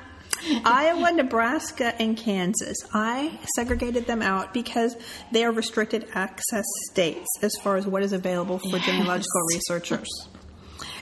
Iowa, 0.64 1.12
Nebraska, 1.14 2.00
and 2.00 2.16
Kansas. 2.16 2.78
I 2.94 3.40
segregated 3.56 4.06
them 4.06 4.22
out 4.22 4.54
because 4.54 4.96
they 5.32 5.44
are 5.44 5.52
restricted 5.52 6.08
access 6.14 6.66
states 6.92 7.28
as 7.42 7.54
far 7.64 7.78
as 7.78 7.88
what 7.88 8.04
is 8.04 8.14
available 8.14 8.60
for 8.60 8.78
genealogical 8.78 9.42
researchers. 9.52 10.10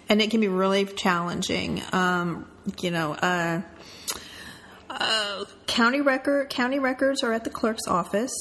And 0.08 0.22
it 0.22 0.32
can 0.32 0.40
be 0.40 0.48
really 0.48 0.86
challenging. 0.86 1.82
Um, 1.92 2.48
you 2.82 2.92
know, 2.92 3.14
uh, 3.14 3.62
uh, 4.90 5.46
county 5.68 6.00
record 6.00 6.50
county 6.50 6.80
records 6.80 7.24
are 7.24 7.34
at 7.34 7.44
the 7.44 7.50
clerk's 7.50 7.88
office. 7.88 8.32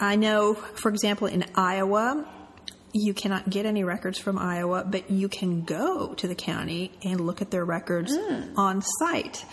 I 0.00 0.14
know, 0.14 0.54
for 0.54 0.90
example, 0.90 1.26
in 1.26 1.44
Iowa, 1.56 2.24
you 2.92 3.14
cannot 3.14 3.48
get 3.48 3.64
any 3.66 3.84
records 3.84 4.18
from 4.18 4.38
Iowa, 4.38 4.84
but 4.88 5.10
you 5.10 5.28
can 5.28 5.62
go 5.62 6.14
to 6.14 6.28
the 6.28 6.34
county 6.34 6.92
and 7.02 7.20
look 7.20 7.40
at 7.42 7.50
their 7.50 7.64
records 7.64 8.14
Hmm. 8.16 8.58
on 8.58 8.82
site. 8.82 9.44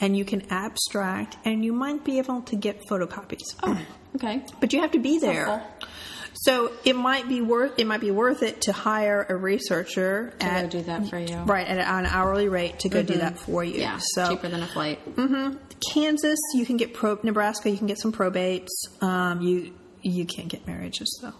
And 0.00 0.16
you 0.16 0.24
can 0.24 0.42
abstract, 0.50 1.36
and 1.44 1.64
you 1.64 1.72
might 1.72 2.04
be 2.04 2.18
able 2.18 2.42
to 2.42 2.56
get 2.56 2.82
photocopies. 2.88 3.42
Oh, 3.62 3.78
okay. 4.16 4.44
But 4.60 4.72
you 4.72 4.80
have 4.80 4.92
to 4.92 5.00
be 5.00 5.18
there. 5.18 5.46
helpful. 5.46 5.88
So 6.34 6.70
it 6.84 6.94
might 6.94 7.28
be 7.28 7.40
worth 7.40 7.72
it 7.78 7.86
might 7.88 8.00
be 8.00 8.12
worth 8.12 8.44
it 8.44 8.60
to 8.62 8.72
hire 8.72 9.26
a 9.28 9.34
researcher 9.34 10.34
To 10.38 10.46
at 10.46 10.62
go 10.70 10.78
do 10.78 10.82
that 10.84 11.08
for 11.08 11.18
you. 11.18 11.36
right 11.38 11.66
at 11.66 11.78
an 11.78 12.06
hourly 12.06 12.48
rate 12.48 12.78
to 12.80 12.88
go 12.88 13.02
do 13.02 13.14
that 13.18 13.38
for 13.40 13.64
you. 13.64 13.80
Yeah, 13.80 13.98
so 14.00 14.28
cheaper 14.28 14.48
than 14.48 14.62
a 14.62 14.66
flight. 14.68 15.04
Mm-hmm. 15.16 15.56
Kansas, 15.92 16.38
you 16.54 16.64
can 16.64 16.76
get 16.76 16.94
pro. 16.94 17.18
Nebraska, 17.24 17.70
you 17.70 17.76
can 17.76 17.88
get 17.88 17.98
some 17.98 18.12
probates. 18.12 18.68
Um, 19.00 19.40
you 19.42 19.72
you 20.02 20.26
can't 20.26 20.48
get 20.48 20.64
marriages 20.64 21.18
though. 21.20 21.34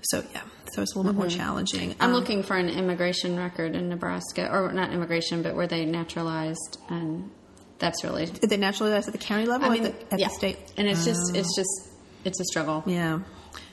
So 0.00 0.24
yeah, 0.32 0.40
so 0.72 0.82
it's 0.82 0.94
a 0.94 0.98
little 0.98 1.12
bit 1.12 1.18
more 1.18 1.28
challenging. 1.28 1.90
Mm-hmm. 1.90 2.02
I'm 2.02 2.10
Um, 2.10 2.14
looking 2.16 2.42
for 2.42 2.56
an 2.56 2.68
immigration 2.68 3.36
record 3.38 3.74
in 3.74 3.88
Nebraska, 3.88 4.48
or 4.50 4.72
not 4.72 4.92
immigration, 4.92 5.42
but 5.42 5.54
where 5.54 5.66
they 5.66 5.84
naturalized, 5.84 6.78
and 6.88 7.30
that's 7.78 8.02
really. 8.04 8.26
Did 8.26 8.50
they 8.50 8.56
naturalize 8.56 9.06
at 9.06 9.12
the 9.12 9.18
county 9.18 9.46
level 9.46 9.68
I 9.70 9.72
mean, 9.72 9.86
at, 9.86 10.00
the, 10.10 10.14
at 10.14 10.20
yeah. 10.20 10.28
the 10.28 10.34
state? 10.34 10.58
and 10.76 10.88
it's 10.88 11.04
just, 11.04 11.34
it's 11.36 11.54
just, 11.56 11.88
it's 12.24 12.40
a 12.40 12.44
struggle. 12.44 12.82
Yeah, 12.86 13.20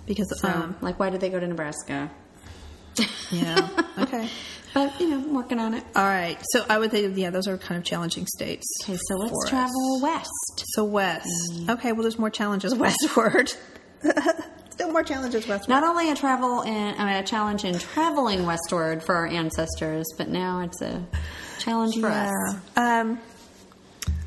because 0.05 0.27
So, 0.39 0.47
um, 0.47 0.75
like, 0.81 0.99
why 0.99 1.09
did 1.09 1.21
they 1.21 1.29
go 1.29 1.39
to 1.39 1.47
Nebraska? 1.47 2.11
yeah. 3.31 3.67
Okay. 3.97 4.29
But 4.73 4.99
you 4.99 5.09
know, 5.09 5.15
I'm 5.15 5.33
working 5.33 5.57
on 5.57 5.73
it. 5.73 5.85
All 5.95 6.03
right. 6.03 6.37
So 6.51 6.65
I 6.69 6.77
would 6.77 6.91
think 6.91 7.15
yeah, 7.17 7.29
those 7.29 7.47
are 7.47 7.57
kind 7.57 7.77
of 7.77 7.85
challenging 7.85 8.25
states. 8.27 8.67
Okay, 8.83 8.97
so 9.07 9.15
let's 9.15 9.31
for 9.31 9.45
us. 9.45 9.49
travel 9.49 10.01
west. 10.01 10.63
So 10.73 10.83
west. 10.83 11.25
Mm. 11.53 11.69
Okay. 11.75 11.93
Well, 11.93 12.01
there's 12.01 12.19
more 12.19 12.29
challenges 12.29 12.75
westward. 12.85 13.53
Still 14.75 14.91
more 14.91 15.03
challenges 15.03 15.47
westward. 15.47 15.69
Not 15.69 15.85
only 15.85 16.11
a 16.11 16.15
travel 16.15 16.61
in, 16.61 16.95
I 16.97 17.05
mean, 17.05 17.15
a 17.15 17.23
challenge 17.23 17.63
in 17.63 17.79
traveling 17.79 18.45
westward 18.45 19.01
for 19.01 19.15
our 19.15 19.25
ancestors, 19.25 20.05
but 20.17 20.27
now 20.27 20.59
it's 20.59 20.81
a 20.81 21.01
challenge 21.59 21.97
for 21.97 22.07
us. 22.07 22.57
Um, 22.75 23.17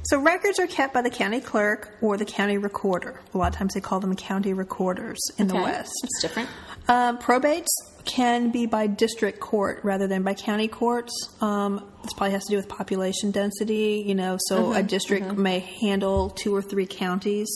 so 0.05 0.19
records 0.19 0.59
are 0.59 0.67
kept 0.67 0.95
by 0.95 1.03
the 1.03 1.11
county 1.11 1.43
clerk 1.43 1.95
or 2.01 2.17
the 2.17 2.25
county 2.25 2.57
recorder. 2.57 3.21
A 3.35 3.37
lot 3.37 3.49
of 3.49 3.59
times 3.59 3.75
they 3.75 3.83
call 3.83 4.01
them 4.01 4.17
county 4.17 4.55
recorders 4.55 5.19
in 5.37 5.49
the 5.49 5.55
Okay, 5.55 5.65
West. 5.65 5.93
It's 6.03 6.23
different. 6.23 6.49
Um, 6.89 7.19
probates 7.19 7.67
can 8.07 8.51
be 8.51 8.65
by 8.65 8.87
district 8.87 9.41
court 9.41 9.81
rather 9.83 10.07
than 10.07 10.23
by 10.23 10.33
county 10.33 10.67
courts. 10.67 11.13
Um, 11.43 11.85
this 12.03 12.15
probably 12.15 12.31
has 12.33 12.45
to 12.45 12.53
do 12.53 12.57
with 12.57 12.71
population 12.71 13.33
density, 13.33 14.03
you 14.07 14.15
know, 14.15 14.39
so 14.47 14.73
a 14.73 14.83
district 14.83 15.37
may 15.37 15.59
handle 15.59 16.31
two 16.31 16.57
or 16.57 16.63
three 16.63 16.87
counties. 16.87 17.51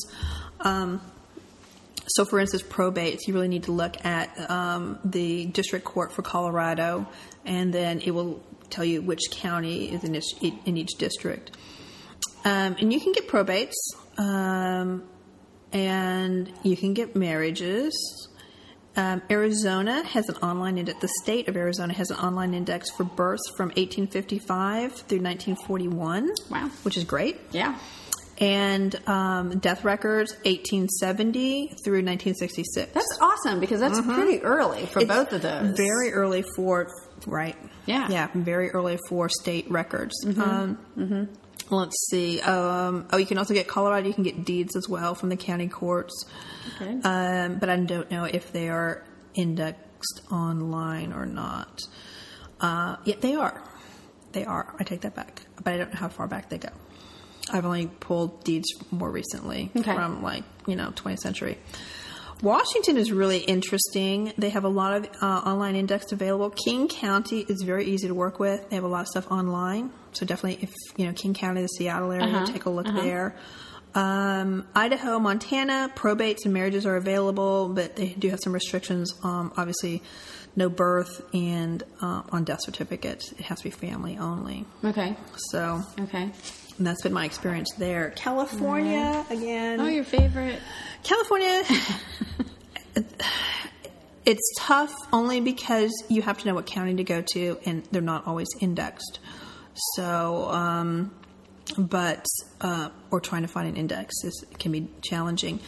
Um, 0.61 1.01
so, 2.07 2.25
for 2.25 2.39
instance, 2.39 2.63
probates, 2.63 3.27
you 3.27 3.35
really 3.35 3.49
need 3.49 3.65
to 3.65 3.73
look 3.73 4.05
at 4.05 4.51
um, 4.51 4.99
the 5.05 5.47
district 5.47 5.85
court 5.85 6.13
for 6.13 6.23
Colorado, 6.23 7.07
and 7.45 7.73
then 7.73 8.01
it 8.01 8.11
will 8.11 8.43
tell 8.71 8.85
you 8.85 9.03
which 9.03 9.31
county 9.31 9.93
is 9.93 10.03
in 10.05 10.15
each, 10.15 10.59
in 10.65 10.77
each 10.77 10.95
district. 10.99 11.57
Um, 12.45 12.77
and 12.81 12.93
you 12.93 13.01
can 13.01 13.13
get 13.13 13.29
probates, 13.29 13.75
um, 14.19 15.05
and 15.73 16.53
you 16.63 16.77
can 16.77 16.93
get 16.95 17.15
marriages. 17.15 18.29
Um, 18.95 19.23
Arizona 19.31 20.03
has 20.05 20.29
an 20.29 20.37
online 20.37 20.77
index. 20.77 21.01
The 21.01 21.09
state 21.23 21.49
of 21.49 21.57
Arizona 21.57 21.95
has 21.95 22.11
an 22.11 22.19
online 22.19 22.53
index 22.53 22.91
for 22.91 23.05
births 23.05 23.49
from 23.57 23.69
1855 23.69 24.93
through 24.93 25.21
1941. 25.21 26.31
Wow. 26.51 26.71
which 26.83 26.97
is 26.97 27.05
great. 27.05 27.39
Yeah. 27.53 27.79
And 28.39 28.95
um, 29.09 29.59
death 29.59 29.85
records 29.85 30.33
1870 30.45 31.75
through 31.85 32.03
1966. 32.05 32.93
That's 32.93 33.19
awesome 33.21 33.61
because 33.61 33.81
that's 33.81 34.01
pretty 34.01 34.43
early 34.43 34.87
for 34.87 35.01
It's 35.01 35.09
both 35.09 35.33
of 35.33 35.43
those. 35.43 35.77
Very 35.77 36.13
early 36.13 36.45
for 36.57 36.89
right. 37.27 37.57
Yeah. 37.87 38.09
yeah, 38.09 38.29
very 38.35 38.71
early 38.71 38.99
for 39.09 39.29
state 39.29 39.71
records. 39.71 40.15
Um, 40.27 40.79
Let's 41.71 41.97
see. 42.11 42.41
Um, 42.41 43.07
oh, 43.13 43.17
you 43.17 43.25
can 43.25 43.39
also 43.39 43.55
get 43.55 43.67
Colorado. 43.67 44.07
You 44.07 44.15
can 44.15 44.25
get 44.25 44.45
deeds 44.45 44.77
as 44.77 44.89
well 44.89 45.15
from 45.15 45.31
the 45.31 45.37
county 45.37 45.69
courts. 45.69 46.27
Okay. 46.77 47.01
Um, 47.03 47.59
but 47.59 47.71
I 47.71 47.77
don't 47.77 48.11
know 48.11 48.25
if 48.25 48.53
they 48.53 48.69
are 48.69 49.05
indexed 49.35 50.21
online 50.31 51.13
or 51.13 51.25
not. 51.25 51.81
Uh, 52.61 52.97
yeah, 53.05 53.15
they 53.21 53.35
are. 53.35 53.63
They 54.33 54.45
are. 54.45 54.75
I 54.79 54.85
take 54.85 55.03
that 55.03 55.15
back. 55.15 55.43
But 55.63 55.75
I 55.75 55.77
don't 55.79 55.93
know 55.95 55.99
how 55.99 56.09
far 56.09 56.27
back 56.27 56.51
they 56.51 56.59
go. 56.59 56.69
I've 57.51 57.65
only 57.65 57.87
pulled 57.87 58.45
deeds 58.45 58.69
more 58.91 59.11
recently 59.11 59.71
Okay. 59.77 59.95
from 59.95 60.23
like, 60.23 60.45
you 60.67 60.77
know, 60.77 60.91
20th 60.91 61.19
century. 61.21 61.59
Washington 62.43 62.97
is 62.97 63.13
really 63.13 63.39
interesting. 63.39 64.33
They 64.37 64.51
have 64.51 64.65
a 64.65 64.69
lot 64.69 64.95
of 64.95 65.09
uh, 65.23 65.27
online 65.27 65.77
index 65.77 66.11
available. 66.11 66.51
King 66.51 66.89
County 66.89 67.41
is 67.49 67.63
very 67.63 67.85
easy 67.85 68.09
to 68.09 68.15
work 68.15 68.41
with. 68.41 68.69
They 68.69 68.77
have 68.77 68.85
a 68.85 68.89
lot 68.89 69.03
of 69.03 69.07
stuff 69.09 69.31
online. 69.31 69.93
So 70.13 70.27
definitely, 70.27 70.63
if 70.63 70.73
you 70.97 71.07
know 71.07 71.13
King 71.13 71.35
County, 71.35 71.63
the 71.63 71.69
Seattle 71.69 72.11
area, 72.11 72.27
Uh-huh, 72.39 72.47
take 72.47 72.65
a 72.65 72.71
look 72.71 72.87
there. 72.87 73.37
Um, 73.95 74.67
Idaho, 74.75 75.19
Montana, 75.19 75.93
probates 75.95 76.45
and 76.45 76.53
marriages 76.55 76.87
are 76.87 76.97
available, 76.97 77.69
but 77.69 77.95
they 77.95 78.09
do 78.09 78.31
have 78.31 78.41
some 78.43 78.53
restrictions. 78.53 79.13
Um, 79.23 79.53
obviously, 79.57 80.03
no 80.57 80.69
birth 80.69 81.23
and 81.35 81.83
uh, 82.01 82.23
on 82.31 82.45
death 82.45 82.61
certificates, 82.63 83.33
it 83.33 83.43
has 83.43 83.59
to 83.59 83.65
be 83.65 83.71
family 83.71 84.17
only. 84.19 84.65
okay. 84.85 85.15
So 85.51 85.83
Okay. 86.01 86.31
And 86.79 86.87
that's 86.87 87.03
been 87.03 87.13
my 87.13 87.25
experience 87.25 87.71
there. 87.79 88.11
California 88.11 89.25
again. 89.31 89.81
Oh, 89.81 89.89
your 89.89 90.05
favorite? 90.05 90.59
California, 91.03 91.63
it's 94.25 94.55
tough 94.59 94.93
only 95.13 95.41
because 95.41 95.93
you 96.09 96.23
have 96.23 96.39
to 96.39 96.47
know 96.47 96.55
what 96.55 96.67
county 96.67 96.95
to 96.97 97.05
go 97.05 97.23
to, 97.33 97.59
and 97.65 97.85
they're 97.91 98.03
not 98.03 98.27
always 98.27 98.49
indexed. 98.61 99.19
So, 99.97 100.49
um, 100.51 101.13
but 101.77 102.27
uh, 102.61 102.91
or 103.11 103.21
trying 103.21 103.43
to 103.43 103.49
find 103.49 103.69
an 103.69 103.77
index 103.77 104.15
is 104.25 104.45
can 104.59 104.73
be 104.73 104.89
challenging. 105.03 105.61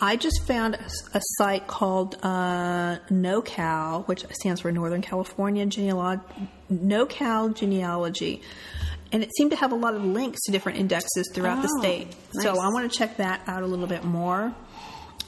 I 0.00 0.14
just 0.16 0.46
found 0.46 0.76
a, 0.76 0.84
a 1.14 1.20
site 1.38 1.66
called 1.66 2.16
uh, 2.22 2.98
NoCal, 3.10 4.06
which 4.06 4.24
stands 4.32 4.60
for 4.60 4.70
Northern 4.70 5.02
California 5.02 5.66
Genealog- 5.66 6.22
NoCal 6.72 7.52
Genealogy, 7.54 8.42
and 9.12 9.22
it 9.22 9.30
seemed 9.36 9.50
to 9.52 9.56
have 9.56 9.72
a 9.72 9.76
lot 9.76 9.94
of 9.94 10.04
links 10.04 10.40
to 10.46 10.52
different 10.52 10.78
indexes 10.78 11.30
throughout 11.34 11.62
the 11.62 11.68
Oh, 11.76 11.80
state. 11.80 12.08
So. 12.32 12.50
I 12.60 12.68
want 12.72 12.90
to 12.90 12.98
check 12.98 13.16
that 13.18 13.42
out 13.46 13.62
a 13.62 13.66
little 13.66 13.86
bit 13.86 14.04
more. 14.04 14.54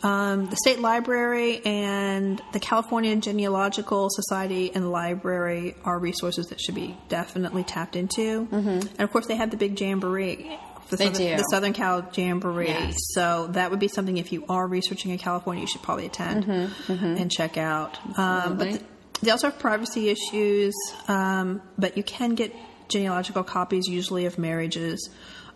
Um, 0.02 0.48
the 0.48 0.56
state 0.56 0.78
library 0.80 1.60
and 1.64 2.40
the 2.52 2.60
California 2.60 3.14
Genealogical 3.16 4.08
Society 4.10 4.72
and 4.74 4.90
Library 4.90 5.74
are 5.84 5.98
resources 5.98 6.46
that 6.46 6.58
should 6.60 6.74
be 6.74 6.96
definitely 7.10 7.64
tapped 7.64 7.96
into. 7.96 8.46
Mm-hmm. 8.46 8.68
And 8.68 9.00
of 9.00 9.10
course, 9.12 9.26
they 9.26 9.36
have 9.36 9.50
the 9.50 9.58
big 9.58 9.78
jamboree. 9.78 10.58
The 10.88 10.96
They 10.96 11.04
Southern, 11.06 11.20
do. 11.32 11.36
The 11.36 11.42
Southern 11.50 11.72
Cal 11.74 12.08
Jamboree. 12.14 12.68
Yes. 12.68 12.96
So 13.12 13.48
that 13.52 13.70
would 13.70 13.78
be 13.78 13.88
something 13.88 14.16
if 14.16 14.32
you 14.32 14.44
are 14.48 14.66
researching 14.66 15.10
in 15.12 15.18
California, 15.18 15.60
you 15.62 15.68
should 15.68 15.82
probably 15.82 16.06
attend 16.06 16.44
Mm-hmm, 16.46 17.04
and 17.04 17.30
check 17.30 17.56
out. 17.58 17.98
Um, 18.18 18.56
but 18.56 18.64
th- 18.64 18.82
they 19.22 19.30
also 19.30 19.50
have 19.50 19.58
privacy 19.58 20.08
issues, 20.08 20.74
um, 21.08 21.60
but 21.78 21.96
you 21.98 22.02
can 22.02 22.34
get 22.34 22.54
genealogical 22.90 23.42
copies 23.44 23.86
usually 23.86 24.26
of 24.26 24.38
marriages. 24.38 25.08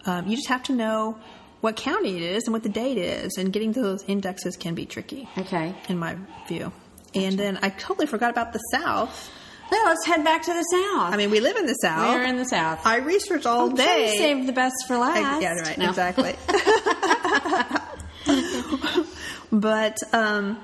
Um, 0.07 0.27
you 0.27 0.37
just 0.37 0.49
have 0.49 0.63
to 0.65 0.73
know 0.75 1.19
what 1.61 1.77
county 1.77 2.17
it 2.17 2.23
is 2.23 2.45
and 2.45 2.53
what 2.53 2.63
the 2.63 2.69
date 2.69 2.99
is, 2.99 3.37
and 3.39 3.53
getting 3.53 3.73
to 3.75 3.81
those 3.83 4.03
indexes 4.05 4.57
can 4.57 4.75
be 4.75 4.85
tricky, 4.87 5.29
Okay. 5.39 5.75
in 5.89 5.99
my 5.99 6.17
view. 6.47 6.73
And 7.15 7.39
then 7.39 7.59
I 7.63 7.71
totally 7.71 8.07
forgot 8.07 8.31
about 8.31 8.53
the 8.53 8.59
South. 8.71 9.31
Now 9.73 9.85
let's 9.87 10.05
head 10.05 10.23
back 10.25 10.43
to 10.43 10.53
the 10.53 10.63
south. 10.63 11.15
I 11.15 11.17
mean, 11.17 11.31
we 11.31 11.41
live 11.41 11.57
in 11.57 11.65
the 11.65 11.73
South. 11.75 12.15
we're 12.15 12.25
in 12.27 12.37
the 12.37 12.45
south. 12.45 12.81
I 12.85 12.99
research 12.99 13.47
all 13.47 13.71
I'm 13.71 13.77
to 13.77 13.83
day. 13.83 14.15
save 14.19 14.47
the 14.47 14.53
best 14.53 14.75
for 14.87 14.99
last. 14.99 15.41
Yeah, 15.43 15.55
right, 15.55 15.79
No. 15.79 15.89
exactly. 15.89 16.37
but 19.53 19.97
um, 20.13 20.59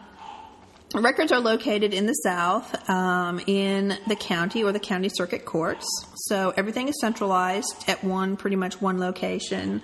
records 0.94 1.30
are 1.30 1.40
located 1.40 1.94
in 1.94 2.06
the 2.06 2.14
South, 2.14 2.88
um, 2.90 3.40
in 3.46 3.96
the 4.08 4.16
county 4.16 4.64
or 4.64 4.72
the 4.72 4.80
county 4.80 5.08
circuit 5.08 5.44
courts. 5.44 5.86
So 6.26 6.52
everything 6.56 6.88
is 6.88 7.00
centralized 7.00 7.84
at 7.86 8.02
one, 8.02 8.36
pretty 8.36 8.56
much 8.56 8.80
one 8.80 8.98
location. 8.98 9.82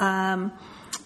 Um, 0.00 0.52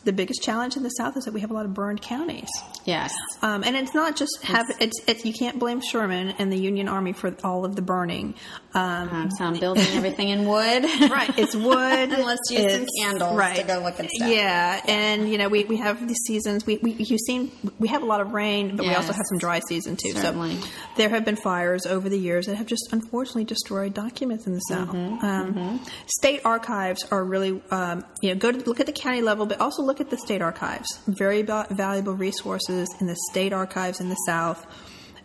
the 0.09 0.13
biggest 0.15 0.43
challenge 0.43 0.75
in 0.75 0.83
the 0.83 0.89
South 0.89 1.19
is 1.19 1.25
that 1.27 1.35
we 1.35 1.41
have 1.43 1.51
a 1.51 1.55
lot 1.55 1.67
of 1.67 1.75
burned 1.75 2.01
counties. 2.01 2.49
Yes. 2.87 3.13
Um, 3.43 3.63
and 3.63 3.77
it's 3.77 3.95
not 3.95 4.17
just 4.17 4.39
have 4.43 4.65
it's, 4.81 4.99
it's 5.07 5.23
you 5.27 5.35
can't 5.35 5.59
blame 5.59 5.83
Sherman 5.83 6.31
and 6.39 6.51
the 6.51 6.57
Union 6.57 6.89
Army 6.89 7.13
for 7.13 7.37
all 7.45 7.67
of 7.67 7.77
the 7.77 7.83
burning. 7.83 8.35
Um, 8.73 9.09
Um, 9.11 9.31
so 9.31 9.45
I'm 9.45 9.59
building 9.59 9.85
everything 9.93 10.29
in 10.31 10.47
wood. 10.47 10.85
right, 11.11 11.31
it's 11.39 11.55
wood. 11.55 11.75
And 11.77 12.25
let's 12.25 12.51
use 12.51 12.73
some 12.73 12.83
It's- 12.83 12.89
candles 13.03 13.39
to 13.57 13.65
go 13.65 13.81
look 13.81 13.99
and 13.99 14.09
stuff. 14.11 14.29
Yeah, 14.31 14.81
and 14.89 15.29
you 15.29 15.37
know 15.37 15.49
we, 15.49 15.65
we 15.65 15.77
have 15.77 16.01
these 16.09 16.23
seasons. 16.27 16.65
We, 16.65 16.79
we 16.79 16.93
you've 16.93 17.21
seen 17.27 17.51
we 17.79 17.89
have 17.89 18.03
a 18.03 18.07
lot 18.07 18.21
of 18.23 18.33
rain, 18.33 18.77
but 18.77 18.87
we 18.87 18.95
also 18.95 19.13
have 19.13 19.27
some 19.29 19.39
dry 19.39 19.61
season 19.69 19.97
too. 19.97 20.13
Certainly. 20.13 20.57
So 20.61 20.69
there 20.97 21.11
have 21.11 21.25
been 21.27 21.37
fires 21.37 21.85
over 21.87 22.09
the 22.09 22.19
years 22.19 22.47
that 22.47 22.57
have 22.57 22.67
just 22.67 22.89
unfortunately 22.93 23.45
destroyed 23.45 23.93
documents 23.95 24.47
in 24.47 24.55
the 24.55 24.61
South. 24.61 24.89
Mm-hmm, 24.89 25.25
um, 25.25 25.81
State 26.07 26.41
archives 26.47 27.05
are 27.11 27.23
really 27.25 27.61
um, 27.71 28.05
you 28.23 28.31
know 28.31 28.37
go 28.39 28.51
to 28.53 28.59
look 28.69 28.81
at 28.81 28.87
the 28.87 28.93
county 28.93 29.21
level, 29.23 29.45
but 29.47 29.61
also 29.61 29.83
look 29.83 29.98
at 30.01 30.11
the 30.11 30.19
state 30.19 30.43
archives. 30.43 31.01
Very 31.07 31.43
val- 31.43 31.67
valuable 31.71 32.15
resources 32.15 32.89
in 33.01 33.07
the 33.07 33.17
state 33.31 33.53
archives 33.53 34.01
in 34.01 34.09
the 34.09 34.17
South. 34.27 34.67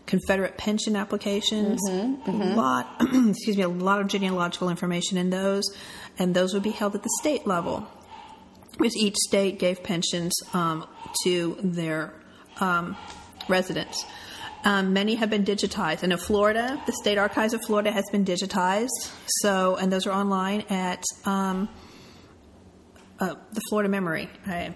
Confederate 0.06 0.58
pension 0.58 0.96
applications. 0.98 1.80
A 2.28 2.32
lot, 2.56 2.98
excuse 3.02 3.56
me, 3.56 3.64
a 3.64 3.70
lot 3.70 4.02
of 4.02 4.08
genealogical 4.08 4.70
information 4.70 5.18
in 5.18 5.30
those, 5.30 5.64
and 6.20 6.36
those 6.36 6.54
would 6.54 6.64
be 6.64 6.72
held 6.72 6.94
at 6.94 7.04
the 7.04 7.10
state 7.22 7.48
level, 7.48 7.88
because 8.74 8.98
each 8.98 9.16
state 9.16 9.60
gave 9.60 9.82
pensions 9.82 10.34
um, 10.54 10.86
to 11.24 11.58
their 11.64 12.14
um, 12.60 12.98
residents. 13.48 14.06
Um, 14.66 14.94
many 14.94 15.16
have 15.16 15.30
been 15.30 15.44
digitized, 15.44 16.04
and 16.04 16.14
in 16.14 16.20
Florida, 16.20 16.82
the 16.86 16.94
State 16.94 17.18
Archives 17.18 17.54
of 17.54 17.62
Florida 17.64 17.92
has 17.92 18.06
been 18.12 18.24
digitized. 18.24 19.12
So, 19.42 19.76
and 19.76 19.92
those 19.92 20.08
are 20.08 20.12
online 20.12 20.62
at 20.70 21.04
um, 21.26 21.68
uh, 23.24 23.36
the 23.52 23.62
Florida 23.70 23.90
Memory. 23.90 24.30
I, 24.46 24.74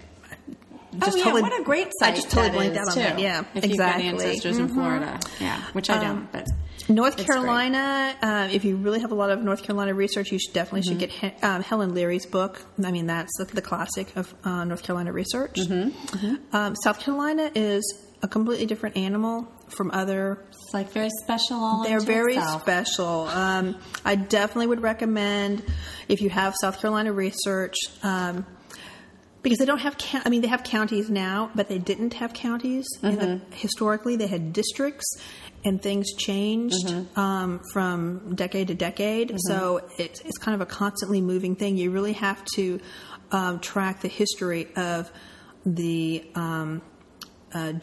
oh 1.02 1.16
yeah, 1.16 1.34
what 1.34 1.60
a 1.60 1.64
great 1.64 1.92
site! 2.00 2.14
I 2.14 2.16
just 2.16 2.32
totally 2.32 2.70
blanked 2.70 2.78
out 2.78 2.88
on 2.90 2.94
too. 2.94 3.00
that. 3.02 3.20
Yeah, 3.20 3.44
if 3.54 3.64
exactly. 3.64 3.70
you've 3.70 3.78
got 3.78 4.24
ancestors 4.24 4.58
in 4.58 4.68
Florida, 4.70 5.20
yeah, 5.40 5.62
which 5.74 5.90
I 5.90 6.04
don't, 6.04 6.32
but 6.32 6.48
North 6.90 7.18
Carolina, 7.18 8.16
uh, 8.22 8.48
if 8.52 8.64
you 8.64 8.78
really 8.78 9.02
have 9.02 9.12
a 9.12 9.16
lot 9.16 9.30
of 9.30 9.42
North 9.44 9.64
Carolina 9.64 9.94
research, 9.94 10.32
you 10.32 10.40
should 10.40 10.54
definitely 10.54 10.84
should 10.84 10.98
Mm-hmm. 11.00 11.28
get 11.28 11.36
he- 11.42 11.46
um, 11.46 11.62
Helen 11.62 11.94
Leary's 11.94 12.26
book. 12.26 12.62
I 12.84 12.92
mean, 12.92 13.08
that's 13.08 13.36
the, 13.38 13.46
the 13.46 13.62
classic 13.62 14.16
of 14.16 14.34
uh, 14.44 14.64
North 14.64 14.84
Carolina 14.84 15.12
research. 15.12 15.56
Mm-hmm. 15.56 16.56
Um, 16.56 16.76
South 16.76 17.00
Carolina 17.00 17.52
is 17.54 17.84
a 18.24 18.28
completely 18.28 18.66
different 18.66 18.98
animal 18.98 19.48
from 19.70 19.92
other. 19.92 20.44
It's 20.50 20.74
like 20.74 20.92
very 20.92 21.10
special. 21.24 21.58
All 21.58 21.84
They're 21.84 22.00
very 22.00 22.36
itself. 22.36 22.62
special. 22.62 23.28
Um, 23.28 23.78
I 24.06 24.16
definitely 24.16 24.68
would 24.68 24.82
recommend 24.82 25.64
if 26.08 26.22
you 26.22 26.30
have 26.30 26.56
South 26.62 26.80
Carolina 26.80 27.12
research. 27.14 27.76
Um, 28.04 28.46
because 29.44 29.60
they 29.60 29.66
don't 29.66 29.80
have, 29.80 29.96
I 30.26 30.30
mean, 30.30 30.42
they 30.42 30.48
have 30.50 30.64
counties 30.64 31.10
now, 31.10 31.52
but 31.56 31.70
they 31.70 31.78
didn't 31.78 32.16
have 32.16 32.34
counties. 32.34 32.86
In 33.02 33.16
the, 33.18 33.26
Mm-hmm. 33.26 33.52
historically, 33.54 34.16
they 34.18 34.28
had 34.28 34.52
districts, 34.52 35.06
and 35.64 35.82
things 35.82 36.14
changed 36.16 36.88
Mm-hmm. 36.88 37.20
um, 37.20 37.62
from 37.72 38.36
decade 38.36 38.68
to 38.68 38.76
decade. 38.76 39.36
So 39.48 39.88
it's, 39.98 40.20
it's 40.22 40.38
kind 40.38 40.56
of 40.56 40.62
a 40.62 40.66
constantly 40.66 41.22
moving 41.22 41.56
thing. 41.56 41.78
You 41.78 41.92
really 41.92 42.14
have 42.14 42.44
to 42.56 42.82
um, 43.32 43.60
track 43.60 44.02
the 44.02 44.08
history 44.10 44.68
of 44.76 45.12
the 45.66 46.26
um, 46.36 46.82
uh, 47.54 47.74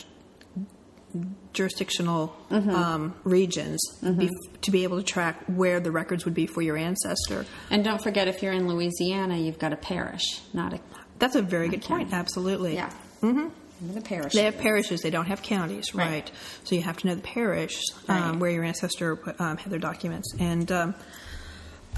jurisdictional 1.55 2.37
Mm-hmm. 2.51 2.71
um, 2.71 3.15
regions 3.25 3.81
bef- 4.03 4.29
to 4.61 4.71
be 4.71 4.85
able 4.85 4.99
to 4.99 5.03
track 5.03 5.43
where 5.47 5.81
the 5.81 5.91
records 5.91 6.25
would 6.25 6.35
be 6.35 6.47
for 6.47 6.61
your 6.63 6.77
ancestor. 6.77 7.47
And 7.71 7.83
don't 7.83 8.01
forget, 8.03 8.29
if 8.29 8.43
you're 8.43 8.53
in 8.53 8.69
Louisiana, 8.69 9.37
you've 9.39 9.59
got 9.59 9.73
a 9.73 9.77
parish, 9.77 10.41
not 10.53 10.75
a 10.75 10.81
That's 11.19 11.35
a 11.35 11.43
very 11.43 11.69
good 11.69 11.83
county. 11.83 12.05
point. 12.05 12.15
Absolutely. 12.15 12.75
yeah. 12.75 12.91
Mm-hmm. 13.23 13.49
The 13.95 14.01
parish. 14.03 14.33
They 14.35 14.45
have 14.45 14.59
parishes. 14.59 15.01
They 15.01 15.11
don't 15.11 15.27
have 15.27 15.43
counties, 15.43 15.95
right? 15.95 16.09
Right. 16.11 16.31
So 16.63 16.75
you 16.77 16.83
have 16.83 16.97
to 16.99 17.07
know 17.09 17.15
the 17.17 17.23
parish 17.23 17.83
um, 18.09 18.17
Right. 18.33 18.39
where 18.41 18.51
your 18.51 18.65
ancestor 18.65 19.19
um, 19.41 19.57
had 19.57 19.73
their 19.73 19.81
documents. 19.81 20.33
And 20.39 20.71
um, 20.71 20.95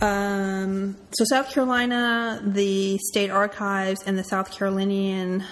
um, 0.00 0.96
so 1.12 1.24
South 1.24 1.50
Carolina, 1.52 2.40
the 2.44 2.98
state 2.98 3.30
archives, 3.30 4.02
and 4.04 4.18
the 4.18 4.24
South 4.24 4.50
Carolinian 4.52 5.44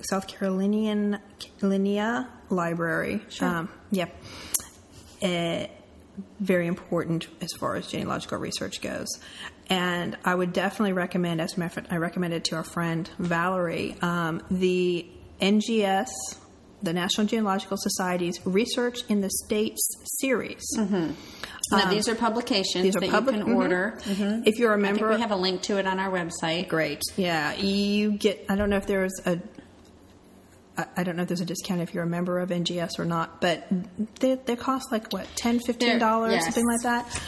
South 0.00 0.26
Carolinian 0.26 1.18
Carolinia 1.38 2.26
Library. 2.52 3.20
Um, 3.40 3.68
yep. 3.90 4.14
Eh, 5.20 5.66
very 6.40 6.66
important 6.66 7.26
as 7.40 7.50
far 7.58 7.74
as 7.76 7.86
genealogical 7.86 8.38
research 8.38 8.80
goes. 8.80 9.08
And 9.70 10.16
I 10.24 10.34
would 10.34 10.52
definitely 10.52 10.92
recommend, 10.92 11.40
as 11.40 11.56
a 11.56 11.60
matter 11.60 11.80
of 11.80 11.86
I 11.90 11.96
recommended 11.96 12.44
to 12.46 12.56
our 12.56 12.64
friend 12.64 13.08
Valerie, 13.18 13.96
um, 14.02 14.42
the 14.50 15.06
NGS, 15.40 16.08
the 16.82 16.92
National 16.92 17.26
Genealogical 17.26 17.76
Society's 17.78 18.44
Research 18.44 18.98
in 19.08 19.20
the 19.20 19.30
States 19.44 19.80
series. 20.20 20.62
now, 20.76 21.14
these 21.88 22.08
are 22.08 22.14
publications 22.14 22.76
Um, 22.76 22.82
these 22.82 22.96
are 22.96 23.00
that 23.00 23.10
public- 23.10 23.36
you 23.36 23.44
can 23.44 23.54
mhm. 23.54 23.56
order. 23.56 23.98
If 24.44 24.58
you're 24.58 24.74
a 24.74 24.78
member, 24.78 25.08
we 25.08 25.20
have 25.20 25.30
a 25.30 25.36
link 25.36 25.62
to 25.62 25.78
it 25.78 25.86
on 25.86 25.98
our 25.98 26.10
website. 26.10 26.68
great. 26.68 27.00
Yeah, 27.16 27.54
you 27.54 28.12
get. 28.12 28.44
I 28.50 28.56
don't 28.56 28.68
know 28.68 28.76
if 28.76 28.86
there's 28.86 29.14
a. 29.24 29.38
I- 30.76 30.86
I 30.96 31.02
don't 31.04 31.16
know 31.16 31.22
if 31.22 31.28
there's 31.28 31.40
a 31.40 31.46
discount 31.46 31.80
if 31.80 31.92
you're 31.94 32.04
a 32.04 32.06
member 32.08 32.38
of 32.38 32.50
NGS 32.50 32.98
or 32.98 33.04
not, 33.04 33.40
but 33.40 33.66
they, 34.20 34.34
they 34.34 34.56
cost 34.56 34.90
like 34.90 35.12
what 35.12 35.26
$10, 35.36 35.60
15 35.66 35.98
dollars, 35.98 36.32
yes. 36.32 36.44
something 36.44 36.66
like 36.66 36.82
that. 36.82 37.22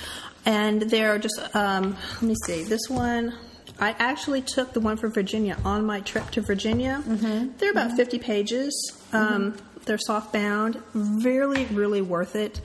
And 0.46 0.82
they're 0.82 1.18
just 1.18 1.40
um, 1.54 1.96
let 2.14 2.22
me 2.22 2.34
see. 2.46 2.64
This 2.64 2.88
one, 2.88 3.34
I 3.80 3.94
actually 3.98 4.42
took 4.42 4.72
the 4.72 4.80
one 4.80 4.96
for 4.96 5.08
Virginia 5.08 5.56
on 5.64 5.84
my 5.86 6.00
trip 6.00 6.30
to 6.32 6.40
Virginia. 6.42 7.02
Mm-hmm. 7.06 7.56
They're 7.58 7.70
about 7.70 7.92
50 7.96 8.18
pages. 8.18 8.92
Um, 9.12 9.56
they're 9.86 9.98
soft 9.98 10.32
bound. 10.32 10.82
Really, 10.94 11.64
really 11.66 12.02
worth 12.02 12.36
it. 12.36 12.60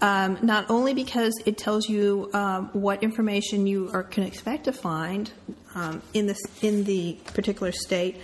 Um, 0.00 0.38
not 0.42 0.70
only 0.70 0.92
because 0.92 1.32
it 1.46 1.56
tells 1.56 1.88
you 1.88 2.28
um, 2.34 2.68
what 2.72 3.02
information 3.02 3.66
you 3.66 3.90
are, 3.92 4.02
can 4.02 4.24
expect 4.24 4.64
to 4.64 4.72
find 4.72 5.30
um, 5.74 6.02
in 6.12 6.26
this 6.26 6.38
in 6.62 6.84
the 6.84 7.16
particular 7.32 7.72
state, 7.72 8.20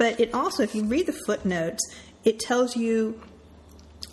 but 0.00 0.18
it 0.18 0.32
also, 0.32 0.62
if 0.62 0.74
you 0.74 0.84
read 0.84 1.04
the 1.04 1.12
footnotes, 1.12 1.82
it 2.24 2.40
tells 2.40 2.74
you 2.74 3.20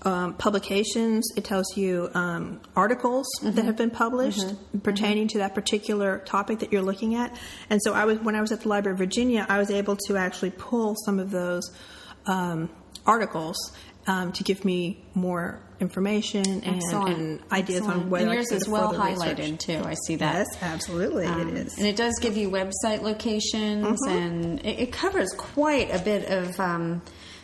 um, 0.01 0.33
publications. 0.33 1.31
It 1.37 1.45
tells 1.45 1.77
you 1.77 2.09
um, 2.13 2.59
articles 2.75 3.25
that 3.41 3.63
have 3.63 3.77
been 3.77 3.89
published 3.89 4.53
pertaining 4.83 5.29
to 5.29 5.37
that 5.37 5.55
particular 5.55 6.19
topic 6.19 6.59
that 6.59 6.73
you're 6.73 6.81
looking 6.81 7.15
at. 7.15 7.39
And 7.69 7.81
so, 7.81 7.93
I 7.93 8.03
was 8.03 8.19
when 8.19 8.35
I 8.35 8.41
was 8.41 8.51
at 8.51 8.63
the 8.63 8.67
Library 8.67 8.95
of 8.95 8.97
Virginia, 8.97 9.45
I 9.47 9.59
was 9.59 9.71
able 9.71 9.95
to 10.07 10.17
actually 10.17 10.51
pull 10.51 10.97
some 11.05 11.19
of 11.19 11.31
those 11.31 11.63
um, 12.25 12.69
articles 13.05 13.55
um, 14.07 14.31
to 14.33 14.43
give 14.43 14.63
me 14.65 15.03
more 15.13 15.59
information 15.79 16.43
and, 16.63 16.81
and 16.91 17.39
ideas 17.51 17.81
on 17.81 17.87
Excellent. 17.89 18.09
whether 18.09 18.23
and 18.25 18.31
I 18.31 18.35
yours 18.35 18.51
is 18.51 18.67
well 18.67 18.93
highlighted 18.93 19.37
research. 19.37 19.59
too. 19.59 19.81
I 19.85 19.93
see 20.07 20.15
that. 20.15 20.35
Yes, 20.35 20.47
absolutely, 20.63 21.25
Um, 21.25 21.49
it 21.49 21.55
is. 21.67 21.77
And 21.77 21.85
it 21.85 21.95
does 21.95 22.17
give 22.19 22.35
you 22.35 22.49
website 22.49 23.01
locations, 23.03 23.85
Mm-hmm. 23.85 24.09
and 24.09 24.59
it, 24.65 24.79
it 24.79 24.91
covers 24.91 25.29
quite 25.37 25.93
a 25.93 25.99
bit 25.99 26.25
of 26.31 26.59
um, 26.59 27.01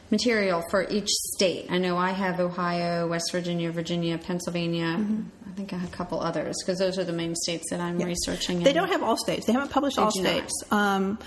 material 0.10 0.64
for 0.72 0.88
each 0.90 1.10
state. 1.10 1.68
I 1.70 1.78
know 1.78 1.96
I 1.98 2.10
have 2.12 2.40
Ohio, 2.40 3.08
West 3.08 3.32
Virginia, 3.32 3.72
Virginia, 3.72 4.18
Pennsylvania. 4.18 5.00
I 5.48 5.52
think 5.56 5.72
I 5.74 5.78
have 5.78 5.90
a 5.90 5.96
couple 5.96 6.20
others 6.20 6.56
because 6.64 6.80
those 6.80 6.98
are 6.98 7.04
the 7.04 7.14
main 7.14 7.36
states 7.36 7.70
that 7.70 7.80
I'm 7.80 8.00
researching. 8.00 8.64
They 8.64 8.72
in. 8.72 8.76
don't 8.76 8.90
have 8.90 9.04
all 9.04 9.18
states. 9.18 9.46
They 9.46 9.54
haven't 9.54 9.70
published 9.70 10.00
all 10.00 10.10
states. 10.12 10.52
Um, 10.72 11.20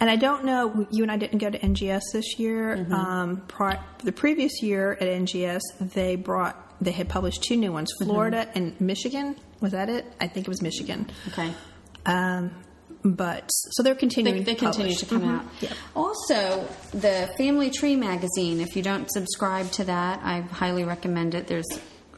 and 0.00 0.10
I 0.10 0.16
don't 0.16 0.44
know. 0.44 0.86
You 0.90 1.02
and 1.02 1.12
I 1.12 1.16
didn't 1.16 1.38
go 1.38 1.50
to 1.50 1.58
NGS 1.58 2.00
this 2.12 2.38
year. 2.38 2.76
Mm-hmm. 2.76 2.92
Um, 2.92 3.36
pri- 3.48 3.80
the 4.02 4.12
previous 4.12 4.62
year 4.62 4.92
at 4.92 5.02
NGS, 5.06 5.60
they 5.80 6.16
brought 6.16 6.56
they 6.82 6.92
had 6.92 7.08
published 7.08 7.42
two 7.42 7.56
new 7.56 7.72
ones: 7.72 7.92
Florida 8.02 8.48
and 8.54 8.78
Michigan. 8.80 9.36
Was 9.60 9.72
that 9.72 9.88
it? 9.90 10.06
I 10.20 10.26
think 10.28 10.46
it 10.46 10.48
was 10.50 10.62
Michigan. 10.62 11.10
Okay. 11.28 11.52
Um, 12.06 12.50
but 13.04 13.48
so 13.48 13.82
they're 13.82 13.94
continuing. 13.94 14.42
they 14.44 14.54
to 14.54 14.58
continue 14.60 14.94
to 14.94 15.06
come 15.06 15.22
Mhm. 15.22 15.38
out. 15.40 15.44
Yep. 15.60 15.72
Also, 15.96 16.66
the 16.92 17.30
Family 17.38 17.70
Tree 17.70 17.96
magazine. 17.96 18.60
If 18.60 18.76
you 18.76 18.82
don't 18.82 19.10
subscribe 19.10 19.70
to 19.72 19.84
that, 19.84 20.20
I 20.22 20.40
highly 20.40 20.84
recommend 20.84 21.34
it. 21.34 21.46
There's, 21.46 21.66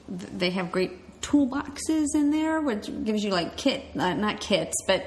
they 0.09 0.51
have 0.51 0.73
great 0.73 1.21
toolboxes 1.21 2.15
in 2.15 2.31
there, 2.33 2.61
which 2.61 2.91
gives 3.05 3.23
you 3.23 3.31
like 3.31 3.57
kit, 3.57 3.85
uh, 3.97 4.15
not 4.15 4.41
kits, 4.41 4.75
but 4.89 5.03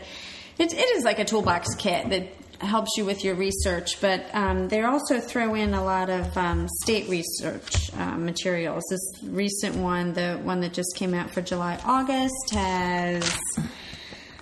it, 0.57 0.73
it 0.73 0.97
is 0.97 1.03
like 1.03 1.19
a 1.19 1.25
toolbox 1.25 1.75
kit 1.75 2.09
that 2.09 2.44
helps 2.61 2.91
you 2.97 3.05
with 3.05 3.23
your 3.23 3.35
research. 3.35 3.99
But 4.01 4.25
um, 4.33 4.67
they 4.69 4.81
also 4.83 5.19
throw 5.19 5.55
in 5.55 5.73
a 5.73 5.83
lot 5.83 6.09
of 6.09 6.35
um, 6.37 6.67
state 6.83 7.07
research 7.09 7.93
uh, 7.97 8.17
materials. 8.17 8.83
This 8.89 9.23
recent 9.23 9.75
one, 9.75 10.13
the 10.13 10.39
one 10.43 10.61
that 10.61 10.73
just 10.73 10.95
came 10.95 11.13
out 11.13 11.29
for 11.31 11.41
July 11.41 11.79
August, 11.85 12.51
has 12.51 13.37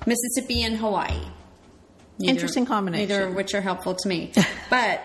Mississippi 0.05 0.63
and 0.63 0.77
Hawaii. 0.77 1.19
Neither- 2.19 2.31
Interesting 2.31 2.65
combination. 2.67 3.09
Neither 3.09 3.27
of 3.27 3.35
which 3.35 3.55
are 3.55 3.61
helpful 3.61 3.95
to 3.95 4.07
me, 4.07 4.31
but 4.69 5.01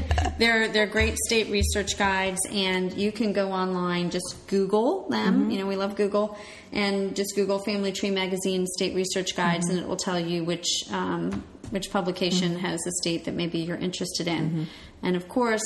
they're 0.38 0.68
they're 0.68 0.86
great 0.86 1.18
state 1.18 1.48
research 1.50 1.98
guides, 1.98 2.38
and 2.52 2.92
you 2.94 3.10
can 3.10 3.32
go 3.32 3.50
online, 3.50 4.10
just 4.10 4.46
Google 4.46 5.08
them. 5.08 5.40
Mm-hmm. 5.42 5.50
You 5.50 5.58
know, 5.58 5.66
we 5.66 5.74
love 5.74 5.96
Google, 5.96 6.38
and 6.70 7.16
just 7.16 7.34
Google 7.34 7.58
Family 7.58 7.90
Tree 7.90 8.12
Magazine 8.12 8.66
State 8.66 8.94
Research 8.94 9.34
Guides, 9.34 9.66
Mm-hmm. 9.66 9.76
and 9.78 9.84
it 9.84 9.88
will 9.88 9.96
tell 9.96 10.20
you 10.20 10.44
which 10.44 10.68
um, 10.92 11.42
which 11.72 11.90
publication 11.90 12.58
has 12.58 12.80
a 12.86 12.92
state 13.02 13.24
that 13.24 13.34
maybe 13.34 13.58
you're 13.58 13.76
interested 13.76 14.28
in, 14.28 14.42
Mm-hmm. 14.50 14.62
and 15.02 15.16
of 15.16 15.28
course, 15.28 15.64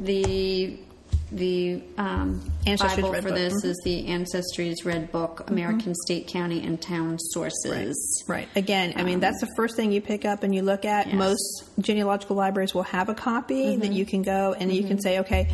the 0.00 0.78
the 1.32 1.80
um, 1.96 2.40
Bible 2.64 3.12
for 3.14 3.22
Book. 3.22 3.34
this 3.34 3.62
Mhm. 3.62 3.64
is 3.64 3.80
the 3.84 4.06
Ancestry's 4.08 4.84
Red 4.84 5.12
Book: 5.12 5.48
American 5.48 5.94
State, 5.94 6.26
County, 6.26 6.64
and 6.64 6.80
Town 6.80 7.18
Sources. 7.20 8.24
Right. 8.26 8.48
Again, 8.56 8.94
I 8.96 9.04
mean, 9.04 9.20
that's 9.20 9.40
the 9.40 9.48
first 9.56 9.76
thing 9.76 9.92
you 9.92 10.00
pick 10.00 10.24
up 10.24 10.42
and 10.42 10.52
you 10.52 10.62
look 10.62 10.84
at. 10.84 11.06
Um, 11.06 11.12
Yes. 11.12 11.18
Mm-hmm. 11.18 11.18
Most 11.18 11.64
genealogical 11.80 12.34
libraries 12.36 12.74
will 12.74 12.82
have 12.84 13.08
a 13.08 13.14
copy 13.14 13.76
that 13.76 13.92
you 13.92 14.04
can 14.04 14.22
go 14.22 14.54
and 14.58 14.72
you 14.72 14.82
can 14.84 15.00
say, 15.00 15.20
okay, 15.20 15.48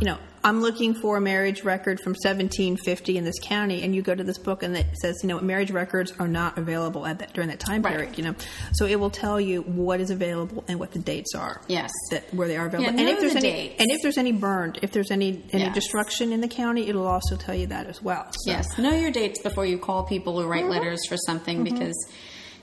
you 0.00 0.06
know, 0.06 0.18
I'm 0.42 0.60
looking 0.60 0.92
for 0.94 1.16
a 1.16 1.20
marriage 1.22 1.64
record 1.64 2.00
from 2.00 2.10
1750 2.10 3.16
in 3.16 3.24
this 3.24 3.38
county, 3.40 3.82
and 3.82 3.94
you 3.94 4.02
go 4.02 4.14
to 4.14 4.22
this 4.22 4.36
book 4.36 4.62
and 4.62 4.76
it 4.76 4.86
says, 4.98 5.16
you 5.22 5.28
know, 5.28 5.40
marriage 5.40 5.70
records 5.70 6.12
are 6.18 6.28
not 6.28 6.58
available 6.58 7.06
at 7.06 7.18
that 7.20 7.32
during 7.32 7.48
that 7.48 7.60
time 7.60 7.80
Right. 7.80 7.94
period. 7.94 8.18
You 8.18 8.24
know, 8.24 8.34
so 8.74 8.84
it 8.84 9.00
will 9.00 9.08
tell 9.10 9.40
you 9.40 9.62
what 9.62 10.00
is 10.00 10.10
available 10.10 10.62
and 10.68 10.78
what 10.78 10.92
the 10.92 10.98
dates 10.98 11.34
are. 11.34 11.62
Yes. 11.66 11.90
that 12.10 12.32
where 12.34 12.46
they 12.46 12.58
are 12.58 12.66
available, 12.66 12.92
Yeah, 12.92 13.00
and 13.00 13.08
if 13.08 13.20
there's 13.20 13.32
the 13.32 13.38
any, 13.38 13.52
dates. 13.52 13.74
and 13.80 13.90
if 13.90 14.02
there's 14.02 14.18
any 14.18 14.32
burned, 14.32 14.78
if 14.82 14.92
there's 14.92 15.10
any 15.10 15.42
any 15.52 15.64
Yes. 15.64 15.74
destruction 15.74 16.32
in 16.32 16.42
the 16.42 16.48
county, 16.48 16.88
it'll 16.88 17.06
also 17.06 17.36
tell 17.36 17.54
you 17.54 17.66
that 17.68 17.86
as 17.86 18.02
well. 18.02 18.26
So, 18.32 18.50
Yes, 18.50 18.66
know 18.76 18.94
your 18.94 19.10
dates 19.10 19.40
before 19.40 19.64
you 19.64 19.78
call 19.78 20.02
people 20.04 20.38
or 20.40 20.46
write 20.46 20.64
mm-hmm. 20.64 20.72
letters 20.72 21.00
for 21.08 21.16
something 21.16 21.64
mm-hmm. 21.64 21.74
because, 21.74 21.96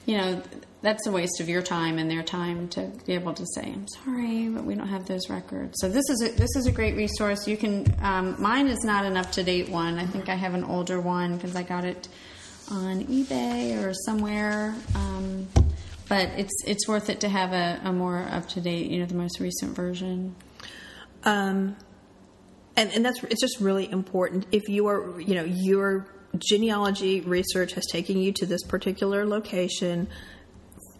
you 0.05 0.17
know, 0.17 0.41
that's 0.81 1.05
a 1.05 1.11
waste 1.11 1.39
of 1.39 1.47
your 1.47 1.61
time 1.61 1.99
and 1.99 2.09
their 2.09 2.23
time 2.23 2.67
to 2.69 2.91
be 3.05 3.13
able 3.13 3.33
to 3.33 3.45
say, 3.55 3.63
"I'm 3.63 3.87
sorry, 3.87 4.49
but 4.49 4.63
we 4.63 4.75
don't 4.75 4.87
have 4.87 5.05
those 5.05 5.29
records." 5.29 5.79
So 5.79 5.89
this 5.89 6.09
is 6.09 6.23
a, 6.23 6.31
this 6.31 6.55
is 6.55 6.65
a 6.65 6.71
great 6.71 6.95
resource. 6.95 7.47
You 7.47 7.57
can. 7.57 7.93
Um, 8.01 8.35
mine 8.41 8.67
is 8.67 8.83
not 8.83 9.05
an 9.05 9.17
up 9.17 9.31
to 9.33 9.43
date 9.43 9.69
one. 9.69 9.99
I 9.99 10.05
think 10.05 10.29
I 10.29 10.35
have 10.35 10.53
an 10.53 10.63
older 10.63 10.99
one 10.99 11.35
because 11.35 11.55
I 11.55 11.63
got 11.63 11.85
it 11.85 12.07
on 12.69 13.05
eBay 13.05 13.83
or 13.83 13.93
somewhere. 13.93 14.73
Um, 14.95 15.47
but 16.11 16.29
it's 16.35 16.53
it's 16.65 16.87
worth 16.87 17.09
it 17.09 17.21
to 17.21 17.29
have 17.29 17.53
a, 17.53 17.79
a 17.87 17.93
more 17.93 18.27
up 18.31 18.47
to 18.49 18.59
date, 18.59 18.91
you 18.91 18.99
know, 18.99 19.05
the 19.05 19.15
most 19.15 19.39
recent 19.39 19.75
version. 19.75 20.35
Um, 21.23 21.77
and 22.75 22.91
and 22.91 23.05
that's 23.05 23.23
it's 23.23 23.39
just 23.39 23.61
really 23.61 23.89
important. 23.89 24.45
If 24.51 24.67
you 24.67 24.87
are, 24.87 25.21
you 25.21 25.35
know, 25.35 25.45
your 25.45 26.07
genealogy 26.37 27.21
research 27.21 27.73
has 27.73 27.85
taken 27.85 28.17
you 28.17 28.31
to 28.33 28.45
this 28.45 28.63
particular 28.63 29.25
location, 29.25 30.09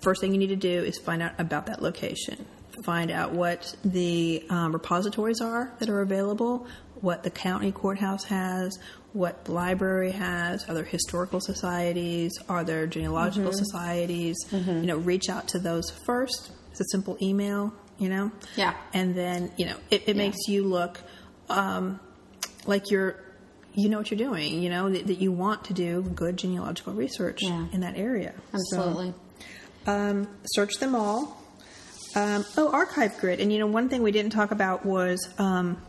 first 0.01 0.21
thing 0.21 0.31
you 0.31 0.37
need 0.37 0.47
to 0.47 0.55
do 0.55 0.83
is 0.83 0.97
find 0.99 1.21
out 1.21 1.33
about 1.39 1.65
that 1.67 1.81
location. 1.81 2.45
Find 2.83 3.11
out 3.11 3.31
what 3.33 3.75
the 3.83 4.43
um, 4.49 4.71
repositories 4.71 5.41
are 5.41 5.71
that 5.79 5.89
are 5.89 6.01
available, 6.01 6.67
what 6.95 7.23
the 7.23 7.29
county 7.29 7.71
courthouse 7.71 8.23
has, 8.25 8.79
what 9.13 9.45
the 9.45 9.51
library 9.51 10.11
has, 10.11 10.67
are 10.69 10.73
there 10.73 10.83
historical 10.85 11.39
societies, 11.41 12.31
are 12.49 12.63
there 12.63 12.87
genealogical 12.87 13.51
societies? 13.53 14.37
You 14.51 14.73
know, 14.87 14.97
reach 14.97 15.29
out 15.29 15.49
to 15.49 15.59
those 15.59 15.91
first. 16.05 16.51
It's 16.71 16.79
a 16.79 16.85
simple 16.91 17.17
email, 17.21 17.73
you 17.97 18.07
know? 18.09 18.31
Yeah. 18.55 18.73
And 18.93 19.13
then, 19.13 19.51
you 19.57 19.65
know, 19.65 19.75
it, 19.91 20.03
it 20.07 20.15
makes 20.15 20.37
you 20.47 20.63
look 20.63 21.01
um, 21.49 21.99
like 22.65 22.89
you're, 22.89 23.17
you 23.73 23.89
know 23.89 23.97
what 23.97 24.09
you're 24.11 24.17
doing, 24.17 24.61
you 24.61 24.69
know, 24.69 24.89
that, 24.89 25.07
that 25.07 25.19
you 25.21 25.31
want 25.31 25.65
to 25.65 25.73
do 25.73 26.01
good 26.15 26.37
genealogical 26.37 26.93
research 26.93 27.39
Yeah. 27.41 27.67
in 27.73 27.81
that 27.81 27.97
area. 27.97 28.33
So, 28.71 28.77
Absolutely. 28.77 29.13
Um, 29.87 30.27
search 30.45 30.75
them 30.75 30.95
all. 30.95 31.41
Um, 32.15 32.45
oh, 32.57 32.71
ArchiveGrid. 32.71 33.41
And 33.41 33.51
you 33.51 33.59
know, 33.59 33.67
one 33.67 33.89
thing 33.89 34.03
we 34.03 34.11
didn't 34.11 34.31
talk 34.31 34.51
about 34.51 34.85
was 34.85 35.27
um, 35.37 35.81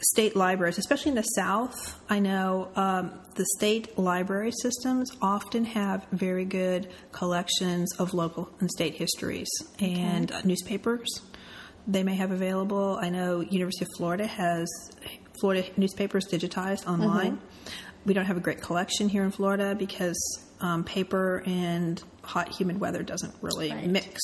state 0.00 0.36
libraries, 0.36 0.78
especially 0.78 1.10
in 1.10 1.16
the 1.16 1.22
South. 1.22 2.00
I 2.08 2.18
know 2.18 2.70
um, 2.76 3.12
the 3.34 3.46
state 3.56 3.98
library 3.98 4.52
systems 4.62 5.10
often 5.22 5.64
have 5.64 6.06
very 6.12 6.44
good 6.44 6.88
collections 7.12 7.94
of 7.98 8.14
local 8.14 8.50
and 8.60 8.70
state 8.70 8.94
histories 8.96 9.48
and 9.80 10.30
uh, 10.30 10.42
newspapers. 10.44 11.08
They 11.86 12.02
may 12.02 12.16
have 12.16 12.30
available. 12.30 12.98
I 13.00 13.10
know 13.10 13.40
University 13.40 13.84
of 13.84 13.90
Florida 13.96 14.26
has 14.26 14.68
Florida 15.40 15.68
newspapers 15.76 16.26
digitized 16.30 16.86
online. 16.86 17.40
We 18.06 18.14
don't 18.14 18.26
have 18.26 18.36
a 18.36 18.40
great 18.40 18.60
collection 18.60 19.08
here 19.08 19.24
in 19.24 19.30
Florida 19.30 19.74
because 19.74 20.16
um, 20.64 20.82
paper 20.82 21.42
and 21.44 22.02
hot, 22.22 22.48
humid 22.48 22.80
weather 22.80 23.02
doesn't 23.02 23.34
really 23.42 23.70
Right. 23.70 23.86
mix, 23.86 24.20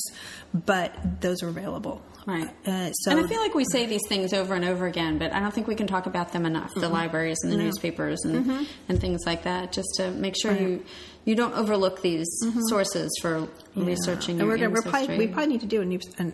but 0.54 1.20
those 1.20 1.42
are 1.42 1.48
available. 1.48 2.00
Right. 2.26 2.48
Uh, 2.66 2.92
so 2.92 3.10
and 3.10 3.20
I 3.20 3.28
feel 3.28 3.40
like 3.40 3.54
we 3.54 3.64
say 3.64 3.84
these 3.86 4.00
things 4.08 4.32
over 4.32 4.54
and 4.54 4.64
over 4.64 4.86
again, 4.86 5.18
but 5.18 5.32
I 5.34 5.40
don't 5.40 5.52
think 5.52 5.66
we 5.66 5.74
can 5.74 5.86
talk 5.86 6.06
about 6.06 6.32
them 6.32 6.46
enough. 6.46 6.72
The 6.74 6.88
libraries 6.88 7.38
and 7.42 7.52
the 7.52 7.56
newspapers 7.58 8.24
and, 8.24 8.66
and 8.88 9.00
things 9.00 9.20
like 9.26 9.42
that, 9.44 9.72
just 9.72 9.88
to 9.96 10.10
make 10.10 10.34
sure 10.40 10.52
you 10.56 10.82
you 11.26 11.34
don't 11.34 11.54
overlook 11.54 12.00
these 12.00 12.26
sources 12.68 13.10
for 13.20 13.46
researching 13.76 14.40
and 14.40 14.48
your 14.48 14.58
we're, 14.58 14.70
we're 14.70 14.82
probably, 14.82 15.18
we 15.18 15.26
probably 15.26 15.48
need 15.52 15.60
to 15.60 15.66
do 15.66 15.82
a, 15.82 15.84
news, 15.84 16.02
an, 16.18 16.32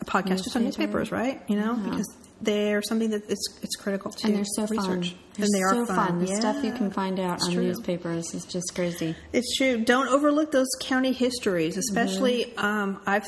a 0.00 0.04
podcast 0.04 0.44
just 0.44 0.54
on 0.56 0.64
newspapers, 0.64 1.10
right? 1.10 1.40
You 1.48 1.56
know, 1.56 1.74
because 1.74 2.06
they're 2.44 2.82
something 2.82 3.10
that 3.10 3.28
it's 3.30 3.58
it's 3.62 3.76
critical 3.76 4.10
to 4.10 4.26
and 4.26 4.36
they're 4.36 4.44
so 4.44 4.66
research. 4.66 5.10
fun. 5.10 5.18
They're 5.36 5.44
and 5.46 5.54
they 5.54 5.60
so 5.70 5.82
are 5.82 5.86
fun. 5.86 6.18
The 6.20 6.26
stuff 6.36 6.64
you 6.64 6.72
can 6.72 6.90
find 6.90 7.18
out 7.18 7.36
it's 7.38 7.46
on 7.46 7.54
true. 7.54 7.62
newspapers 7.64 8.32
is 8.34 8.44
just 8.44 8.72
crazy. 8.74 9.16
It's 9.32 9.56
true. 9.56 9.84
Don't 9.84 10.08
overlook 10.08 10.52
those 10.52 10.68
county 10.80 11.12
histories, 11.12 11.76
especially. 11.76 12.44
Mm-hmm. 12.56 12.64
Um, 12.64 13.00
I've 13.06 13.26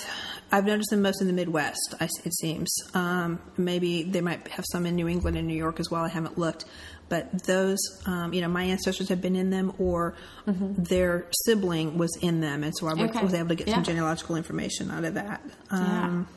I've 0.53 0.65
noticed 0.65 0.91
them 0.91 1.03
most 1.03 1.21
in 1.21 1.27
the 1.27 1.33
Midwest. 1.33 1.95
I, 2.01 2.05
it 2.25 2.35
seems 2.35 2.73
um, 2.95 3.41
maybe 3.57 4.05
they 4.05 4.21
might 4.21 4.47
have 4.49 4.65
some 4.71 4.87
in 4.87 4.95
New 4.95 5.09
England 5.09 5.37
and 5.37 5.47
New 5.49 5.57
York 5.57 5.81
as 5.81 5.91
well. 5.91 6.05
I 6.05 6.09
haven't 6.09 6.39
looked, 6.39 6.65
but 7.09 7.43
those 7.45 7.79
um, 8.07 8.33
you 8.33 8.41
know 8.41 8.49
my 8.49 8.63
ancestors 8.65 9.09
have 9.09 9.21
been 9.21 9.35
in 9.35 9.51
them, 9.51 9.73
or 9.79 10.15
their 10.47 11.27
sibling 11.45 11.99
was 11.99 12.17
in 12.23 12.41
them, 12.41 12.63
and 12.63 12.73
so 12.77 12.87
I 12.87 12.93
Mm-hmm. 12.93 13.05
Okay. 13.17 13.23
was 13.25 13.35
able 13.35 13.49
to 13.49 13.55
get 13.57 13.67
Yeah. 13.69 13.75
some 13.75 13.85
genealogical 13.85 14.37
information 14.37 14.91
out 14.91 15.05
of 15.05 15.15
that. 15.15 15.43
Um, 15.71 16.29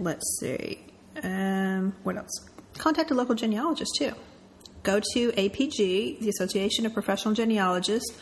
Let's 0.00 0.38
see. 0.40 0.78
Um, 1.22 1.94
what 2.02 2.16
else? 2.16 2.30
Contact 2.78 3.10
a 3.10 3.14
local 3.14 3.34
genealogist 3.34 3.92
too. 3.98 4.12
Go 4.82 5.00
to 5.14 5.32
APG, 5.32 6.20
the 6.20 6.28
Association 6.28 6.86
of 6.86 6.94
Professional 6.94 7.34
Genealogists. 7.34 8.16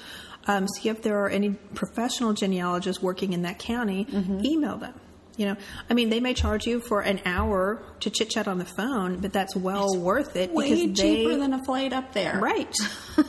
Um, 0.48 0.66
see 0.68 0.88
if 0.88 1.02
there 1.02 1.18
are 1.24 1.28
any 1.28 1.50
professional 1.74 2.32
genealogists 2.32 3.02
working 3.02 3.32
in 3.32 3.42
that 3.42 3.58
county. 3.58 4.04
Mm-hmm. 4.06 4.44
Email 4.44 4.76
them. 4.78 4.94
You 5.36 5.46
know, 5.46 5.56
I 5.90 5.94
mean, 5.94 6.08
they 6.08 6.20
may 6.20 6.32
charge 6.32 6.66
you 6.66 6.80
for 6.80 7.02
an 7.02 7.20
hour 7.26 7.82
to 8.00 8.08
chit 8.08 8.30
chat 8.30 8.48
on 8.48 8.56
the 8.58 8.64
phone, 8.64 9.18
but 9.18 9.34
that's 9.34 9.54
well 9.54 9.94
worth 9.98 10.34
it 10.34 10.50
Way 10.50 10.70
because 10.70 11.02
they 11.02 11.16
cheaper 11.16 11.36
than 11.36 11.52
a 11.52 11.62
flight 11.64 11.92
up 11.92 12.14
there. 12.14 12.38
right, 12.40 12.74